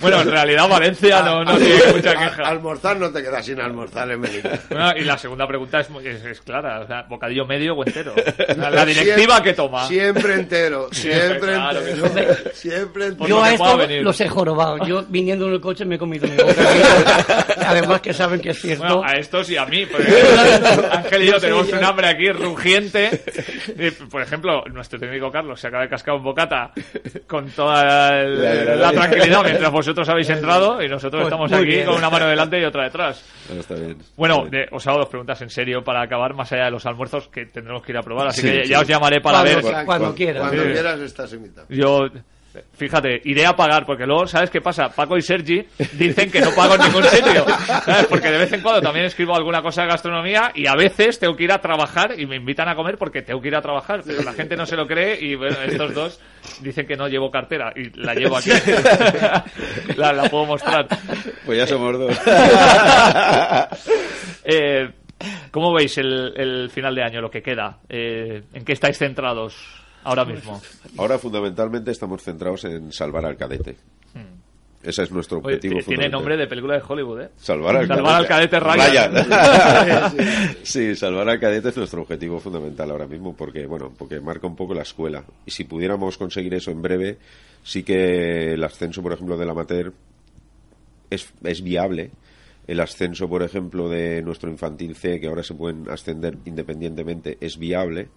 Bueno, 0.00 0.20
en 0.20 0.30
realidad 0.30 0.68
Valencia 0.82 1.22
no, 1.22 1.44
no 1.44 1.56
tiene 1.58 1.80
mucha 1.94 2.12
queja. 2.16 2.42
almorzar 2.48 2.96
no 2.96 3.10
te 3.10 3.22
quedas 3.22 3.44
sin 3.46 3.60
almorzar 3.60 4.10
en. 4.10 4.20
Bueno, 4.20 4.92
y 4.96 5.04
la 5.04 5.16
segunda 5.16 5.46
pregunta 5.46 5.80
es, 5.80 5.88
es, 6.04 6.24
es 6.24 6.40
clara. 6.40 6.80
O 6.80 6.86
sea, 6.86 7.02
¿Bocadillo 7.08 7.46
medio 7.46 7.74
o 7.74 7.84
entero? 7.86 8.14
La, 8.56 8.70
la 8.70 8.84
directiva 8.84 9.42
que 9.42 9.52
toma. 9.52 9.86
Siempre 9.86 10.34
entero, 10.34 10.88
siempre 10.92 11.52
claro 11.54 11.80
entero. 11.86 12.34
Siempre 12.52 13.06
entero. 13.06 13.28
Yo 13.28 13.36
lo 13.36 13.44
a 13.44 13.52
esto 13.52 13.78
los 14.02 14.20
he 14.20 14.28
jorobado. 14.28 14.78
Yo 14.86 15.04
viniendo 15.08 15.46
en 15.46 15.54
el 15.54 15.60
coche 15.60 15.84
me 15.84 15.94
he 15.94 15.98
comido 15.98 16.26
mi 16.26 16.36
bocadillo. 16.36 16.84
Además 17.66 18.00
que 18.00 18.12
saben 18.12 18.40
que 18.40 18.50
es 18.50 18.60
cierto. 18.60 18.82
Bueno, 18.84 19.02
a 19.04 19.12
estos 19.18 19.48
y 19.50 19.56
a 19.56 19.64
mí. 19.66 19.86
Porque 19.86 20.12
Ángel 20.90 21.22
y 21.22 21.26
yo 21.30 21.38
tenemos 21.40 21.70
un 21.72 21.84
hambre 21.84 22.08
aquí 22.08 22.30
rugiente. 22.32 23.22
Y, 23.78 23.90
por 24.06 24.22
ejemplo, 24.22 24.64
nuestro 24.72 24.98
técnico 24.98 25.30
Carlos 25.30 25.60
se 25.60 25.68
acaba 25.68 25.84
de 25.84 25.88
cascar 25.88 26.14
un 26.14 26.22
bocata 26.24 26.72
con 27.26 27.48
toda 27.50 28.20
el- 28.20 28.80
la 28.80 28.92
tranquilidad 28.92 29.42
mientras 29.44 29.70
vosotros 29.70 30.08
habéis 30.08 30.28
entrado 30.30 30.61
y 30.82 30.88
nosotros 30.88 31.22
Pues 31.22 31.24
estamos 31.32 31.52
aquí 31.52 31.64
bien. 31.64 31.86
con 31.86 31.96
una 31.96 32.10
mano 32.10 32.26
delante 32.26 32.60
y 32.60 32.64
otra 32.64 32.84
detrás. 32.84 33.24
Bueno, 33.46 33.60
está 33.60 33.74
bien. 33.74 33.98
Bueno, 34.16 34.34
Está 34.44 34.50
bien. 34.50 34.66
de- 34.70 34.76
os 34.76 34.86
hago 34.86 34.98
dos 34.98 35.08
preguntas 35.08 35.40
en 35.42 35.50
serio 35.50 35.82
para 35.84 36.02
acabar, 36.02 36.34
más 36.34 36.50
allá 36.52 36.64
de 36.66 36.70
los 36.70 36.86
almuerzos 36.86 37.28
que 37.28 37.46
tendremos 37.46 37.82
que 37.82 37.92
ir 37.92 37.98
a 37.98 38.02
probar. 38.02 38.28
Así 38.28 38.40
Sí, 38.42 38.46
que 38.48 38.64
sí. 38.64 38.70
ya 38.70 38.80
os 38.80 38.86
llamaré 38.88 39.20
para 39.20 39.38
cuando, 39.40 39.54
ver. 39.54 39.62
cuando 39.62 39.86
cuando- 39.86 40.14
quieras. 40.14 40.42
Cuando 40.48 40.62
Sí. 40.64 40.72
quieras 40.72 41.00
estás 41.00 41.32
invitado. 41.32 41.66
Yo, 41.70 42.08
fíjate, 42.74 43.20
iré 43.24 43.46
a 43.46 43.54
pagar, 43.54 43.86
porque 43.86 44.06
luego, 44.06 44.26
¿sabes 44.26 44.50
qué 44.50 44.60
pasa? 44.60 44.88
Paco 44.88 45.16
y 45.16 45.22
Sergi 45.22 45.64
dicen 45.92 46.30
que 46.30 46.40
no 46.40 46.50
pago 46.50 46.74
en 46.74 46.82
ningún 46.82 47.04
sitio. 47.04 47.44
¿sabes? 47.66 48.06
Porque 48.06 48.30
de 48.30 48.38
vez 48.38 48.52
en 48.52 48.60
cuando 48.60 48.80
también 48.82 49.06
escribo 49.06 49.34
alguna 49.34 49.62
cosa 49.62 49.82
de 49.82 49.88
gastronomía 49.88 50.52
y 50.54 50.66
a 50.66 50.74
veces 50.74 51.18
tengo 51.18 51.36
que 51.36 51.44
ir 51.44 51.52
a 51.52 51.60
trabajar 51.60 52.18
y 52.18 52.26
me 52.26 52.36
invitan 52.36 52.68
a 52.68 52.74
comer 52.74 52.98
porque 52.98 53.22
tengo 53.22 53.40
que 53.40 53.48
ir 53.48 53.56
a 53.56 53.62
trabajar. 53.62 54.02
Pero 54.06 54.22
la 54.22 54.32
gente 54.32 54.56
no 54.56 54.66
se 54.66 54.76
lo 54.76 54.86
cree 54.86 55.18
y 55.20 55.34
bueno, 55.34 55.56
estos 55.62 55.94
dos 55.94 56.20
dicen 56.60 56.86
que 56.86 56.96
no 56.96 57.08
llevo 57.08 57.30
cartera 57.30 57.72
y 57.74 57.90
la 57.98 58.14
llevo 58.14 58.36
aquí. 58.36 58.50
la, 59.96 60.12
la 60.12 60.28
puedo 60.28 60.46
mostrar. 60.46 60.86
Pues 61.44 61.58
ya 61.58 61.66
somos 61.66 61.98
dos. 61.98 62.18
Eh, 64.44 64.90
¿Cómo 65.52 65.72
veis 65.72 65.96
el, 65.98 66.32
el 66.36 66.70
final 66.70 66.96
de 66.96 67.04
año, 67.04 67.20
lo 67.20 67.30
que 67.30 67.42
queda? 67.42 67.78
Eh, 67.88 68.42
¿En 68.52 68.64
qué 68.64 68.72
estáis 68.72 68.98
centrados 68.98 69.81
ahora 70.04 70.24
mismo? 70.24 70.60
Ahora 70.98 71.18
fundamentalmente 71.18 71.90
estamos 71.90 72.22
centrados 72.22 72.64
en 72.64 72.92
salvar 72.92 73.24
al 73.24 73.36
cadete. 73.36 73.76
Ese 74.82 75.04
es 75.04 75.12
nuestro 75.12 75.38
Hmm. 75.38 75.46
Oye, 75.46 75.56
objetivo 75.56 75.80
tiene 75.86 76.08
nombre 76.08 76.36
de 76.36 76.46
película 76.46 76.74
de 76.74 76.82
Hollywood, 76.86 77.20
¿eh? 77.20 77.28
Salvar 77.36 77.76
al 77.76 77.86
Salvar 77.86 78.14
al 78.16 78.26
cadete 78.26 78.58
Ryan. 78.58 79.14
Ryan. 79.14 80.16
sí, 80.62 80.96
salvar 80.96 81.28
al 81.28 81.38
cadete 81.38 81.68
es 81.68 81.76
nuestro 81.76 82.02
objetivo 82.02 82.40
fundamental 82.40 82.90
ahora 82.90 83.06
mismo 83.06 83.34
porque, 83.36 83.66
bueno, 83.66 83.92
porque 83.96 84.20
marca 84.20 84.46
un 84.46 84.56
poco 84.56 84.74
la 84.74 84.82
escuela. 84.82 85.24
Y 85.46 85.52
si 85.52 85.64
pudiéramos 85.64 86.18
conseguir 86.18 86.54
eso 86.54 86.72
en 86.72 86.82
breve, 86.82 87.18
sí 87.62 87.84
que 87.84 88.54
el 88.54 88.64
ascenso, 88.64 89.02
por 89.02 89.12
ejemplo, 89.12 89.36
del 89.36 89.50
amateur 89.50 89.92
es, 91.10 91.32
es 91.44 91.62
viable. 91.62 92.10
El 92.66 92.80
ascenso, 92.80 93.28
por 93.28 93.42
ejemplo, 93.42 93.88
de 93.88 94.22
nuestro 94.22 94.50
infantil 94.50 94.94
C, 94.96 95.20
que 95.20 95.26
ahora 95.26 95.42
se 95.42 95.54
pueden 95.54 95.88
ascender 95.90 96.38
independientemente, 96.44 97.38
es 97.40 97.58
viable. 97.58 98.08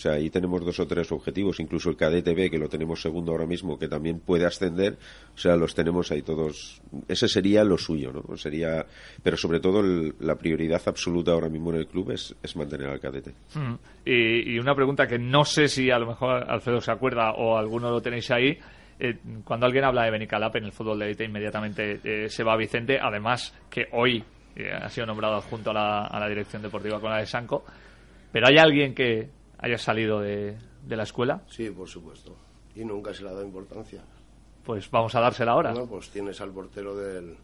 O 0.00 0.02
sea, 0.02 0.12
ahí 0.12 0.30
tenemos 0.30 0.64
dos 0.64 0.80
o 0.80 0.86
tres 0.86 1.12
objetivos, 1.12 1.60
incluso 1.60 1.90
el 1.90 1.96
cadete 1.98 2.32
B, 2.32 2.48
que 2.50 2.56
lo 2.56 2.70
tenemos 2.70 3.02
segundo 3.02 3.32
ahora 3.32 3.44
mismo, 3.44 3.78
que 3.78 3.86
también 3.86 4.18
puede 4.18 4.46
ascender. 4.46 4.96
O 5.34 5.36
sea, 5.36 5.56
los 5.56 5.74
tenemos 5.74 6.10
ahí 6.10 6.22
todos. 6.22 6.80
Ese 7.06 7.28
sería 7.28 7.64
lo 7.64 7.76
suyo, 7.76 8.10
¿no? 8.10 8.34
Sería, 8.38 8.86
pero 9.22 9.36
sobre 9.36 9.60
todo 9.60 9.80
el- 9.80 10.14
la 10.20 10.36
prioridad 10.36 10.80
absoluta 10.86 11.32
ahora 11.32 11.50
mismo 11.50 11.68
en 11.68 11.80
el 11.80 11.86
club 11.86 12.12
es, 12.12 12.34
es 12.42 12.56
mantener 12.56 12.88
al 12.88 12.98
cadete. 12.98 13.34
Mm. 13.54 13.74
Y, 14.06 14.58
una 14.58 14.74
pregunta 14.74 15.06
que 15.06 15.18
no 15.18 15.44
sé 15.44 15.68
si 15.68 15.90
a 15.90 15.98
lo 15.98 16.06
mejor 16.06 16.50
Alfredo 16.50 16.80
se 16.80 16.92
acuerda 16.92 17.32
o 17.32 17.58
alguno 17.58 17.90
lo 17.90 18.00
tenéis 18.00 18.30
ahí. 18.30 18.56
eh, 18.98 19.18
cuando 19.44 19.66
alguien 19.66 19.84
habla 19.84 20.04
de 20.04 20.12
Benicalap 20.12 20.56
en 20.56 20.64
el 20.64 20.72
fútbol 20.72 20.98
de 20.98 21.06
élite, 21.08 21.24
inmediatamente 21.26 22.00
eh, 22.04 22.28
se 22.30 22.42
va 22.42 22.56
Vicente. 22.56 22.98
Además, 22.98 23.54
que 23.68 23.86
hoy 23.92 24.24
eh, 24.56 24.70
ha 24.72 24.88
sido 24.88 25.06
nombrado 25.06 25.42
junto 25.42 25.72
a 25.72 25.74
la, 25.74 26.06
a 26.06 26.18
la 26.20 26.26
dirección 26.26 26.62
deportiva 26.62 26.98
con 27.00 27.10
la 27.10 27.18
de 27.18 27.26
Sanco. 27.26 27.64
Pero 28.32 28.46
hay 28.48 28.56
alguien 28.56 28.94
que 28.94 29.28
haya 29.60 29.78
salido 29.78 30.20
de, 30.20 30.56
de 30.86 30.96
la 30.96 31.02
escuela, 31.04 31.42
Sí, 31.48 31.70
por 31.70 31.88
supuesto. 31.88 32.36
Y 32.74 32.84
nunca 32.84 33.12
se 33.14 33.22
le 33.22 33.28
ha 33.30 33.32
dado 33.32 33.44
importancia. 33.44 34.02
pues 34.64 34.90
vamos 34.90 35.14
a 35.14 35.20
dársela 35.20 35.52
ahora. 35.52 35.72
Bueno, 35.72 35.86
pues 35.86 36.10
tienes 36.10 36.40
al 36.40 36.50
portero 36.50 36.94
del. 36.96 37.36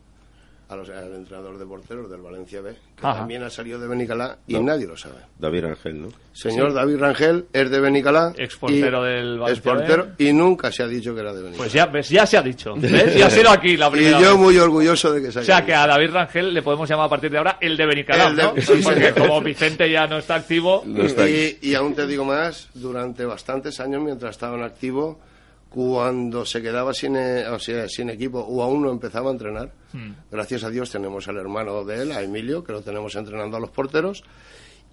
A 0.68 0.74
los- 0.74 0.88
al 0.90 1.14
entrenador 1.14 1.58
de 1.58 1.64
porteros 1.64 2.10
del 2.10 2.20
Valencia 2.22 2.60
B, 2.60 2.72
que 2.72 3.06
Ajá. 3.06 3.18
también 3.18 3.40
ha 3.44 3.50
salido 3.50 3.78
de 3.78 3.86
Benicalá 3.86 4.36
y 4.48 4.54
No. 4.54 4.62
nadie 4.62 4.84
lo 4.84 4.96
sabe. 4.96 5.14
David 5.38 5.64
Ángel, 5.66 6.02
¿no? 6.02 6.08
Señor 6.32 6.72
David 6.74 6.96
Rangel 6.98 7.46
es 7.52 7.70
de 7.70 7.78
Benicalá. 7.80 8.32
Exportero 8.36 9.06
y- 9.06 9.12
del 9.14 9.38
Valencia 9.38 9.52
exportero, 9.70 10.06
B. 10.18 10.24
y 10.28 10.32
nunca 10.32 10.72
se 10.72 10.82
ha 10.82 10.88
dicho 10.88 11.14
que 11.14 11.20
era 11.20 11.30
de 11.32 11.38
Benicalá. 11.42 11.58
Pues 11.58 11.72
ya, 11.72 11.86
ves, 11.86 12.08
ya 12.08 12.26
se 12.26 12.36
ha 12.36 12.42
dicho. 12.42 12.74
¿ves? 12.76 13.14
Ya 13.16 13.26
ha 13.28 13.30
sido 13.30 13.48
aquí 13.50 13.76
la 13.76 13.86
y 13.90 13.90
primera 13.92 14.20
yo 14.20 14.30
vez. 14.32 14.38
muy 14.38 14.58
orgulloso 14.58 15.12
de 15.12 15.22
que 15.22 15.30
se 15.30 15.38
O 15.38 15.42
haya 15.42 15.46
sea 15.46 15.60
que 15.64 15.70
dicho. 15.70 15.80
a 15.82 15.86
David 15.86 16.10
Rangel 16.10 16.52
le 16.54 16.62
podemos 16.62 16.88
llamar 16.88 17.06
a 17.06 17.10
partir 17.10 17.30
de 17.30 17.38
ahora 17.38 17.58
el 17.60 17.76
de 17.76 17.86
Benicalap, 17.86 18.30
El 18.30 18.36
de- 18.36 18.42
¿no? 18.42 18.54
sí, 18.56 18.82
Porque 18.82 19.12
señor. 19.12 19.14
como 19.14 19.40
Vicente 19.42 19.88
ya 19.88 20.08
no 20.08 20.18
está 20.18 20.34
activo, 20.34 20.82
No 20.84 21.04
está 21.04 21.28
y, 21.30 21.58
y 21.62 21.74
aún 21.74 21.94
te 21.94 22.08
digo 22.08 22.24
más, 22.24 22.70
durante 22.74 23.24
bastantes 23.24 23.78
años 23.78 24.02
mientras 24.02 24.32
estaba 24.32 24.56
en 24.56 24.64
activo, 24.64 25.20
cuando 25.76 26.46
se 26.46 26.62
quedaba 26.62 26.94
sin, 26.94 27.16
eh, 27.16 27.46
o 27.48 27.58
sea, 27.58 27.86
sin 27.86 28.08
equipo 28.08 28.38
o 28.40 28.62
aún 28.62 28.82
no 28.82 28.90
empezaba 28.90 29.28
a 29.28 29.32
entrenar, 29.34 29.74
Hmm. 29.92 30.12
gracias 30.30 30.64
a 30.64 30.70
Dios 30.70 30.90
tenemos 30.90 31.28
al 31.28 31.36
hermano 31.36 31.84
de 31.84 32.00
él, 32.00 32.12
a 32.12 32.22
Emilio, 32.22 32.64
que 32.64 32.72
lo 32.72 32.80
tenemos 32.80 33.14
entrenando 33.14 33.58
a 33.58 33.60
los 33.60 33.68
porteros, 33.68 34.24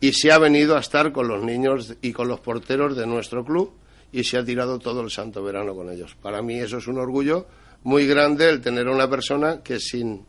y 0.01 0.11
se 0.11 0.33
ha 0.33 0.37
venido 0.39 0.75
a 0.75 0.81
estar 0.81 1.13
con 1.13 1.29
los 1.29 1.41
niños 1.41 1.95
y 2.01 2.11
con 2.11 2.27
los 2.27 2.41
porteros 2.41 2.97
de 2.97 3.07
nuestro 3.07 3.45
club 3.45 3.71
y 4.11 4.25
se 4.25 4.37
ha 4.37 4.43
tirado 4.43 4.77
todo 4.77 4.99
el 4.99 5.09
santo 5.09 5.41
verano 5.41 5.73
con 5.73 5.89
ellos. 5.89 6.17
Para 6.21 6.41
mí 6.41 6.59
eso 6.59 6.79
es 6.79 6.87
un 6.87 6.97
orgullo 6.97 7.47
muy 7.83 8.05
grande 8.05 8.49
el 8.49 8.59
tener 8.59 8.87
a 8.87 8.91
una 8.91 9.09
persona 9.09 9.63
que 9.63 9.79
sin 9.79 10.25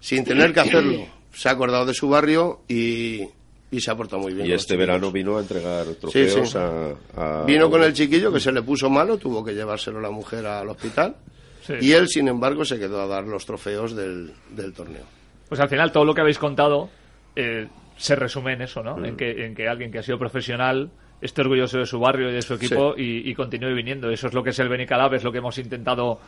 sin 0.00 0.22
tener 0.22 0.52
que 0.52 0.60
hacerlo, 0.66 1.06
se 1.32 1.48
ha 1.48 1.52
acordado 1.52 1.86
de 1.86 1.94
su 1.94 2.10
barrio 2.10 2.60
y, 2.68 3.26
y 3.70 3.80
se 3.80 3.90
ha 3.90 3.94
portado 3.96 4.22
muy 4.22 4.34
bien. 4.34 4.46
Y 4.46 4.52
este 4.52 4.76
verano 4.76 5.10
vino 5.12 5.36
a 5.36 5.40
entregar 5.40 5.86
trofeos 6.00 6.50
sí. 6.50 6.58
a, 6.58 7.42
a- 7.42 7.44
Vino 7.44 7.70
con 7.70 7.82
el 7.82 7.92
chiquillo 7.92 8.32
que 8.32 8.40
se 8.40 8.50
le 8.52 8.62
puso 8.62 8.90
malo, 8.90 9.16
tuvo 9.18 9.44
que 9.44 9.52
llevárselo 9.54 10.00
la 10.00 10.10
mujer 10.10 10.46
al 10.46 10.68
hospital. 10.68 11.16
Sí. 11.62 11.74
Y 11.80 11.92
él, 11.92 12.08
sin 12.08 12.26
embargo, 12.28 12.64
se 12.64 12.78
quedó 12.78 13.00
a 13.00 13.06
dar 13.06 13.24
los 13.24 13.44
trofeos 13.46 13.94
del, 13.94 14.32
del 14.50 14.72
torneo. 14.72 15.04
Pues 15.48 15.60
al 15.60 15.68
final 15.68 15.92
todo 15.92 16.04
lo 16.04 16.14
que 16.14 16.20
habéis 16.22 16.38
contado 16.38 16.88
eh, 17.36 17.68
se 17.96 18.16
resume 18.16 18.54
en 18.54 18.62
eso, 18.62 18.82
¿no? 18.82 19.04
En, 19.04 19.16
que, 19.16 19.44
en 19.44 19.54
que 19.54 19.68
alguien 19.68 19.92
que 19.92 19.98
ha 19.98 20.02
sido 20.02 20.18
profesional 20.18 20.90
esté 21.20 21.42
orgulloso 21.42 21.78
de 21.78 21.86
su 21.86 21.98
barrio 22.00 22.30
y 22.30 22.32
de 22.32 22.40
su 22.42 22.54
equipo 22.54 22.94
y, 22.96 23.28
y 23.30 23.34
continúe 23.34 23.74
viniendo. 23.74 24.10
Eso 24.10 24.26
es 24.28 24.32
lo 24.34 24.42
que 24.42 24.50
es 24.50 24.58
el 24.58 24.68
Benicalab, 24.70 25.12
es 25.14 25.22
lo 25.22 25.30
que 25.30 25.38
hemos 25.38 25.58
intentado 25.58 26.18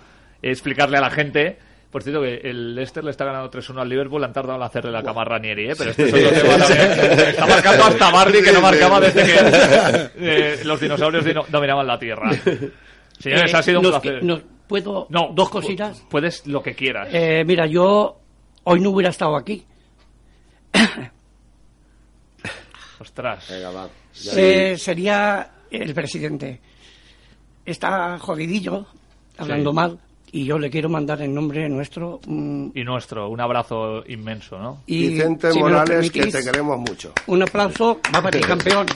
explicarle 0.43 0.99
a 0.99 1.01
la 1.01 1.11
gente. 1.11 1.57
Por 1.93 2.03
cierto, 2.03 2.23
que 2.23 2.41
el 2.43 2.75
Leicester 2.75 3.05
le 3.05 3.11
está 3.13 3.25
ganando 3.27 3.51
3-1 3.51 3.81
al 3.83 3.89
Liverpool, 3.89 4.25
han 4.25 4.33
tardado 4.33 4.57
en 4.59 4.65
hacerle 4.65 4.91
la 4.91 5.03
cama 5.03 5.21
a 5.23 5.25
Ranieri, 5.27 5.69
¿eh? 5.71 5.75
Pero 5.77 5.91
este 5.91 6.05
es 6.09 6.15
otro 6.15 6.31
tema 6.41 6.57
también. 6.57 6.91
Está 7.29 7.47
marcando 7.47 7.85
hasta 7.85 8.11
Bardi, 8.11 8.43
que 8.43 8.51
no 8.53 8.61
marcaba 8.63 8.99
desde 8.99 9.25
que 9.25 10.11
eh, 10.17 10.61
los 10.65 10.81
dinosaurios 10.81 11.23
dino- 11.25 11.45
dominaban 11.49 11.87
la 11.87 11.99
Tierra. 11.99 12.31
Señores, 13.19 13.53
Eh, 13.53 13.57
ha 13.57 13.63
sido 13.63 13.81
un 13.81 13.85
nos- 13.91 14.01
placer. 14.01 14.25
nos- 14.25 14.41
¿Puedo 14.67 15.07
No, 15.11 15.33
dos 15.35 15.51
cositas? 15.51 16.03
Puedes 16.09 16.47
lo 16.47 16.63
que 16.63 16.75
quieras. 16.75 17.09
Eh, 17.13 17.45
mira, 17.45 17.67
yo 17.67 18.19
hoy 18.65 18.81
no 18.81 18.89
hubiera 18.91 19.11
estado 19.11 19.37
aquí. 19.37 19.63
Ostras. 22.99 23.49
Venga, 23.51 23.71
va. 23.71 23.89
Ya- 24.15 24.79
sería 24.79 25.51
el 25.71 25.93
presidente. 25.95 26.61
Está 27.65 28.19
jodidillo, 28.19 28.87
hablando 29.39 29.71
Sí. 29.71 29.77
mal, 29.77 29.99
y 30.33 30.45
yo 30.47 30.59
le 30.59 30.71
quiero 30.71 30.89
mandar 30.89 31.21
en 31.23 31.35
nombre 31.35 31.69
nuestro. 31.69 32.21
mm, 32.27 32.71
Y 32.75 32.85
nuestro, 32.85 33.29
un 33.29 33.41
abrazo 33.41 34.03
inmenso, 34.09 34.59
¿no? 34.59 34.83
y, 34.87 35.09
Vicente 35.09 35.53
si 35.53 35.59
Morales, 35.59 36.11
que 36.11 36.27
te 36.27 36.43
queremos 36.43 36.79
mucho. 36.79 37.13
Un 37.27 37.43
aplauso, 37.43 38.01
va 38.15 38.23
para 38.23 38.31
ti, 38.31 38.41
campeón. 38.41 38.87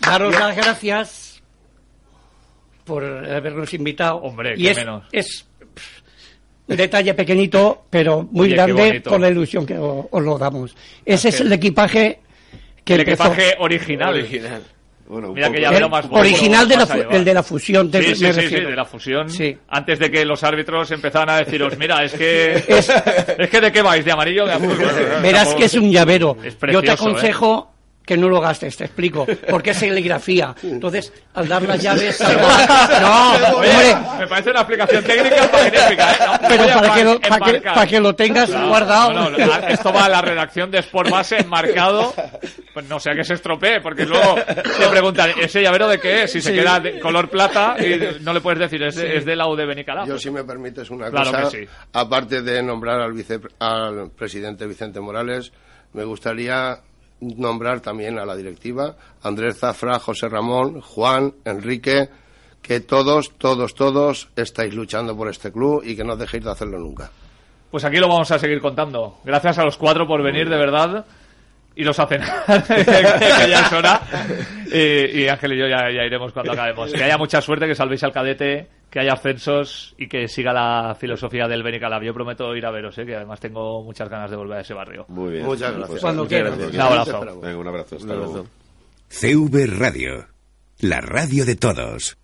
Daros 0.00 0.32
las 0.38 0.56
gracias 0.56 1.42
por 2.84 3.04
habernos 3.04 3.72
invitado. 3.74 4.16
Hombre, 4.16 4.54
y 4.56 4.62
qué 4.64 4.70
es, 4.70 4.76
menos. 4.78 5.04
es 5.12 5.46
pff, 5.74 6.00
un 6.68 6.76
detalle 6.76 7.14
pequeñito, 7.14 7.84
pero 7.90 8.22
muy 8.30 8.46
Oye, 8.46 8.54
grande 8.54 9.00
por 9.02 9.20
la 9.20 9.28
ilusión 9.28 9.66
que 9.66 9.76
os, 9.78 10.06
lo 10.22 10.38
damos. 10.38 10.74
Ese 11.04 11.28
es 11.28 11.40
el 11.40 11.52
equipaje 11.52 12.20
que 12.84 12.94
El 12.94 13.00
empezó- 13.00 13.26
equipaje 13.26 13.54
original. 13.60 14.14
Original. 14.14 14.62
Bueno, 15.10 15.28
un 15.30 15.34
Mira 15.34 15.50
que 15.50 15.60
ya 15.60 15.70
el 15.70 15.90
más 15.90 16.08
bonito, 16.08 16.20
original 16.20 16.68
de 16.68 16.76
la, 16.76 17.06
el 17.10 17.24
de 17.24 17.34
la 17.34 17.42
fusión, 17.42 17.90
te- 17.90 18.00
Sí, 18.00 18.14
sí, 18.14 18.32
sí, 18.32 18.54
de 18.54 18.76
la 18.76 18.84
fusión. 18.84 19.28
Sí. 19.28 19.58
Antes 19.68 19.98
de 19.98 20.08
que 20.08 20.24
los 20.24 20.44
árbitros 20.44 20.88
empezaran 20.92 21.30
a 21.30 21.38
deciros, 21.38 21.76
mira, 21.78 22.04
es 22.04 22.12
que 22.12 22.54
es, 22.68 23.50
que 23.50 23.60
de 23.60 23.72
qué 23.72 23.82
vais, 23.82 24.04
de 24.04 24.12
amarillo 24.12 24.46
de 24.46 24.52
azul. 24.52 24.78
Verás 25.22 25.52
que 25.54 25.64
es 25.64 25.74
un 25.74 25.90
llavero. 25.90 26.36
Es 26.44 26.56
Yo 26.72 26.80
te 26.80 26.92
¿eh? 26.92 27.32
Que 28.04 28.16
no 28.16 28.28
lo 28.28 28.40
gastes, 28.40 28.76
te 28.76 28.84
explico. 28.84 29.26
Porque 29.48 29.70
es 29.70 29.76
serigrafía. 29.76 30.54
Entonces, 30.62 31.12
al 31.34 31.46
dar 31.46 31.62
las 31.62 31.80
llaves... 31.82 32.20
No, 32.20 33.32
Oye, 33.58 33.92
hombre, 33.94 33.96
me 34.18 34.26
parece 34.26 34.50
una 34.50 34.60
explicación 34.60 35.04
técnica 35.04 35.48
magnífica, 35.52 36.12
¿eh? 36.12 36.16
No, 36.26 36.48
pero 36.48 36.64
para 36.66 36.94
que, 36.94 37.04
lo, 37.04 37.20
para, 37.20 37.38
que, 37.38 37.50
enmarcar. 37.50 37.74
para 37.74 37.86
que 37.86 38.00
lo 38.00 38.14
tengas 38.14 38.50
Claro, 38.50 38.68
guardado. 38.68 39.12
no, 39.12 39.30
no, 39.30 39.36
esto 39.68 39.92
va 39.92 40.06
a 40.06 40.08
la 40.08 40.22
redacción 40.22 40.70
de 40.70 40.78
Sport 40.78 41.10
Base 41.10 41.38
enmarcado. 41.38 42.12
Pues 42.74 42.88
no 42.88 42.98
sea 43.00 43.14
que 43.14 43.24
se 43.24 43.34
estropee, 43.34 43.80
porque 43.80 44.06
luego 44.06 44.36
te 44.44 44.88
preguntan, 44.88 45.30
¿ese 45.40 45.62
llavero 45.62 45.88
de 45.88 45.98
qué 46.00 46.24
es? 46.24 46.32
Si 46.32 46.40
se 46.40 46.50
Sí. 46.50 46.56
queda 46.56 46.80
de 46.80 46.98
color 46.98 47.28
plata 47.28 47.76
y 47.78 48.22
no 48.22 48.32
le 48.32 48.40
puedes 48.40 48.58
decir, 48.60 48.82
es, 48.82 48.96
de- 48.96 49.18
es 49.18 49.24
de 49.24 49.36
la 49.36 49.46
U 49.46 49.54
de 49.54 49.66
Benicalap. 49.66 50.06
Yo, 50.08 50.18
si 50.18 50.30
me 50.30 50.42
permites 50.42 50.90
una 50.90 51.10
Claro 51.10 51.30
cosa, 51.32 51.50
que 51.50 51.64
sí. 51.64 51.70
aparte 51.92 52.42
de 52.42 52.62
nombrar 52.62 53.00
al, 53.00 53.12
vice, 53.12 53.38
al 53.60 54.10
presidente 54.16 54.66
Vicente 54.66 54.98
Morales, 55.00 55.52
me 55.92 56.04
gustaría 56.04 56.78
nombrar 57.20 57.80
también 57.80 58.18
a 58.18 58.24
la 58.24 58.36
directiva, 58.36 58.96
Andrés 59.22 59.58
Zafra, 59.58 59.98
José 59.98 60.28
Ramón, 60.28 60.80
Juan, 60.80 61.34
Enrique, 61.44 62.08
que 62.62 62.80
todos, 62.80 63.32
todos, 63.38 63.74
todos 63.74 64.28
estáis 64.36 64.74
luchando 64.74 65.16
por 65.16 65.28
este 65.28 65.52
club 65.52 65.82
y 65.84 65.96
que 65.96 66.04
no 66.04 66.16
dejéis 66.16 66.44
de 66.44 66.50
hacerlo 66.50 66.78
nunca. 66.78 67.10
Pues 67.70 67.84
aquí 67.84 67.98
lo 67.98 68.08
vamos 68.08 68.30
a 68.30 68.38
seguir 68.38 68.60
contando. 68.60 69.18
Gracias 69.24 69.58
a 69.58 69.64
los 69.64 69.76
cuatro 69.76 70.06
por 70.06 70.22
venir, 70.22 70.48
de 70.48 70.56
verdad. 70.56 71.06
Y 71.80 71.82
los 71.82 71.98
a 71.98 72.06
cenar, 72.06 72.44
que 72.66 72.84
ya 72.84 73.62
es 73.66 73.72
hora. 73.72 74.02
Y, 74.70 75.22
y 75.22 75.28
Ángel 75.28 75.54
y 75.54 75.58
yo 75.60 75.66
ya, 75.66 75.90
ya 75.90 76.04
iremos 76.04 76.30
cuando 76.30 76.52
acabemos. 76.52 76.92
Que 76.92 77.02
haya 77.02 77.16
mucha 77.16 77.40
suerte, 77.40 77.66
que 77.66 77.74
salvéis 77.74 78.04
al 78.04 78.12
cadete, 78.12 78.68
que 78.90 79.00
haya 79.00 79.14
ascensos 79.14 79.94
y 79.96 80.06
que 80.06 80.28
siga 80.28 80.52
la 80.52 80.94
filosofía 80.94 81.48
del 81.48 81.62
Benicalab. 81.62 82.02
Yo 82.02 82.12
prometo 82.12 82.54
ir 82.54 82.66
a 82.66 82.70
veros, 82.70 82.98
¿eh? 82.98 83.06
que 83.06 83.16
además 83.16 83.40
tengo 83.40 83.82
muchas 83.82 84.10
ganas 84.10 84.30
de 84.30 84.36
volver 84.36 84.58
a 84.58 84.60
ese 84.60 84.74
barrio. 84.74 85.06
Muy 85.08 85.32
bien. 85.32 85.46
Muchas 85.46 85.74
gracias. 85.74 86.02
Cuando 86.02 86.28
quieras. 86.28 86.58
Un 86.58 86.80
abrazo. 86.82 87.40
Venga, 87.40 87.56
un 87.56 87.68
abrazo. 87.68 87.96
Hasta 87.96 88.14
luego. 88.14 88.46
CV 89.08 89.66
Radio, 89.66 90.26
la 90.80 91.00
radio 91.00 91.46
de 91.46 91.56
todos. 91.56 92.18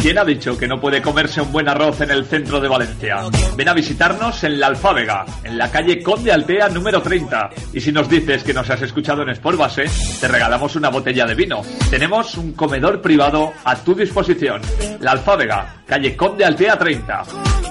¿Quién 0.00 0.18
ha 0.18 0.24
dicho 0.24 0.56
que 0.56 0.68
no 0.68 0.80
puede 0.80 1.02
comerse 1.02 1.40
un 1.40 1.50
buen 1.50 1.68
arroz 1.68 2.00
en 2.00 2.12
el 2.12 2.26
centro 2.26 2.60
de 2.60 2.68
Valencia? 2.68 3.24
Ven 3.56 3.68
a 3.68 3.74
visitarnos 3.74 4.44
en 4.44 4.60
La 4.60 4.68
Alfábega, 4.68 5.24
en 5.42 5.58
la 5.58 5.68
calle 5.70 6.00
Conde 6.00 6.30
Altea 6.30 6.68
número 6.68 7.02
30. 7.02 7.50
Y 7.72 7.80
si 7.80 7.90
nos 7.90 8.08
dices 8.08 8.44
que 8.44 8.54
nos 8.54 8.70
has 8.70 8.82
escuchado 8.82 9.22
en 9.22 9.30
Sport 9.30 9.58
Base, 9.58 9.86
te 10.20 10.28
regalamos 10.28 10.76
una 10.76 10.90
botella 10.90 11.26
de 11.26 11.34
vino. 11.34 11.62
Tenemos 11.90 12.36
un 12.36 12.52
comedor 12.52 13.02
privado 13.02 13.52
a 13.64 13.74
tu 13.74 13.94
disposición. 13.96 14.62
La 15.00 15.10
Alfábega, 15.12 15.82
calle 15.86 16.16
Conde 16.16 16.44
Altea 16.44 16.78
30. 16.78 17.22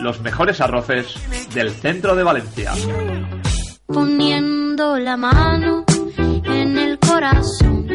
Los 0.01 0.19
mejores 0.19 0.59
arroces 0.59 1.15
del 1.53 1.71
centro 1.71 2.15
de 2.15 2.23
Valencia. 2.23 2.73
poniendo 3.87 4.97
la 4.97 5.15
mano 5.15 5.85
en 6.43 6.77
el 6.77 6.99
corazón. 6.99 7.94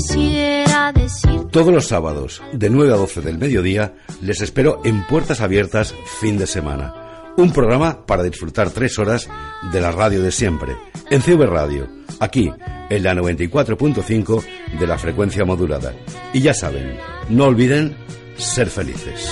Quisiera 0.00 0.92
decir 0.92 1.48
Todos 1.50 1.74
los 1.74 1.88
sábados, 1.88 2.40
de 2.54 2.70
9 2.70 2.94
a 2.94 2.96
12 2.96 3.20
del 3.20 3.36
mediodía, 3.36 3.92
les 4.22 4.40
espero 4.40 4.80
en 4.82 5.06
Puertas 5.06 5.42
Abiertas 5.42 5.94
fin 6.18 6.38
de 6.38 6.46
semana. 6.46 7.32
Un 7.36 7.52
programa 7.52 8.06
para 8.06 8.22
disfrutar 8.22 8.70
tres 8.70 8.98
horas 8.98 9.28
de 9.70 9.78
la 9.78 9.92
radio 9.92 10.22
de 10.22 10.32
siempre, 10.32 10.74
en 11.10 11.20
CV 11.20 11.44
Radio, 11.44 11.86
aquí, 12.18 12.50
en 12.88 13.02
la 13.02 13.14
94.5 13.14 14.42
de 14.78 14.86
la 14.86 14.96
frecuencia 14.96 15.44
modulada. 15.44 15.92
Y 16.32 16.40
ya 16.40 16.54
saben, 16.54 16.96
no 17.28 17.44
olviden 17.44 17.94
ser 18.38 18.70
felices. 18.70 19.30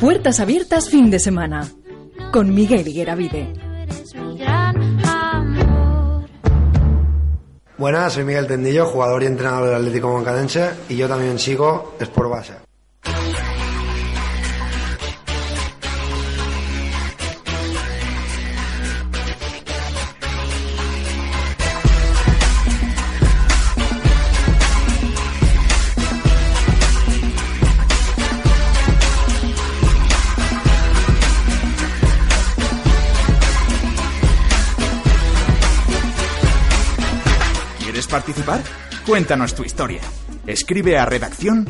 Puertas 0.00 0.40
abiertas 0.40 0.90
fin 0.90 1.08
de 1.08 1.20
semana. 1.20 1.68
Con 2.32 2.52
Miguel 2.52 2.88
Higueravide. 2.88 3.66
Buenas, 7.78 8.14
soy 8.14 8.24
Miguel 8.24 8.46
Tendillo, 8.46 8.86
jugador 8.86 9.22
y 9.22 9.26
entrenador 9.26 9.66
del 9.66 9.76
Atlético 9.76 10.08
Moncadense 10.08 10.70
y 10.88 10.96
yo 10.96 11.06
también 11.08 11.38
sigo 11.38 11.94
Sport 12.00 12.30
Base. 12.30 12.65
Participar? 38.26 38.60
Cuéntanos 39.06 39.54
tu 39.54 39.62
historia. 39.62 40.00
Escribe 40.48 40.98
a 40.98 41.06
redacción. 41.06 41.68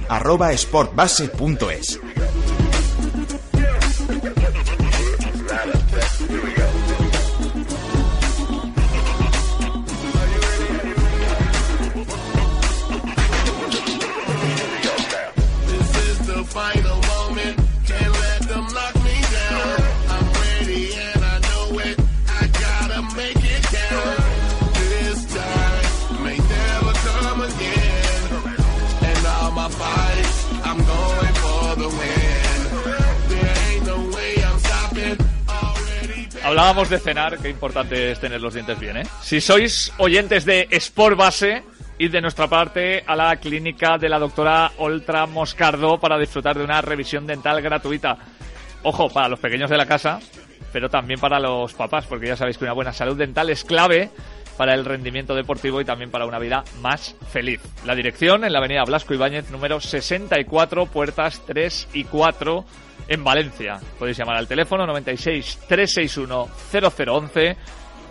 Hablábamos 36.56 36.88
de 36.88 36.98
cenar, 36.98 37.36
qué 37.36 37.50
importante 37.50 38.12
es 38.12 38.18
tener 38.18 38.40
los 38.40 38.54
dientes 38.54 38.80
bien, 38.80 38.96
¿eh? 38.96 39.02
Si 39.20 39.42
sois 39.42 39.92
oyentes 39.98 40.46
de 40.46 40.66
Sport 40.70 41.14
Base, 41.14 41.62
id 41.98 42.10
de 42.10 42.22
nuestra 42.22 42.48
parte 42.48 43.04
a 43.06 43.14
la 43.14 43.36
clínica 43.36 43.98
de 43.98 44.08
la 44.08 44.18
doctora 44.18 44.72
Oltra 44.78 45.26
Moscardo 45.26 46.00
para 46.00 46.18
disfrutar 46.18 46.56
de 46.56 46.64
una 46.64 46.80
revisión 46.80 47.26
dental 47.26 47.60
gratuita. 47.60 48.16
Ojo, 48.84 49.10
para 49.10 49.28
los 49.28 49.38
pequeños 49.38 49.68
de 49.68 49.76
la 49.76 49.84
casa, 49.84 50.18
pero 50.72 50.88
también 50.88 51.20
para 51.20 51.38
los 51.38 51.74
papás, 51.74 52.06
porque 52.06 52.28
ya 52.28 52.36
sabéis 52.38 52.56
que 52.56 52.64
una 52.64 52.72
buena 52.72 52.94
salud 52.94 53.18
dental 53.18 53.50
es 53.50 53.62
clave 53.62 54.08
para 54.56 54.72
el 54.72 54.86
rendimiento 54.86 55.34
deportivo 55.34 55.82
y 55.82 55.84
también 55.84 56.10
para 56.10 56.24
una 56.24 56.38
vida 56.38 56.64
más 56.80 57.16
feliz. 57.30 57.60
La 57.84 57.94
dirección 57.94 58.44
en 58.44 58.54
la 58.54 58.60
avenida 58.60 58.82
Blasco 58.84 59.12
Ibáñez, 59.12 59.50
número 59.50 59.78
64, 59.78 60.86
puertas 60.86 61.42
3 61.44 61.88
y 61.92 62.04
4 62.04 62.64
en 63.08 63.24
Valencia. 63.24 63.80
Podéis 63.98 64.18
llamar 64.18 64.36
al 64.36 64.48
teléfono 64.48 64.86
96 64.86 65.60
361 65.68 66.48
0011 66.72 67.56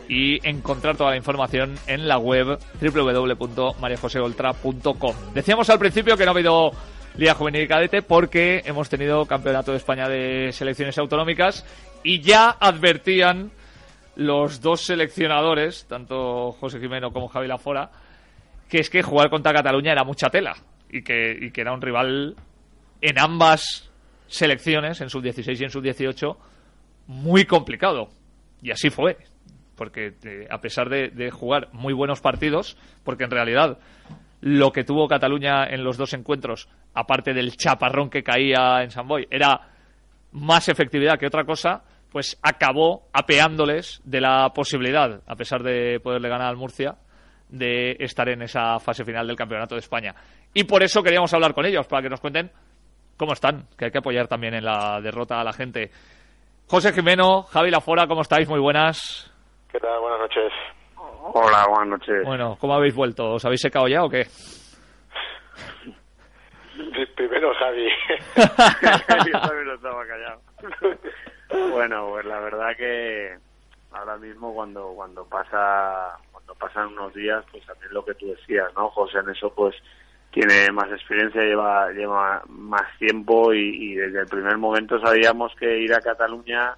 y 0.08 0.48
encontrar 0.48 0.96
toda 0.98 1.10
la 1.12 1.18
información 1.18 1.76
en 1.88 2.08
la 2.08 2.18
web 2.18 2.58
www.mariajoseoltra.com. 2.80 5.16
Decíamos 5.34 5.70
al 5.70 5.80
principio 5.80 6.16
que 6.16 6.24
no 6.26 6.32
ha 6.32 6.34
habido 6.34 6.72
Liga 7.18 7.34
Juvenil 7.34 7.64
y 7.64 7.68
Cadete 7.68 8.02
porque 8.02 8.62
hemos 8.66 8.89
tenido 8.89 9.26
Campeonato 9.26 9.72
de 9.72 9.78
España 9.78 10.08
de 10.08 10.52
Selecciones 10.52 10.98
Autonómicas 10.98 11.66
y 12.04 12.22
ya 12.22 12.56
advertían 12.60 13.52
los 14.16 14.62
dos 14.62 14.82
seleccionadores, 14.82 15.86
tanto 15.88 16.54
José 16.54 16.80
Jimeno 16.80 17.12
como 17.12 17.28
Javi 17.28 17.48
Lafora, 17.48 17.91
que 18.70 18.80
es 18.80 18.89
que 18.89 19.02
jugar 19.02 19.30
contra 19.30 19.54
Cataluña 19.54 19.91
era 19.91 20.04
mucha 20.04 20.30
tela 20.30 20.56
y 20.89 21.04
que, 21.04 21.38
y 21.39 21.52
que 21.52 21.62
era 21.62 21.74
un 21.74 21.82
rival 21.82 22.36
en 23.02 23.20
ambas 23.20 23.91
selecciones, 24.28 25.02
en 25.02 25.10
sub-16 25.10 25.60
y 25.60 25.64
en 25.64 25.70
sub-18, 25.70 26.38
muy 27.08 27.46
complicado. 27.46 28.10
Y 28.62 28.72
así 28.72 28.90
fue. 28.90 29.18
Porque 29.76 30.14
eh, 30.24 30.48
a 30.50 30.60
pesar 30.62 30.90
de, 30.90 31.10
de 31.10 31.32
jugar 31.32 31.70
muy 31.74 31.94
buenos 31.94 32.22
partidos, 32.22 32.78
porque 33.04 33.26
en 33.26 33.32
realidad 33.32 33.78
lo 34.42 34.72
que 34.72 34.84
tuvo 34.84 35.08
Cataluña 35.08 35.66
en 35.66 35.84
los 35.84 35.98
dos 35.98 36.14
encuentros, 36.14 36.70
aparte 36.94 37.34
del 37.34 37.58
chaparrón 37.58 38.10
que 38.10 38.24
caía 38.24 38.84
en 38.84 38.92
San 38.92 39.08
Boy, 39.08 39.28
era 39.30 39.70
más 40.32 40.70
efectividad 40.70 41.18
que 41.18 41.28
otra 41.28 41.46
cosa, 41.46 41.84
pues 42.12 42.38
acabó 42.42 43.10
apeándoles 43.12 44.02
de 44.06 44.22
la 44.22 44.52
posibilidad, 44.54 45.22
a 45.26 45.36
pesar 45.36 45.64
de 45.64 46.00
poderle 46.00 46.30
ganar 46.30 46.48
al 46.48 46.58
Murcia, 46.58 46.96
de 47.50 47.98
estar 48.00 48.30
en 48.30 48.42
esa 48.42 48.80
fase 48.80 49.04
final 49.04 49.28
del 49.28 49.36
Campeonato 49.36 49.76
de 49.76 49.80
España. 49.80 50.16
Y 50.54 50.64
por 50.64 50.84
eso 50.84 51.04
queríamos 51.04 51.34
hablar 51.34 51.54
con 51.54 51.66
ellos, 51.66 51.88
para 51.88 52.04
que 52.04 52.10
nos 52.10 52.22
cuenten 52.22 52.52
cómo 53.18 53.34
están, 53.34 53.68
que 53.78 53.86
hay 53.86 53.91
que 53.91 53.99
apoyar 53.99 54.28
también 54.28 54.53
en 54.53 54.66
la 54.66 54.99
derrota 55.01 55.39
a 55.39 55.43
la 55.43 55.53
gente. 55.53 55.91
José 56.68 56.93
Jimeno, 56.93 57.43
Javi 57.43 57.72
Lafora, 57.72 58.07
¿cómo 58.07 58.22
estáis? 58.22 58.49
Muy 58.49 58.59
buenas. 58.59 59.32
¿Qué 59.72 59.80
tal? 59.80 59.99
Buenas 59.99 60.20
noches. 60.20 60.51
Hola, 61.34 61.66
buenas 61.68 61.99
noches. 61.99 62.26
Bueno, 62.26 62.57
¿cómo 62.59 62.76
habéis 62.76 62.95
vuelto? 62.95 63.34
¿Os 63.34 63.45
habéis 63.45 63.61
secado 63.61 63.88
ya 63.88 64.03
o 64.03 64.09
qué? 64.09 64.26
Primero 67.16 67.53
Javi. 67.55 67.88
Yo 68.36 69.39
también 69.39 69.68
lo 69.68 69.76
estaba 69.76 70.05
callado. 70.05 70.41
bueno, 71.72 72.09
pues 72.09 72.26
la 72.26 72.39
verdad 72.39 72.76
que 72.78 73.38
ahora 73.91 74.18
mismo 74.18 74.53
cuando 74.53 74.93
cuando 74.95 75.26
pasa 75.26 76.18
cuando 76.32 76.53
pasan 76.55 76.88
unos 76.88 77.13
días, 77.13 77.43
pues 77.51 77.66
también 77.66 77.93
lo 77.93 78.03
que 78.03 78.13
tú 78.16 78.28
decías, 78.28 78.74
¿no? 78.76 78.89
José 78.89 79.20
en 79.20 79.30
eso 79.30 79.53
pues 79.53 79.76
tiene 80.36 80.70
más 80.74 80.92
experiencia, 80.92 81.42
lleva 81.42 81.90
lleva 81.94 82.44
más 82.50 82.84
tiempo 83.00 83.54
y, 83.54 83.92
y 83.92 83.96
desde 83.96 84.20
el 84.20 84.28
primer 84.28 84.58
momento 84.58 85.00
sabíamos 85.00 85.56
que 85.56 85.80
ir 85.80 85.94
a 85.94 86.02
Cataluña 86.02 86.76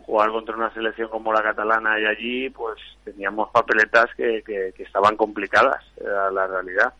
jugar 0.00 0.30
contra 0.30 0.56
una 0.56 0.74
selección 0.74 1.08
como 1.08 1.32
la 1.32 1.42
catalana 1.42 2.00
y 2.00 2.06
allí, 2.06 2.50
pues 2.50 2.76
teníamos 3.04 3.50
papeletas 3.50 4.06
que, 4.16 4.42
que, 4.42 4.72
que 4.74 4.82
estaban 4.82 5.16
complicadas, 5.16 5.84
era 6.00 6.30
la 6.32 6.48
realidad. 6.48 6.92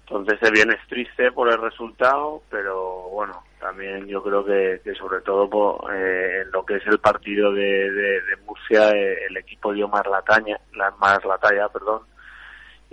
Entonces 0.00 0.40
se 0.40 0.50
viene 0.50 0.76
triste 0.88 1.30
por 1.30 1.48
el 1.52 1.60
resultado, 1.60 2.42
pero 2.50 3.08
bueno, 3.10 3.44
también 3.60 4.06
yo 4.08 4.22
creo 4.24 4.44
que, 4.44 4.80
que 4.82 4.92
sobre 4.94 5.20
todo 5.20 5.48
por, 5.48 5.94
eh, 5.94 6.40
en 6.42 6.50
lo 6.50 6.66
que 6.66 6.76
es 6.76 6.86
el 6.86 6.98
partido 6.98 7.52
de, 7.52 7.90
de, 7.92 8.36
Murcia, 8.44 8.90
eh, 8.90 9.26
el 9.28 9.36
equipo 9.36 9.72
dio 9.72 9.86
más 9.86 10.02
la, 10.10 10.20
taña, 10.22 10.58
la, 10.74 10.90
más 10.92 11.24
la 11.24 11.38
talla, 11.38 11.68
perdón. 11.68 12.00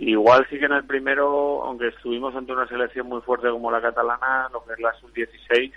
Igual 0.01 0.47
sí 0.49 0.57
que 0.57 0.65
en 0.65 0.71
el 0.71 0.85
primero, 0.85 1.61
aunque 1.65 1.89
estuvimos 1.89 2.33
ante 2.33 2.53
una 2.53 2.65
selección 2.67 3.07
muy 3.07 3.19
fuerte 3.21 3.49
como 3.49 3.69
la 3.69 3.81
catalana, 3.81 4.47
lo 4.53 4.63
que 4.63 4.71
es 4.71 4.79
la 4.79 4.93
sub-16, 4.93 5.73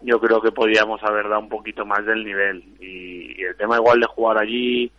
yo 0.00 0.18
creo 0.18 0.40
que 0.40 0.52
podíamos 0.52 1.02
haber 1.02 1.28
dado 1.28 1.40
un 1.40 1.50
poquito 1.50 1.84
más 1.84 2.04
del 2.06 2.24
nivel. 2.24 2.64
Y, 2.80 3.42
el 3.42 3.54
tema 3.56 3.76
igual 3.76 4.00
de 4.00 4.06
jugar 4.06 4.38
allí, 4.38 4.90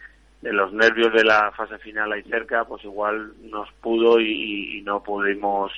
de 0.41 0.53
los 0.53 0.71
nervios 0.71 1.11
de 1.13 1.23
la 1.23 1.51
fase 1.51 1.79
final 1.79 2.11
ahí 2.11 2.21
cerca, 2.23 2.63
pues 2.65 2.83
igual 2.83 3.33
nos 3.49 3.71
pudo 3.81 4.19
y, 4.19 4.77
y 4.77 4.81
no 4.83 5.01
pudimos 5.01 5.71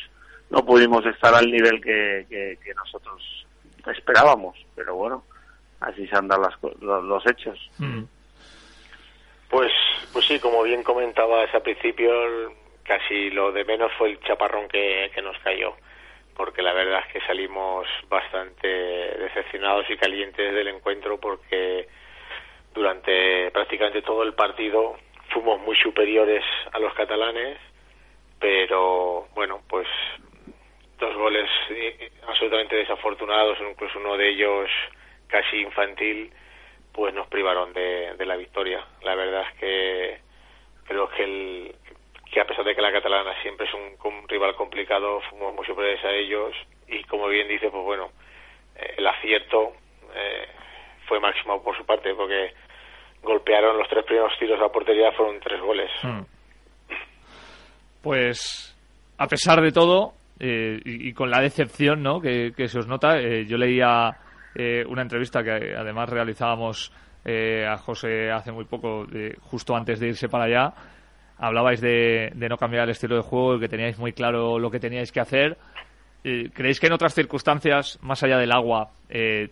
no 0.49 0.66
pudimos 0.66 1.05
estar 1.05 1.34
al 1.34 1.49
nivel 1.49 1.80
que, 1.80 2.26
que, 2.28 2.57
que, 2.62 2.74
nosotros 2.74 3.45
esperábamos. 3.88 4.57
Pero 4.76 4.95
bueno, 4.95 5.24
así 5.80 6.05
se 6.07 6.18
han 6.18 6.28
dado 6.28 6.41
las, 6.41 6.82
los, 6.82 7.03
los, 7.05 7.26
hechos. 7.28 7.57
Mm. 7.78 8.01
Pues, 9.50 9.72
pues 10.14 10.26
sí, 10.26 10.39
como 10.39 10.64
bien 10.64 10.84
comentabas 10.84 11.54
al 11.54 11.62
principio, 11.62 12.12
casi 12.84 13.32
lo 13.32 13.52
de 13.52 13.66
menos 13.66 13.91
fue 13.97 14.10
el 14.12 14.20
chaparrón 14.22 14.68
que, 14.68 15.12
que 15.14 15.22
nos 15.22 15.38
cayó 15.39 15.76
porque 16.39 16.62
la 16.62 16.72
verdad 16.72 17.02
es 17.06 17.12
que 17.12 17.28
salimos 17.28 17.86
bastante 18.08 18.66
decepcionados 18.66 19.86
y 19.89 19.97
calientes 19.97 20.54
del 20.54 20.70
encuentro 20.70 21.20
porque 21.20 21.86
durante 22.74 23.52
prácticamente 23.52 24.02
todo 24.02 24.24
el 24.24 24.34
partido 24.34 24.95
fuimos 25.34 25.60
muy 25.60 25.76
superiores 25.76 26.41
a 26.72 26.80
los 26.80 26.93
catalanes, 26.93 27.58
pero 28.39 29.28
bueno, 29.36 29.60
pues 29.68 29.86
dos 30.97 31.14
goles 31.18 31.50
absolutamente 32.26 32.78
desafortunados, 32.78 33.58
incluso 33.70 34.00
uno 34.00 34.16
de 34.16 34.30
ellos 34.30 34.70
casi 35.28 35.58
infantil, 35.58 36.32
pues 36.94 37.14
nos 37.14 37.28
privaron 37.28 37.74
de, 37.74 38.16
de 38.18 38.26
la 38.26 38.36
victoria. 38.36 38.86
La 39.04 39.16
verdad 39.16 39.44
es 39.50 39.60
que 39.60 40.20
creo 40.86 41.10
que 41.10 41.24
el, 41.24 41.76
que 42.32 42.42
a 42.42 42.46
pesar 42.46 42.66
de 42.66 42.76
que 42.76 42.82
la 42.82 42.92
catalana 42.92 43.34
siempre 43.42 43.68
es 43.68 43.74
un, 43.74 44.12
un 44.12 44.28
rival 44.28 44.56
complicado, 44.56 45.22
fuimos 45.30 45.56
muy 45.56 45.66
superiores 45.66 46.04
a 46.04 46.12
ellos 46.12 46.54
y 46.88 47.04
como 47.04 47.28
bien 47.28 47.48
dice, 47.48 47.70
pues 47.70 47.84
bueno, 47.84 48.10
eh, 48.76 48.96
el 48.98 49.08
acierto 49.08 49.74
eh, 50.16 50.48
fue 51.08 51.20
máximo 51.20 51.62
por 51.64 51.78
su 51.78 51.86
parte 51.86 52.14
porque 52.14 52.54
golpearon 53.22 53.78
los 53.78 53.88
tres 53.88 54.06
primeros 54.06 54.38
tiros 54.40 54.62
a 54.62 54.72
portería, 54.72 55.12
fueron 55.12 55.40
tres 55.40 55.62
goles. 55.62 55.92
Hmm. 56.04 56.22
Pues 58.02 58.76
a 59.18 59.28
pesar 59.28 59.62
de 59.62 59.72
todo 59.72 60.14
eh, 60.40 60.80
y, 60.86 61.14
con 61.14 61.30
la 61.30 61.42
decepción 61.42 62.02
¿no? 62.02 62.22
que, 62.22 62.54
que 62.56 62.68
se 62.68 62.80
os 62.80 62.88
nota, 62.88 63.20
eh, 63.20 63.46
yo 63.46 63.58
leía 63.58 64.16
eh, 64.56 64.84
una 64.88 65.02
entrevista 65.02 65.43
que 65.43 65.76
además 65.76 66.10
realizábamos 66.10 66.91
a 67.26 67.78
José 67.78 68.32
hace 68.32 68.52
muy 68.52 68.66
poco, 68.66 69.06
justo 69.41 69.76
antes 69.76 70.00
de 70.00 70.08
irse 70.08 70.30
para 70.30 70.45
allá, 70.45 70.74
hablabais 71.39 71.80
de, 71.80 72.32
no 72.36 72.58
cambiar 72.58 72.84
el 72.84 72.91
estilo 72.91 73.16
de 73.16 73.22
juego, 73.22 73.60
que 73.60 73.70
teníais 73.70 73.97
muy 73.97 74.14
claro 74.14 74.60
lo 74.60 74.70
que 74.70 74.80
teníais 74.80 75.12
que 75.12 75.22
hacer. 75.22 75.58
Eh, 76.24 76.50
¿Creéis 76.54 76.80
que 76.80 76.88
en 76.88 76.93
otras 76.93 77.16
circunstancias, 77.16 77.97
más 78.02 78.22
allá 78.24 78.38
del 78.38 78.52
agua, 78.52 78.91
eh, 79.10 79.50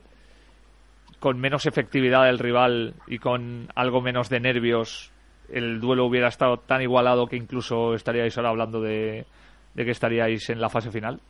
con 1.19 1.39
menos 1.39 1.65
efectividad 1.65 2.25
del 2.25 2.39
rival 2.39 2.93
y 3.07 3.19
con 3.19 3.69
algo 3.73 4.01
menos 4.01 4.29
de 4.29 4.41
nervios, 4.41 5.11
el 5.49 5.79
duelo 5.79 6.05
hubiera 6.05 6.27
estado 6.27 6.57
tan 6.57 6.81
igualado 6.81 7.27
que 7.27 7.37
incluso 7.37 7.93
estaríais 7.93 8.37
ahora 8.37 8.49
hablando 8.49 8.81
de 8.81 9.25
que 9.73 9.91
estaríais 9.91 10.49
en 10.49 10.59
la 10.59 10.69
fase 10.69 10.91
final? 10.91 11.21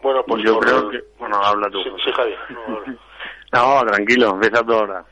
Bueno, 0.00 0.22
pues 0.26 0.42
yo 0.44 0.58
creo 0.58 0.88
que... 0.90 1.02
Bueno, 1.18 1.36
habla 1.42 1.68
tú. 1.70 1.82
Sí, 1.82 1.90
sí 2.04 2.12
Javi. 2.12 2.34
No, 3.52 3.80
no, 3.82 3.86
tranquilo, 3.86 4.30
empieza 4.30 4.64
tú 4.64 4.72
ahora. 4.72 5.04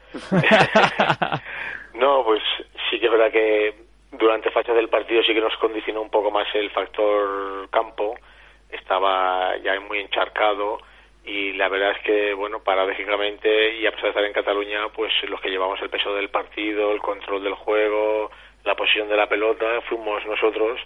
no, 1.94 2.24
pues 2.24 2.42
sí 2.90 2.98
que 3.00 3.06
es 3.06 3.12
verdad 3.12 3.30
que 3.32 3.74
durante 4.12 4.50
fechas 4.50 4.76
del 4.76 4.88
partido 4.88 5.22
sí 5.22 5.34
que 5.34 5.40
nos 5.40 5.56
condicionó 5.56 6.02
un 6.02 6.10
poco 6.10 6.30
más 6.30 6.46
el 6.54 6.70
factor 6.70 7.68
campo. 7.70 8.14
Estaba 8.70 9.56
ya 9.58 9.78
muy 9.80 9.98
encharcado 10.00 10.78
y 11.24 11.52
la 11.54 11.68
verdad 11.68 11.92
es 11.92 12.02
que, 12.04 12.34
bueno, 12.34 12.62
paradójicamente 12.62 13.76
y 13.76 13.86
a 13.86 13.90
pesar 13.90 14.04
de 14.04 14.08
estar 14.10 14.24
en 14.24 14.32
Cataluña, 14.32 14.88
pues 14.94 15.12
los 15.28 15.40
que 15.40 15.48
llevamos 15.48 15.80
el 15.80 15.88
peso 15.88 16.14
del 16.14 16.28
partido, 16.28 16.92
el 16.92 17.00
control 17.00 17.42
del 17.42 17.54
juego, 17.54 18.30
la 18.64 18.74
posición 18.74 19.08
de 19.08 19.16
la 19.16 19.28
pelota, 19.28 19.80
fuimos 19.88 20.24
nosotros 20.26 20.80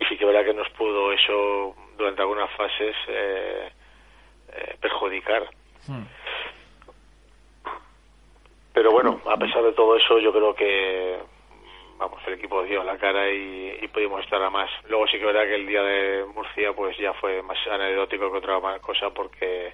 y 0.00 0.04
sí 0.06 0.16
que 0.16 0.24
es 0.24 0.32
verdad 0.32 0.44
que 0.44 0.54
nos 0.54 0.68
pudo 0.70 1.12
eso 1.12 1.74
durante 1.96 2.20
algunas 2.20 2.50
fases 2.52 2.96
eh, 3.08 3.70
eh, 4.52 4.76
perjudicar. 4.80 5.48
Hmm. 5.86 6.04
Pero 8.72 8.90
bueno, 8.90 9.20
a 9.26 9.36
pesar 9.36 9.62
de 9.62 9.72
todo 9.72 9.96
eso, 9.96 10.18
yo 10.18 10.32
creo 10.32 10.54
que 10.54 11.18
vamos, 11.98 12.20
el 12.26 12.34
equipo 12.34 12.62
dio 12.64 12.84
la 12.84 12.98
cara 12.98 13.30
y, 13.30 13.78
y, 13.80 13.88
pudimos 13.88 14.22
estar 14.22 14.42
a 14.42 14.50
más. 14.50 14.70
Luego 14.88 15.06
sí 15.06 15.18
que 15.18 15.24
verdad 15.24 15.44
que 15.44 15.54
el 15.54 15.66
día 15.66 15.82
de 15.82 16.24
Murcia 16.26 16.72
pues 16.74 16.96
ya 16.98 17.14
fue 17.14 17.42
más 17.42 17.58
anecdótico 17.66 18.30
que 18.30 18.38
otra 18.38 18.60
cosa 18.80 19.10
porque 19.10 19.72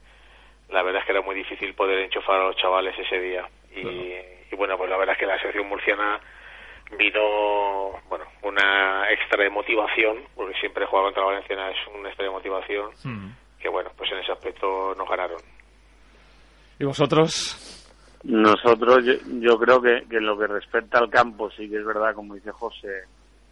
la 0.68 0.83
verdad 0.83 1.01
es 1.01 1.07
que 1.07 1.12
era 1.12 1.20
muy 1.20 1.35
difícil 1.35 1.75
poder 1.75 1.99
enchufar 1.99 2.41
a 2.41 2.45
los 2.45 2.57
chavales 2.57 2.97
ese 2.97 3.20
día. 3.20 3.49
Y, 3.75 3.83
claro. 3.83 3.97
y 4.53 4.57
bueno, 4.57 4.79
pues 4.79 4.89
la 4.89 4.97
verdad 4.97 5.14
es 5.14 5.18
que 5.18 5.27
la 5.27 5.39
selección 5.39 5.68
murciana 5.68 6.20
vino, 6.97 7.93
bueno, 8.09 8.24
una 8.43 9.11
extra 9.11 9.43
de 9.45 9.51
motivación, 9.51 10.18
porque 10.34 10.55
siempre 10.61 10.86
jugar 10.86 11.07
contra 11.07 11.22
la 11.22 11.28
Valenciana 11.28 11.70
es 11.70 11.76
una 11.95 12.09
extra 12.09 12.24
de 12.24 12.30
motivación, 12.30 12.90
mm. 13.05 13.28
que 13.61 13.68
bueno, 13.68 13.90
pues 13.97 14.11
en 14.12 14.18
ese 14.18 14.32
aspecto 14.32 14.95
nos 14.95 15.09
ganaron. 15.09 15.40
¿Y 16.78 16.84
vosotros? 16.84 17.59
Nosotros, 18.24 19.05
yo, 19.05 19.14
yo 19.40 19.59
creo 19.59 19.80
que, 19.80 20.05
que 20.09 20.16
en 20.16 20.26
lo 20.26 20.38
que 20.38 20.47
respecta 20.47 20.99
al 20.99 21.11
campo, 21.11 21.51
sí 21.51 21.68
que 21.68 21.76
es 21.76 21.84
verdad, 21.84 22.14
como 22.14 22.34
dice 22.34 22.53
José, 22.53 23.05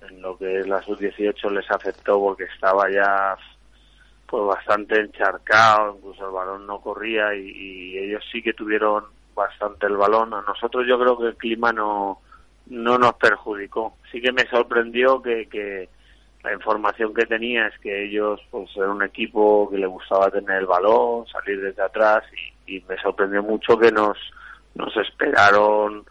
en 0.09 0.23
lo 0.23 0.37
que 0.37 0.61
es 0.61 0.67
la 0.67 0.83
sub-18 0.83 1.51
les 1.51 1.71
afectó 1.71 2.19
porque 2.19 2.45
estaba 2.45 2.91
ya 2.91 3.37
pues 4.27 4.45
bastante 4.47 5.01
encharcado, 5.01 5.97
incluso 5.97 6.27
el 6.27 6.33
balón 6.33 6.67
no 6.67 6.81
corría 6.81 7.35
y, 7.35 7.51
y 7.51 7.99
ellos 7.99 8.25
sí 8.31 8.41
que 8.41 8.53
tuvieron 8.53 9.05
bastante 9.35 9.87
el 9.87 9.97
balón. 9.97 10.33
A 10.35 10.43
nosotros 10.43 10.87
yo 10.89 10.99
creo 11.01 11.19
que 11.19 11.27
el 11.27 11.37
clima 11.37 11.73
no, 11.73 12.21
no 12.71 12.99
nos 12.99 13.15
perjudicó. 13.15 13.95
Sí 14.11 14.21
que 14.21 14.33
me 14.33 14.47
sorprendió 14.49 15.21
que, 15.21 15.47
que 15.49 15.89
la 16.43 16.53
información 16.55 17.13
que 17.13 17.27
tenía 17.27 17.67
es 17.67 17.79
que 17.81 18.07
ellos 18.07 18.41
pues 18.51 18.71
eran 18.77 18.91
un 18.91 19.03
equipo 19.03 19.69
que 19.71 19.77
le 19.79 19.87
gustaba 19.87 20.31
tener 20.31 20.57
el 20.59 20.67
balón, 20.67 21.27
salir 21.27 21.61
desde 21.61 21.83
atrás 21.83 22.25
y, 22.67 22.77
y 22.77 22.85
me 22.89 22.97
sorprendió 22.99 23.43
mucho 23.43 23.77
que 23.79 23.93
nos, 23.93 24.17
nos 24.75 24.97
esperaron 24.97 26.05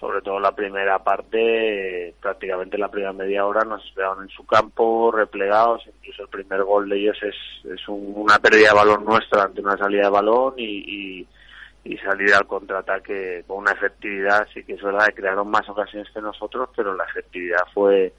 sobre 0.00 0.20
todo 0.20 0.38
la 0.38 0.54
primera 0.54 0.98
parte, 1.02 2.14
prácticamente 2.20 2.76
la 2.76 2.90
primera 2.90 3.14
media 3.14 3.46
hora 3.46 3.64
nos 3.64 3.82
esperaban 3.82 4.24
en 4.24 4.28
su 4.28 4.44
campo, 4.44 5.10
replegados, 5.10 5.84
incluso 5.86 6.24
el 6.24 6.28
primer 6.28 6.62
gol 6.64 6.86
de 6.90 6.98
ellos 6.98 7.16
es, 7.22 7.34
es 7.72 7.88
un- 7.88 8.12
una 8.14 8.38
pérdida 8.38 8.68
de 8.68 8.74
balón 8.74 9.06
nuestra 9.06 9.44
ante 9.44 9.62
una 9.62 9.76
salida 9.78 10.02
de 10.04 10.10
balón 10.10 10.52
y, 10.58 10.64
y, 11.20 11.26
y 11.86 11.96
salir 11.98 12.34
al 12.34 12.46
contraataque 12.46 13.44
con 13.46 13.58
una 13.58 13.72
efectividad, 13.72 14.48
sí 14.52 14.64
que 14.64 14.74
es 14.74 14.82
verdad 14.82 15.06
que 15.06 15.20
crearon 15.20 15.48
más 15.48 15.68
ocasiones 15.68 16.10
que 16.12 16.20
nosotros, 16.20 16.68
pero 16.74 16.94
la 16.94 17.04
efectividad 17.04 17.62
fue 17.72 18.12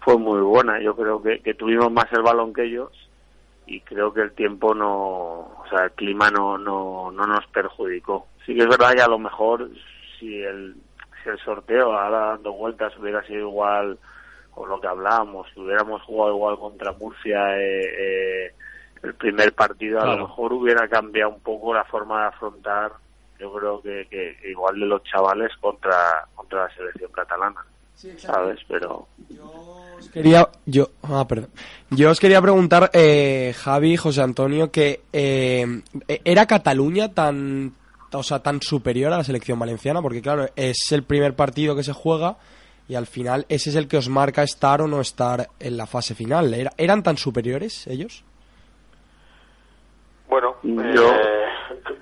fue 0.00 0.16
muy 0.16 0.40
buena, 0.40 0.80
yo 0.80 0.96
creo 0.96 1.20
que, 1.20 1.54
tuvimos 1.54 1.92
más 1.92 2.10
el 2.12 2.22
balón 2.22 2.54
que 2.54 2.64
ellos 2.64 2.90
y 3.66 3.80
creo 3.80 4.14
que 4.14 4.22
el 4.22 4.32
tiempo 4.32 4.74
no, 4.74 4.90
o 4.90 5.64
sea, 5.68 5.84
el 5.84 5.92
clima 5.92 6.30
no, 6.30 6.56
no, 6.56 7.10
no 7.12 7.26
nos 7.26 7.46
perjudicó. 7.48 8.26
Sí 8.46 8.54
que 8.54 8.62
es 8.62 8.68
verdad 8.68 8.94
que 8.94 9.02
a 9.02 9.08
lo 9.08 9.18
mejor 9.18 9.68
si 10.18 10.42
el, 10.42 10.74
si 11.22 11.28
el 11.28 11.38
sorteo 11.40 11.92
ahora 11.92 12.30
dando 12.30 12.52
vueltas 12.52 12.96
hubiera 12.98 13.22
sido 13.26 13.40
igual 13.48 13.98
o 14.54 14.66
lo 14.66 14.80
que 14.80 14.86
hablábamos, 14.86 15.46
si 15.52 15.60
hubiéramos 15.60 16.02
jugado 16.02 16.34
igual 16.34 16.58
contra 16.58 16.92
Murcia 16.92 17.58
eh, 17.58 17.82
eh, 17.98 18.54
el 19.02 19.14
primer 19.14 19.52
partido, 19.54 19.98
a 19.98 20.02
Claro. 20.02 20.18
lo 20.18 20.28
mejor 20.28 20.52
hubiera 20.52 20.88
cambiado 20.88 21.30
un 21.30 21.40
poco 21.40 21.72
la 21.74 21.84
forma 21.84 22.22
de 22.22 22.28
afrontar, 22.28 22.92
yo 23.38 23.52
creo 23.52 23.80
que, 23.80 24.06
que 24.10 24.36
igual 24.50 24.78
de 24.78 24.86
los 24.86 25.02
chavales 25.04 25.50
contra, 25.60 26.26
contra 26.34 26.64
la 26.66 26.74
selección 26.74 27.10
catalana. 27.12 27.64
¿Sabes? 28.18 28.58
Pero 28.66 29.06
Quería, 30.12 30.48
yo, 30.64 30.88
ah, 31.02 31.26
perdón. 31.28 31.50
Yo 31.90 32.10
os 32.10 32.18
quería 32.18 32.40
preguntar, 32.40 32.90
eh, 32.94 33.54
Javi, 33.56 33.96
José 33.98 34.22
Antonio, 34.22 34.70
que 34.70 35.02
eh, 35.12 35.82
¿era 36.24 36.46
Cataluña 36.46 37.12
tan, 37.12 37.74
o 38.12 38.22
sea, 38.22 38.38
tan 38.42 38.62
superior 38.62 39.12
a 39.12 39.18
la 39.18 39.24
selección 39.24 39.58
valenciana? 39.58 40.00
Porque 40.00 40.22
claro, 40.22 40.46
es 40.56 40.90
el 40.92 41.02
primer 41.02 41.34
partido 41.34 41.76
que 41.76 41.82
se 41.82 41.92
juega 41.92 42.36
y 42.88 42.94
al 42.94 43.06
final 43.06 43.44
ese 43.50 43.68
es 43.70 43.76
el 43.76 43.86
que 43.88 43.98
os 43.98 44.08
marca 44.08 44.42
estar 44.42 44.80
o 44.80 44.88
no 44.88 45.00
estar 45.02 45.48
en 45.60 45.76
la 45.76 45.86
fase 45.86 46.14
final. 46.14 46.54
¿Era- 46.54 46.72
¿Eran 46.78 47.02
tan 47.02 47.18
superiores 47.18 47.86
ellos? 47.86 48.24
Bueno, 50.30 50.56
Yo- 50.94 51.12
eh, 51.14 51.46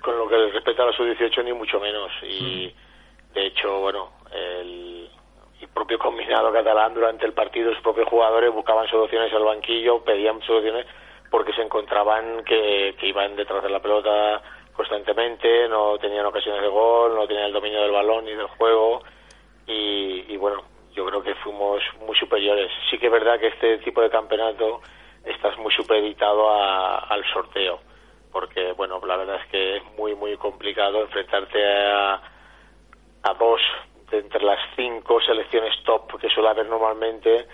con 0.02 0.18
lo 0.18 0.28
que 0.28 0.36
respecta 0.50 0.82
a 0.82 0.86
la 0.86 0.92
sub-18 0.92 1.42
ni 1.44 1.52
mucho 1.52 1.80
menos. 1.80 2.10
Y 2.22 2.74
de 3.34 3.46
hecho, 3.46 3.80
bueno, 3.80 4.10
el, 4.32 5.10
el 5.60 5.68
propio 5.68 5.98
combinado 5.98 6.52
catalán 6.52 6.94
durante 6.94 7.24
el 7.26 7.32
partido, 7.32 7.72
sus 7.72 7.82
propios 7.82 8.08
jugadores 8.08 8.52
buscaban 8.52 8.86
soluciones 8.88 9.32
al 9.32 9.44
banquillo, 9.44 10.04
pedían 10.04 10.40
soluciones 10.42 10.86
porque 11.30 11.52
se 11.52 11.62
encontraban 11.62 12.44
que, 12.44 12.94
que 12.98 13.06
iban 13.08 13.36
detrás 13.36 13.62
de 13.62 13.70
la 13.70 13.80
pelota 13.80 14.42
constantemente, 14.74 15.68
no 15.68 15.98
tenían 15.98 16.24
ocasiones 16.26 16.62
de 16.62 16.68
gol, 16.68 17.14
no 17.14 17.26
tenían 17.26 17.46
el 17.46 17.52
dominio 17.52 17.82
del 17.82 17.90
balón 17.92 18.24
ni 18.24 18.32
del 18.32 18.46
juego. 18.46 19.02
Y, 19.66 20.24
y 20.28 20.36
bueno, 20.36 20.62
yo 20.94 21.04
creo 21.06 21.22
que 21.22 21.34
fuimos 21.36 21.82
muy 22.06 22.16
superiores. 22.16 22.70
Sí 22.90 22.98
que 22.98 23.06
es 23.06 23.12
verdad 23.12 23.38
que 23.40 23.48
este 23.48 23.78
tipo 23.78 24.00
de 24.00 24.08
campeonato 24.10 24.80
estás 25.24 25.58
muy 25.58 25.72
supeditado 25.74 26.48
a- 26.50 26.98
al 27.00 27.24
sorteo 27.32 27.80
porque 28.32 28.72
bueno 28.72 29.00
la 29.06 29.16
verdad 29.16 29.40
es 29.42 29.50
que 29.50 29.76
es 29.76 29.82
muy 29.96 30.14
muy 30.14 30.36
complicado 30.36 31.02
enfrentarte 31.02 31.64
a, 31.64 32.14
a 33.22 33.34
dos 33.38 33.60
de 34.10 34.18
entre 34.18 34.42
las 34.42 34.58
cinco 34.76 35.20
selecciones 35.20 35.74
top 35.84 36.18
que 36.20 36.28
suele 36.30 36.48
haber 36.48 36.66
normalmente 36.66 37.46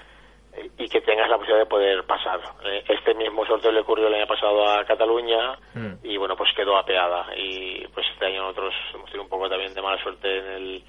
eh, 0.56 0.70
y 0.78 0.88
que 0.88 1.00
tengas 1.00 1.28
la 1.28 1.36
posibilidad 1.36 1.64
de 1.64 1.70
poder 1.70 2.04
pasar. 2.04 2.40
Eh, 2.64 2.84
este 2.88 3.14
mismo 3.14 3.44
sorteo 3.46 3.72
le 3.72 3.80
ocurrió 3.80 4.06
el 4.06 4.14
año 4.14 4.26
pasado 4.26 4.68
a 4.68 4.84
Cataluña 4.84 5.58
y 6.02 6.16
bueno 6.16 6.36
pues 6.36 6.50
quedó 6.54 6.76
apeada. 6.76 7.26
Y 7.36 7.86
pues 7.88 8.06
este 8.12 8.26
año 8.26 8.42
nosotros 8.42 8.74
hemos 8.94 9.06
tenido 9.06 9.22
un 9.24 9.28
poco 9.28 9.48
también 9.48 9.74
de 9.74 9.82
mala 9.82 10.02
suerte 10.02 10.38
en 10.38 10.46
el 10.46 10.84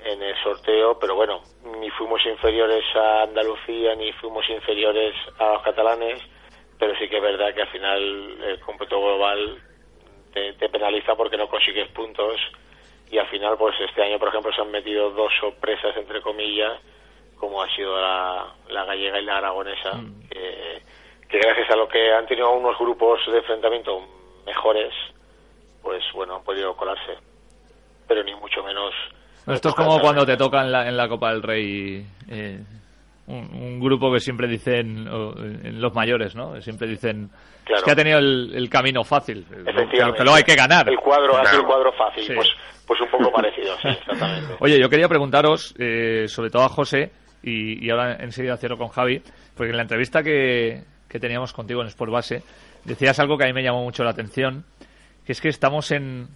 en 0.00 0.22
el 0.22 0.34
sorteo, 0.42 0.96
pero 0.98 1.16
bueno, 1.16 1.42
ni 1.80 1.90
fuimos 1.90 2.24
inferiores 2.24 2.84
a 2.94 3.22
Andalucía 3.22 3.96
ni 3.96 4.12
fuimos 4.12 4.48
inferiores 4.48 5.14
a 5.38 5.54
los 5.54 5.62
catalanes, 5.62 6.22
pero 6.78 6.96
sí 6.98 7.08
que 7.08 7.16
es 7.16 7.22
verdad 7.22 7.54
que 7.54 7.62
al 7.62 7.68
final 7.68 8.42
el 8.42 8.60
cómputo 8.60 9.00
global 9.00 9.58
te, 10.32 10.52
te 10.54 10.68
penaliza 10.68 11.14
porque 11.16 11.36
no 11.36 11.48
consigues 11.48 11.88
puntos. 11.88 12.40
Y 13.10 13.18
al 13.18 13.26
final 13.28 13.56
pues 13.58 13.74
este 13.80 14.02
año 14.02 14.18
por 14.18 14.28
ejemplo 14.28 14.52
se 14.52 14.60
han 14.60 14.70
metido 14.70 15.10
dos 15.10 15.32
sorpresas 15.40 15.96
entre 15.96 16.20
comillas 16.20 16.78
como 17.36 17.62
ha 17.62 17.74
sido 17.74 17.98
la, 17.98 18.52
la 18.68 18.84
gallega 18.84 19.20
y 19.20 19.24
la 19.24 19.38
aragonesa 19.38 19.92
que, 20.28 20.82
que 21.28 21.38
gracias 21.38 21.70
a 21.70 21.76
lo 21.76 21.88
que 21.88 22.12
han 22.12 22.26
tenido 22.26 22.50
unos 22.50 22.76
grupos 22.78 23.20
de 23.30 23.38
enfrentamiento 23.38 24.00
mejores 24.44 24.92
pues 25.82 26.04
bueno 26.12 26.36
han 26.36 26.44
podido 26.44 26.76
colarse. 26.76 27.16
Pero 28.06 28.22
ni 28.24 28.34
mucho 28.34 28.62
menos 28.62 28.94
Esto 29.46 29.70
es 29.70 29.74
como 29.74 29.98
cuando 30.00 30.26
te 30.26 30.36
toca 30.36 30.62
en 30.62 30.72
la, 30.72 30.88
en 30.88 30.96
la 30.96 31.08
Copa 31.08 31.30
del 31.30 31.42
Rey 31.42 32.06
eh, 32.30 32.58
un, 33.28 33.54
un 33.54 33.80
grupo 33.80 34.12
que 34.12 34.20
siempre 34.20 34.48
dicen, 34.48 35.06
o, 35.08 35.32
en 35.38 35.80
los 35.80 35.94
mayores, 35.94 36.34
¿no? 36.34 36.60
Siempre 36.60 36.88
dicen 36.88 37.30
Claro. 37.64 37.80
es 37.80 37.84
que 37.84 37.90
ha 37.90 37.96
tenido 37.96 38.18
el, 38.18 38.52
el 38.54 38.68
camino 38.70 39.04
fácil, 39.04 39.44
Efectivamente. 39.50 40.18
que 40.18 40.24
lo 40.24 40.32
hay 40.34 40.42
que 40.42 40.54
ganar. 40.54 40.88
El 40.88 40.96
cuadro 40.98 41.36
ha 41.36 41.44
sido 41.44 41.60
el 41.60 41.66
cuadro 41.66 41.92
fácil, 41.92 42.24
Sí. 42.24 42.32
pues, 42.34 42.48
pues 42.86 43.00
un 43.02 43.08
poco 43.10 43.30
parecido, 43.30 43.76
sí, 43.82 43.88
exactamente. 44.00 44.54
Oye, 44.60 44.80
yo 44.80 44.88
quería 44.88 45.08
preguntaros, 45.08 45.74
eh, 45.78 46.24
sobre 46.28 46.48
todo 46.50 46.62
a 46.62 46.68
José, 46.70 47.12
y, 47.42 47.84
y 47.86 47.90
ahora 47.90 48.16
enseguida 48.20 48.56
cierro 48.56 48.78
con 48.78 48.88
Javi, 48.88 49.20
porque 49.54 49.70
en 49.70 49.76
la 49.76 49.82
entrevista 49.82 50.22
que, 50.22 50.82
que 51.08 51.20
teníamos 51.20 51.52
contigo 51.52 51.82
en 51.82 51.88
Sport 51.88 52.10
Base, 52.10 52.42
decías 52.84 53.18
algo 53.20 53.36
que 53.36 53.44
a 53.44 53.46
mí 53.48 53.52
me 53.52 53.62
llamó 53.62 53.82
mucho 53.84 54.02
la 54.02 54.10
atención, 54.10 54.64
que 55.26 55.32
es 55.32 55.40
que 55.42 55.48
estamos 55.48 55.90
en, 55.92 56.28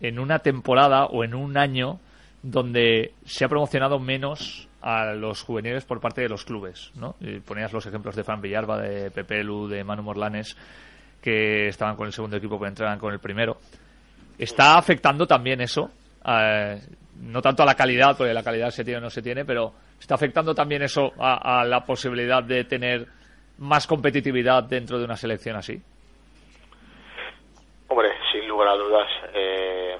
en 0.00 0.20
una 0.20 0.38
temporada 0.38 1.06
o 1.06 1.24
en 1.24 1.34
un 1.34 1.58
año 1.58 1.98
donde 2.44 3.12
se 3.24 3.44
ha 3.44 3.48
promocionado 3.48 3.98
menos 3.98 4.68
a 4.88 5.14
los 5.14 5.42
juveniles 5.42 5.84
por 5.84 6.00
parte 6.00 6.20
de 6.20 6.28
los 6.28 6.44
clubes, 6.44 6.92
¿no? 6.94 7.16
Ponías 7.44 7.72
los 7.72 7.84
ejemplos 7.86 8.14
de 8.14 8.22
Fran 8.22 8.40
Villarba, 8.40 8.80
de 8.80 9.10
Pepe 9.10 9.42
Lu, 9.42 9.66
de 9.66 9.82
Manu 9.82 10.04
Morlanes, 10.04 10.56
que 11.20 11.66
estaban 11.66 11.96
con 11.96 12.06
el 12.06 12.12
segundo 12.12 12.36
equipo 12.36 12.56
pero 12.56 12.68
entraban 12.68 12.96
con 13.00 13.12
el 13.12 13.18
primero. 13.18 13.56
¿Está 14.38 14.78
afectando 14.78 15.26
también 15.26 15.60
eso? 15.60 15.90
Eh, 16.24 16.80
no 17.22 17.42
tanto 17.42 17.64
a 17.64 17.66
la 17.66 17.74
calidad, 17.74 18.16
porque 18.16 18.32
la 18.32 18.44
calidad 18.44 18.70
se 18.70 18.84
tiene 18.84 18.98
o 18.98 19.00
no 19.00 19.10
se 19.10 19.22
tiene, 19.22 19.44
pero 19.44 19.72
¿está 19.98 20.14
afectando 20.14 20.54
también 20.54 20.82
eso 20.82 21.12
a, 21.18 21.60
a 21.60 21.64
la 21.64 21.84
posibilidad 21.84 22.44
de 22.44 22.62
tener 22.62 23.08
más 23.58 23.88
competitividad 23.88 24.62
dentro 24.64 24.98
de 25.00 25.04
una 25.04 25.16
selección 25.16 25.56
así? 25.56 25.82
Hombre, 27.88 28.10
sin 28.30 28.46
lugar 28.46 28.68
a 28.68 28.74
dudas. 28.74 29.08
eh, 29.34 29.96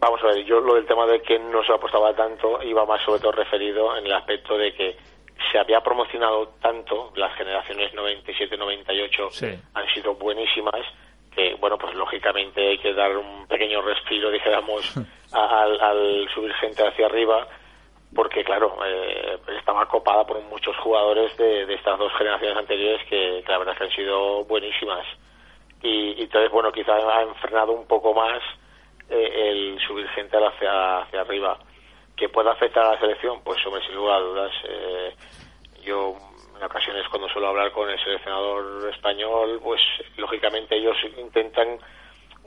vamos 0.00 0.22
a 0.22 0.28
ver, 0.28 0.44
yo 0.44 0.60
lo 0.60 0.74
del 0.74 0.86
tema 0.86 1.06
de 1.06 1.20
que 1.22 1.38
no 1.38 1.62
se 1.64 1.72
apostaba 1.72 2.14
tanto 2.14 2.62
iba 2.62 2.84
más 2.86 3.02
sobre 3.04 3.20
todo 3.20 3.32
referido 3.32 3.96
en 3.96 4.06
el 4.06 4.12
aspecto 4.12 4.56
de 4.56 4.72
que 4.74 4.96
se 5.52 5.58
había 5.58 5.80
promocionado 5.80 6.48
tanto, 6.60 7.12
las 7.16 7.34
generaciones 7.36 7.92
97-98 7.94 9.30
Sí. 9.30 9.46
han 9.74 9.86
sido 9.94 10.14
buenísimas, 10.14 10.84
que 11.34 11.54
bueno, 11.54 11.78
pues 11.78 11.94
lógicamente 11.94 12.66
hay 12.68 12.78
que 12.78 12.92
dar 12.92 13.16
un 13.16 13.46
pequeño 13.46 13.80
respiro, 13.82 14.30
dijéramos, 14.32 14.96
al, 15.32 15.80
al 15.80 16.28
subir 16.34 16.52
gente 16.54 16.86
hacia 16.86 17.06
arriba, 17.06 17.46
porque 18.14 18.42
claro, 18.42 18.76
eh, 18.84 19.38
estaba 19.58 19.86
copada 19.86 20.26
por 20.26 20.40
muchos 20.42 20.76
jugadores 20.78 21.36
de, 21.36 21.66
de 21.66 21.74
estas 21.74 21.98
dos 21.98 22.12
generaciones 22.16 22.56
anteriores 22.56 23.00
que, 23.08 23.42
que 23.44 23.52
la 23.52 23.58
verdad 23.58 23.74
es 23.74 23.78
que 23.78 23.84
han 23.84 23.90
sido 23.96 24.44
buenísimas 24.44 25.06
y, 25.82 26.14
y 26.18 26.22
entonces 26.22 26.50
bueno 26.50 26.72
quizá 26.72 26.94
ha 26.96 27.22
enfrenado 27.22 27.72
un 27.72 27.86
poco 27.86 28.12
más 28.14 28.40
subir 29.98 30.08
gente 30.10 30.36
hacia 30.36 30.98
hacia 31.02 31.20
arriba 31.20 31.58
que 32.16 32.28
pueda 32.28 32.52
afectar 32.52 32.84
a 32.84 32.92
la 32.94 33.00
selección 33.00 33.40
pues 33.42 33.64
hombre 33.66 33.82
sin 33.86 33.94
lugar 33.94 34.16
a 34.16 34.20
dudas 34.20 34.52
eh, 34.68 35.14
yo 35.84 36.14
en 36.56 36.62
ocasiones 36.62 37.06
cuando 37.08 37.28
suelo 37.28 37.48
hablar 37.48 37.72
con 37.72 37.88
el 37.88 37.98
seleccionador 38.02 38.88
español 38.90 39.60
pues 39.62 39.80
lógicamente 40.16 40.76
ellos 40.76 40.96
intentan 41.16 41.78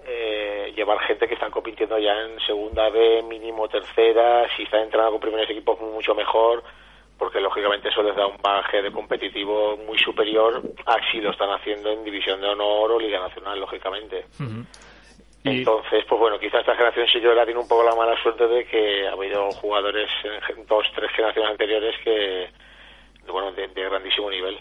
eh, 0.06 0.74
llevar 0.76 1.00
gente 1.02 1.28
que 1.28 1.36
están 1.36 1.52
compitiendo 1.52 1.98
ya 2.00 2.14
en 2.22 2.40
segunda 2.40 2.90
B, 2.90 3.22
mínimo 3.24 3.68
tercera, 3.68 4.48
si 4.56 4.64
están 4.64 4.82
entrando 4.82 5.12
con 5.12 5.20
primeros 5.20 5.48
equipos 5.48 5.80
mucho 5.80 6.16
mejor, 6.16 6.64
porque 7.20 7.40
lógicamente 7.40 7.90
eso 7.90 8.02
les 8.02 8.16
da 8.16 8.26
un 8.26 8.38
bagaje 8.42 8.82
de 8.82 8.92
competitivo 8.92 9.78
muy 9.78 10.00
superior 10.00 10.60
a 10.88 10.98
si 11.12 11.22
lo 11.22 11.30
están 11.30 11.52
haciendo 11.52 11.92
en 11.92 12.04
División 12.04 12.42
de 12.42 12.48
Honor 12.48 12.94
o 12.94 13.00
Liga 13.00 13.20
Nacional, 13.20 13.60
lógicamente. 13.60 14.26
Entonces, 15.44 16.04
pues 16.08 16.20
bueno, 16.20 16.38
quizás 16.40 16.60
esta 16.60 16.76
generación 16.76 17.08
sí 17.12 17.20
que 17.20 17.28
ahora 17.28 17.46
tiene 17.46 17.60
un 17.60 17.68
poco 17.68 17.84
la 17.84 17.96
mala 17.96 18.16
suerte 18.22 18.48
de 18.48 18.66
que 18.66 19.08
ha 19.08 19.14
habido 19.14 19.50
jugadores 19.52 20.10
en 20.24 20.66
dos, 20.68 20.86
tres 20.96 21.12
generaciones 21.16 21.52
anteriores 21.52 21.96
que, 22.04 22.48
bueno, 23.32 23.52
de, 23.54 23.68
de 23.68 23.84
grandísimo 23.84 24.30
nivel. 24.30 24.60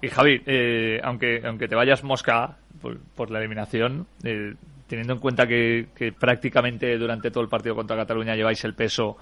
Y 0.00 0.08
Javi, 0.08 0.40
eh, 0.46 1.00
aunque, 1.02 1.40
aunque 1.44 1.66
te 1.66 1.74
vayas 1.74 2.04
mosca 2.04 2.58
por, 2.80 2.98
por 3.16 3.30
la 3.30 3.40
eliminación, 3.40 4.06
eh, 4.22 4.54
teniendo 4.86 5.14
en 5.14 5.18
cuenta 5.18 5.46
que, 5.46 5.86
que 5.96 6.12
prácticamente 6.12 6.96
durante 6.96 7.30
todo 7.30 7.42
el 7.42 7.48
partido 7.48 7.74
contra 7.74 7.96
Cataluña 7.96 8.36
lleváis 8.36 8.62
el 8.64 8.74
peso, 8.74 9.16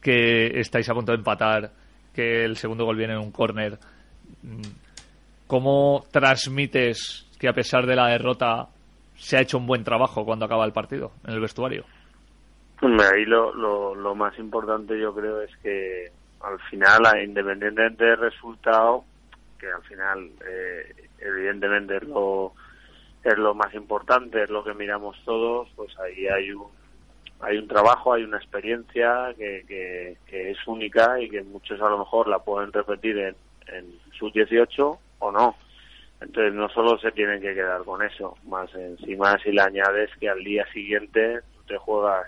que 0.00 0.60
estáis 0.60 0.88
a 0.88 0.94
punto 0.94 1.12
de 1.12 1.18
empatar, 1.18 1.70
que 2.14 2.44
el 2.44 2.56
segundo 2.56 2.84
gol 2.84 2.96
viene 2.96 3.14
en 3.14 3.20
un 3.20 3.32
córner, 3.32 3.78
mm, 4.42 4.62
¿cómo 5.46 6.04
transmites 6.10 7.28
que 7.38 7.48
a 7.48 7.52
pesar 7.52 7.84
de 7.84 7.96
la 7.96 8.08
derrota 8.08 8.68
se 9.18 9.36
ha 9.36 9.40
hecho 9.40 9.58
un 9.58 9.66
buen 9.66 9.84
trabajo 9.84 10.24
cuando 10.24 10.46
acaba 10.46 10.64
el 10.64 10.72
partido 10.72 11.12
en 11.26 11.34
el 11.34 11.40
vestuario? 11.40 11.84
Ahí 12.80 13.24
lo, 13.24 13.52
lo, 13.54 13.94
lo 13.94 14.14
más 14.14 14.38
importante 14.38 14.98
yo 14.98 15.12
creo 15.12 15.42
es 15.42 15.50
que 15.58 16.12
al 16.40 16.58
final, 16.70 17.02
independientemente 17.22 18.04
del 18.04 18.18
resultado, 18.18 19.04
que 19.58 19.66
al 19.66 19.82
final 19.82 20.30
eh, 20.48 20.94
evidentemente 21.18 21.96
es 21.96 22.04
lo, 22.04 22.52
es 23.24 23.36
lo 23.36 23.54
más 23.54 23.74
importante, 23.74 24.44
es 24.44 24.50
lo 24.50 24.62
que 24.62 24.74
miramos 24.74 25.16
todos, 25.24 25.68
pues 25.74 25.98
ahí 25.98 26.28
hay 26.28 26.52
un, 26.52 26.68
hay 27.40 27.58
un 27.58 27.66
trabajo, 27.66 28.12
hay 28.12 28.22
una 28.22 28.38
experiencia 28.38 29.34
que, 29.36 29.64
que, 29.66 30.16
que 30.26 30.52
es 30.52 30.58
única 30.68 31.20
y 31.20 31.28
que 31.28 31.42
muchos 31.42 31.80
a 31.80 31.88
lo 31.88 31.98
mejor 31.98 32.28
la 32.28 32.38
pueden 32.38 32.72
repetir 32.72 33.18
en, 33.18 33.36
en 33.66 33.98
sus 34.12 34.32
18 34.32 34.98
o 35.18 35.32
no. 35.32 35.56
Entonces 36.20 36.52
no 36.52 36.68
solo 36.70 36.98
se 36.98 37.12
tienen 37.12 37.40
que 37.40 37.54
quedar 37.54 37.84
con 37.84 38.02
eso, 38.02 38.36
más 38.44 38.74
encima 38.74 39.38
si 39.38 39.52
le 39.52 39.62
añades 39.62 40.10
que 40.18 40.28
al 40.28 40.42
día 40.42 40.66
siguiente 40.72 41.40
te 41.66 41.76
juegas 41.78 42.26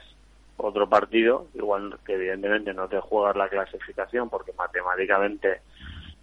otro 0.57 0.88
partido, 0.88 1.47
igual 1.55 1.99
que 2.05 2.14
evidentemente 2.14 2.72
no 2.72 2.88
te 2.88 3.01
juegas 3.01 3.34
la 3.36 3.49
clasificación 3.49 4.28
porque 4.28 4.53
matemáticamente 4.53 5.62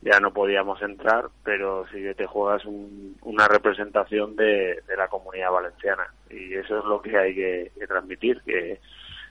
ya 0.02 0.20
no 0.20 0.32
podíamos 0.32 0.82
entrar, 0.82 1.26
pero 1.44 1.86
sí 1.92 2.02
que 2.02 2.14
te 2.14 2.28
juegas 2.28 2.64
un- 2.66 3.18
una 3.24 3.48
representación 3.48 4.36
de, 4.36 4.82
la 4.96 5.08
comunidad 5.08 5.52
valenciana 5.52 6.08
y 6.30 6.54
eso 6.56 6.80
es 6.80 6.86
lo 6.86 7.02
que 7.02 7.18
hay 7.18 7.36
que, 7.36 7.72
que 7.78 7.88
transmitir, 7.88 8.42
que 8.42 8.80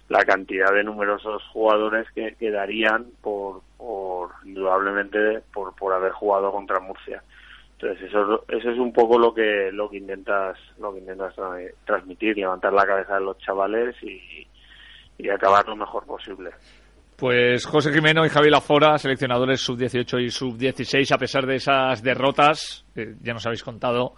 la 0.09 0.25
cantidad 0.25 0.73
de 0.73 0.85
numerosos 0.85 1.43
jugadores 1.53 2.07
que 2.13 2.35
quedarían 2.37 3.07
por, 3.21 3.63
por 3.77 4.31
indudablemente 4.45 5.43
por, 5.53 5.75
por 5.75 5.93
haber 5.93 6.13
jugado 6.13 6.53
contra 6.53 6.79
Murcia. 6.81 7.23
Entonces 7.79 8.09
eso, 8.09 8.45
es 8.49 8.79
un 8.79 8.93
poco 8.93 9.19
lo 9.19 9.35
que 9.35 9.71
lo 9.73 9.89
que 9.91 9.99
intentas 9.99 10.59
lo 10.79 10.93
que 10.95 11.01
intentas 11.01 11.37
tra- 11.37 11.73
transmitir, 11.85 12.37
levantar 12.37 12.73
la 12.73 12.87
cabeza 12.87 13.15
de 13.15 13.21
los 13.21 13.39
chavales 13.39 13.95
y, 14.03 14.47
y 15.19 15.29
acabar 15.29 15.67
lo 15.69 15.77
mejor 15.77 16.05
posible. 16.07 16.51
Pues 17.17 17.65
José 17.67 17.93
Jimeno 17.93 18.25
y 18.27 18.29
Javi 18.29 18.51
Lafora, 18.51 18.99
seleccionadores 18.99 19.61
sub-18 19.61 20.23
y 20.23 20.31
sub-16, 20.31 21.13
a 21.15 21.19
pesar 21.19 21.47
de 21.47 21.57
esas 21.57 22.03
derrotas, 22.03 22.85
eh, 22.95 23.15
ya 23.23 23.33
nos 23.33 23.47
habéis 23.47 23.63
contado 23.63 24.13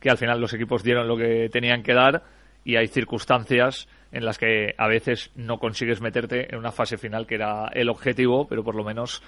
que 0.00 0.10
al 0.10 0.18
final 0.18 0.40
los 0.40 0.52
equipos 0.54 0.82
dieron 0.82 1.06
lo 1.06 1.16
que 1.16 1.48
tenían 1.52 1.82
que 1.84 1.94
dar 1.94 2.22
y 2.64 2.76
hay 2.76 2.88
circunstancias 2.88 3.88
en 4.10 4.24
las 4.24 4.38
que 4.38 4.74
a 4.76 4.88
veces 4.88 5.30
no 5.36 5.58
consigues 5.58 6.00
meterte 6.00 6.52
en 6.52 6.58
una 6.58 6.72
fase 6.72 6.98
final 6.98 7.26
que 7.26 7.36
era 7.36 7.68
el 7.72 7.88
objetivo, 7.88 8.46
pero 8.48 8.62
por 8.64 8.74
lo 8.74 8.84
menos 8.84 9.22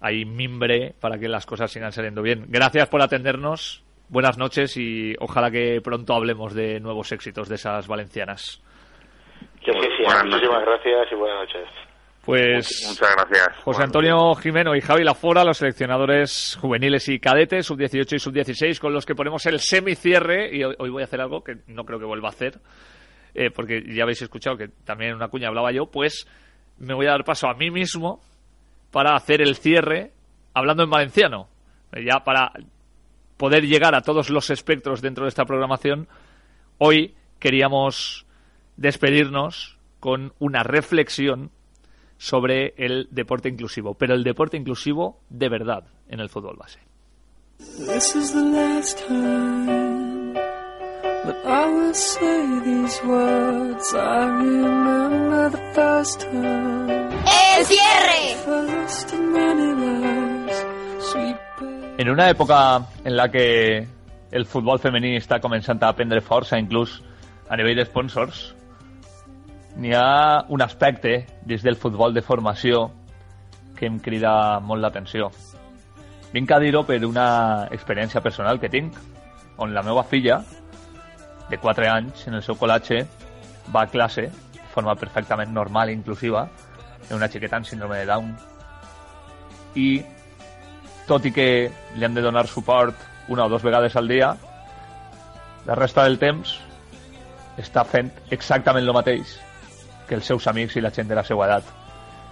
hay 0.00 0.24
mimbre 0.24 0.94
para 1.00 1.18
que 1.18 1.28
las 1.28 1.46
cosas 1.46 1.70
sigan 1.70 1.92
saliendo 1.92 2.22
bien. 2.22 2.46
Gracias 2.48 2.88
por 2.88 3.02
atendernos, 3.02 3.84
buenas 4.08 4.38
noches 4.38 4.76
y 4.76 5.14
ojalá 5.20 5.50
que 5.50 5.80
pronto 5.82 6.14
hablemos 6.14 6.54
de 6.54 6.80
nuevos 6.80 7.12
éxitos 7.12 7.48
de 7.48 7.56
esas 7.56 7.86
valencianas. 7.86 8.62
Que 9.62 9.72
sí, 9.72 9.78
sí, 9.80 10.02
muchísimas 10.24 10.64
gracias 10.64 11.12
y 11.12 11.14
buenas 11.14 11.40
noches. 11.40 11.68
Pues 12.24 12.86
Muchas 12.86 13.16
gracias. 13.16 13.56
José 13.64 13.82
Antonio 13.82 14.34
Jimeno 14.34 14.74
y 14.74 14.80
Javi 14.80 15.04
Lafora, 15.04 15.42
los 15.42 15.58
seleccionadores 15.58 16.56
juveniles 16.60 17.08
y 17.08 17.18
cadetes, 17.18 17.66
sub-18 17.66 18.14
y 18.14 18.18
sub-16, 18.18 18.78
con 18.78 18.92
los 18.92 19.06
que 19.06 19.14
ponemos 19.14 19.44
el 19.46 19.58
semicierre. 19.58 20.54
Y 20.54 20.62
hoy, 20.62 20.74
hoy 20.78 20.90
voy 20.90 21.02
a 21.02 21.06
hacer 21.06 21.20
algo 21.20 21.42
que 21.42 21.56
no 21.66 21.84
creo 21.84 21.98
que 21.98 22.04
vuelva 22.04 22.28
a 22.28 22.32
hacer, 22.32 22.60
eh, 23.34 23.50
porque 23.50 23.82
ya 23.86 24.02
habéis 24.02 24.20
escuchado 24.20 24.56
que 24.58 24.68
también 24.68 25.10
en 25.12 25.16
una 25.16 25.28
cuña 25.28 25.48
hablaba 25.48 25.72
yo. 25.72 25.86
Pues 25.86 26.26
me 26.78 26.92
voy 26.92 27.06
a 27.06 27.12
dar 27.12 27.24
paso 27.24 27.48
a 27.48 27.54
mí 27.54 27.70
mismo 27.70 28.20
para 28.90 29.14
hacer 29.14 29.40
el 29.40 29.56
cierre 29.56 30.12
hablando 30.54 30.82
en 30.82 30.90
valenciano. 30.90 31.48
Ya 31.92 32.24
para 32.24 32.52
poder 33.36 33.66
llegar 33.66 33.94
a 33.94 34.02
todos 34.02 34.30
los 34.30 34.50
espectros 34.50 35.00
dentro 35.00 35.24
de 35.24 35.30
esta 35.30 35.44
programación, 35.44 36.08
hoy 36.78 37.14
queríamos 37.38 38.26
despedirnos 38.76 39.78
con 39.98 40.32
una 40.38 40.62
reflexión 40.62 41.50
sobre 42.18 42.74
el 42.76 43.08
deporte 43.10 43.48
inclusivo, 43.48 43.94
pero 43.94 44.14
el 44.14 44.24
deporte 44.24 44.56
inclusivo 44.56 45.20
de 45.30 45.48
verdad 45.48 45.84
en 46.08 46.20
el 46.20 46.28
fútbol 46.28 46.56
base. 46.56 46.80
¡El 57.60 57.66
cierre! 57.66 58.36
En 61.98 62.08
una 62.08 62.30
època 62.30 62.86
en 63.04 63.14
la 63.14 63.28
que 63.28 63.86
el 64.32 64.46
futbol 64.46 64.80
femení 64.80 65.10
està 65.18 65.36
començant 65.44 65.82
a 65.84 65.90
prendre 65.92 66.22
força, 66.24 66.56
inclús 66.56 66.94
a 67.52 67.58
nivell 67.60 67.76
de 67.76 67.84
sponsors, 67.84 68.38
n'hi 69.76 69.92
ha 69.92 70.46
un 70.48 70.64
aspecte 70.64 71.12
des 71.44 71.60
del 71.60 71.76
futbol 71.76 72.16
de 72.16 72.22
formació 72.24 72.86
que 73.76 73.92
em 73.92 74.00
crida 74.00 74.32
molt 74.64 74.80
l'atenció. 74.80 75.28
Vinc 76.32 76.56
a 76.56 76.62
dir-ho 76.64 76.80
per 76.88 77.04
una 77.04 77.68
experiència 77.76 78.24
personal 78.24 78.62
que 78.64 78.72
tinc, 78.72 78.96
on 79.58 79.76
la 79.76 79.84
meva 79.84 80.06
filla, 80.08 80.40
de 81.52 81.60
4 81.60 81.92
anys, 81.92 82.24
en 82.24 82.40
el 82.40 82.42
seu 82.42 82.56
col·latge, 82.56 83.04
va 83.68 83.84
a 83.84 83.92
classe 83.92 84.30
de 84.32 84.66
forma 84.72 84.96
perfectament 84.96 85.52
normal 85.52 85.90
i 85.90 85.98
inclusiva, 86.00 86.48
en 87.10 87.18
una 87.18 87.28
xiqueta 87.28 87.58
amb 87.58 87.66
síndrome 87.66 87.98
de 87.98 88.06
Down. 88.06 88.32
I 89.74 89.88
tot 91.06 91.26
i 91.26 91.34
que 91.34 91.48
li 91.96 92.06
han 92.06 92.14
de 92.14 92.22
donar 92.22 92.46
suport 92.46 92.96
una 93.28 93.44
o 93.44 93.50
dues 93.50 93.62
vegades 93.66 93.96
al 93.96 94.08
dia, 94.08 94.32
la 95.66 95.76
resta 95.76 96.06
del 96.06 96.18
temps 96.18 96.56
està 97.60 97.84
fent 97.84 98.10
exactament 98.30 98.86
el 98.86 98.94
mateix 98.96 99.36
que 100.08 100.16
els 100.16 100.26
seus 100.26 100.46
amics 100.50 100.78
i 100.78 100.82
la 100.82 100.94
gent 100.94 101.10
de 101.10 101.18
la 101.18 101.26
seva 101.26 101.46
edat. 101.46 101.66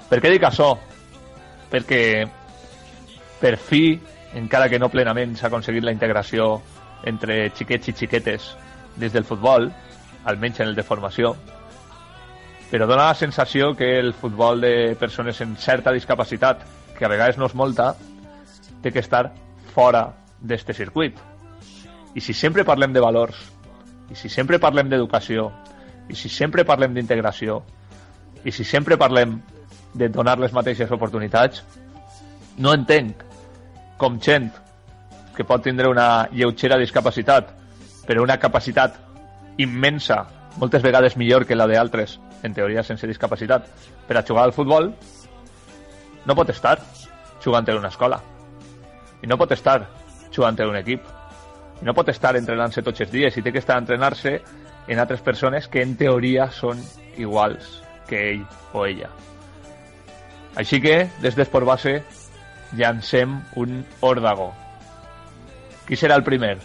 Per 0.09 0.23
què 0.23 0.33
dic 0.33 0.47
això? 0.47 0.73
Perquè 1.71 2.03
per 3.39 3.57
fi, 3.61 3.99
encara 4.35 4.69
que 4.71 4.79
no 4.79 4.91
plenament, 4.91 5.37
s'ha 5.37 5.47
aconseguit 5.51 5.85
la 5.85 5.95
integració 5.95 6.57
entre 7.07 7.51
xiquets 7.55 7.93
i 7.93 7.95
xiquetes 7.95 8.49
des 8.99 9.13
del 9.15 9.27
futbol, 9.27 9.69
almenys 10.25 10.61
en 10.61 10.73
el 10.73 10.75
de 10.75 10.83
formació, 10.83 11.37
però 12.71 12.87
dona 12.87 13.09
la 13.09 13.17
sensació 13.17 13.73
que 13.77 13.99
el 13.99 14.13
futbol 14.13 14.61
de 14.61 14.95
persones 15.01 15.41
amb 15.41 15.57
certa 15.59 15.93
discapacitat, 15.93 16.65
que 16.99 17.07
a 17.07 17.09
vegades 17.09 17.39
no 17.39 17.49
és 17.49 17.55
molta, 17.57 17.95
té 18.83 18.93
que 18.93 19.01
estar 19.01 19.31
fora 19.75 20.05
d'este 20.41 20.75
circuit. 20.75 21.17
I 22.15 22.21
si 22.21 22.35
sempre 22.35 22.67
parlem 22.69 22.93
de 22.93 23.01
valors, 23.01 23.39
i 24.11 24.17
si 24.17 24.29
sempre 24.29 24.61
parlem 24.61 24.89
d'educació, 24.91 25.49
i 26.09 26.17
si 26.17 26.29
sempre 26.29 26.65
parlem 26.65 26.95
d'integració, 26.97 27.63
i 28.45 28.53
si 28.53 28.65
sempre 28.65 28.97
parlem 29.01 29.39
de 29.95 30.09
donar 30.13 30.39
les 30.39 30.53
mateixes 30.53 30.91
oportunitats, 30.93 31.65
no 32.59 32.75
entenc 32.75 33.25
com 33.99 34.19
gent 34.21 34.51
que 35.37 35.47
pot 35.47 35.63
tindre 35.63 35.89
una 35.89 36.29
lleugera 36.33 36.79
discapacitat, 36.79 37.53
però 38.07 38.23
una 38.25 38.39
capacitat 38.41 38.97
immensa, 39.59 40.25
moltes 40.59 40.83
vegades 40.83 41.17
millor 41.17 41.47
que 41.47 41.57
la 41.57 41.67
d'altres, 41.71 42.19
en 42.43 42.55
teoria 42.55 42.83
sense 42.83 43.07
discapacitat, 43.07 43.69
per 44.09 44.19
a 44.19 44.25
jugar 44.27 44.45
al 44.45 44.53
futbol, 44.53 44.91
no 46.27 46.35
pot 46.35 46.51
estar 46.51 46.79
jugant 47.45 47.69
en 47.69 47.79
una 47.79 47.89
escola. 47.89 48.21
I 49.23 49.27
no 49.31 49.39
pot 49.39 49.53
estar 49.55 49.81
jugant 50.35 50.59
en 50.61 50.75
un 50.75 50.77
equip. 50.77 51.05
I 51.81 51.87
no 51.87 51.95
pot 51.95 52.11
estar 52.11 52.35
entrenant-se 52.37 52.83
tots 52.83 53.01
els 53.07 53.13
dies 53.15 53.37
i 53.39 53.43
té 53.43 53.53
que 53.55 53.63
estar 53.63 53.79
entrenant-se 53.79 54.35
en 54.89 54.99
altres 54.99 55.23
persones 55.23 55.69
que 55.69 55.83
en 55.83 55.95
teoria 55.97 56.51
són 56.51 56.83
iguals 57.17 57.79
que 58.09 58.25
ell 58.33 58.45
o 58.73 58.87
ella. 58.87 59.11
Així 60.59 60.81
que, 60.83 61.05
des 61.23 61.37
d'Esport 61.39 61.67
Base, 61.69 62.01
llancem 62.75 63.39
un 63.57 63.85
òrdago. 64.03 64.51
Qui 65.87 65.97
serà 65.97 66.19
el 66.19 66.27
primer 66.27 66.57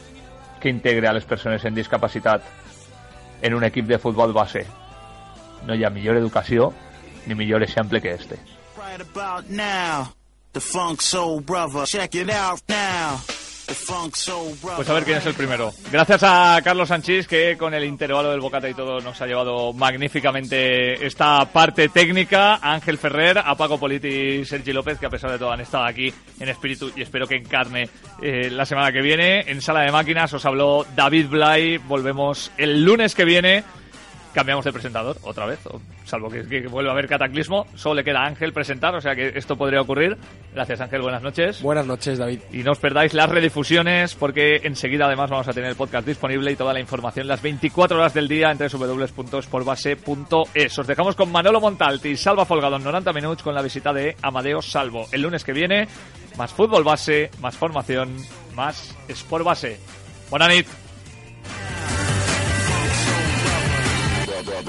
que 0.59 0.71
integre 0.71 1.07
a 1.07 1.13
les 1.13 1.27
persones 1.29 1.63
amb 1.67 1.77
discapacitat 1.77 2.43
en 3.43 3.53
un 3.53 3.63
equip 3.67 3.85
de 3.91 3.99
futbol 3.99 4.33
base? 4.33 4.65
No 5.67 5.75
hi 5.75 5.83
ha 5.83 5.91
millor 5.93 6.17
educació 6.17 6.71
ni 7.27 7.35
millor 7.35 7.63
exemple 7.63 8.01
que 8.01 8.15
este. 8.15 8.39
Pues 14.75 14.89
a 14.89 14.93
ver 14.93 15.03
quién 15.03 15.17
es 15.17 15.25
el 15.25 15.33
primero. 15.33 15.73
Gracias 15.91 16.21
a 16.23 16.59
Carlos 16.63 16.89
Sanchís, 16.89 17.27
que 17.27 17.57
con 17.57 17.73
el 17.73 17.85
intervalo 17.85 18.31
del 18.31 18.41
bocata 18.41 18.69
y 18.69 18.73
todo 18.73 18.99
nos 18.99 19.21
ha 19.21 19.25
llevado 19.25 19.73
magníficamente 19.73 21.05
esta 21.05 21.45
parte 21.45 21.89
técnica. 21.89 22.59
Ángel 22.61 22.97
Ferrer, 22.97 23.37
a 23.37 23.55
Paco 23.55 23.79
Politi 23.79 24.07
y 24.07 24.45
Sergi 24.45 24.73
López, 24.73 24.99
que 24.99 25.05
a 25.05 25.09
pesar 25.09 25.31
de 25.31 25.39
todo 25.39 25.51
han 25.51 25.61
estado 25.61 25.85
aquí 25.85 26.13
en 26.39 26.49
espíritu 26.49 26.91
y 26.95 27.01
espero 27.01 27.27
que 27.27 27.35
en 27.35 27.45
carne 27.45 27.89
eh, 28.21 28.49
la 28.51 28.65
semana 28.65 28.91
que 28.91 29.01
viene. 29.01 29.49
En 29.49 29.61
Sala 29.61 29.81
de 29.81 29.91
Máquinas 29.91 30.33
os 30.33 30.45
habló 30.45 30.85
David 30.95 31.27
Blay. 31.29 31.77
Volvemos 31.77 32.51
el 32.57 32.83
lunes 32.83 33.15
que 33.15 33.25
viene. 33.25 33.63
Cambiamos 34.33 34.65
de 34.65 34.73
presentador 34.73 35.15
otra 35.21 35.45
vez, 35.45 35.59
salvo 36.05 36.29
que, 36.29 36.47
que 36.47 36.67
vuelva 36.67 36.89
a 36.91 36.93
haber 36.93 37.07
cataclismo. 37.07 37.67
Solo 37.75 37.95
le 37.95 38.03
queda 38.03 38.23
a 38.23 38.25
Ángel 38.25 38.51
presentar, 38.51 38.95
o 38.95 39.01
sea 39.01 39.15
que 39.15 39.31
esto 39.35 39.55
podría 39.55 39.79
ocurrir. 39.81 40.17
Gracias 40.53 40.81
Ángel, 40.81 41.01
buenas 41.01 41.21
noches. 41.21 41.61
Buenas 41.61 41.85
noches, 41.85 42.17
David. 42.17 42.39
Y 42.51 42.63
no 42.63 42.71
os 42.71 42.79
perdáis 42.79 43.13
las 43.13 43.29
redifusiones 43.29 44.15
porque 44.15 44.61
enseguida 44.63 45.05
además 45.05 45.29
vamos 45.29 45.47
a 45.47 45.53
tener 45.53 45.69
el 45.69 45.75
podcast 45.75 46.07
disponible 46.07 46.51
y 46.51 46.55
toda 46.55 46.73
la 46.73 46.79
información 46.79 47.27
las 47.27 47.43
24 47.43 47.97
horas 47.97 48.13
del 48.13 48.27
día 48.27 48.51
en 48.51 48.57
www.sportbase.es. 48.57 50.79
Os 50.79 50.87
dejamos 50.87 51.15
con 51.15 51.31
Manolo 51.31 51.61
Montalti 51.61 52.09
y 52.09 52.17
Salva 52.17 52.45
Folgado 52.45 52.77
en 52.77 52.83
90 52.83 53.13
minutos 53.13 53.43
con 53.43 53.53
la 53.53 53.61
visita 53.61 53.93
de 53.93 54.15
Amadeo 54.21 54.61
Salvo. 54.61 55.05
El 55.11 55.21
lunes 55.21 55.43
que 55.43 55.51
viene, 55.53 55.87
más 56.37 56.51
fútbol 56.51 56.83
base, 56.83 57.29
más 57.39 57.55
formación, 57.55 58.15
más 58.55 58.95
Sport 59.07 59.45
Base. 59.45 59.79
Buena 60.29 60.47
nit. 60.47 60.67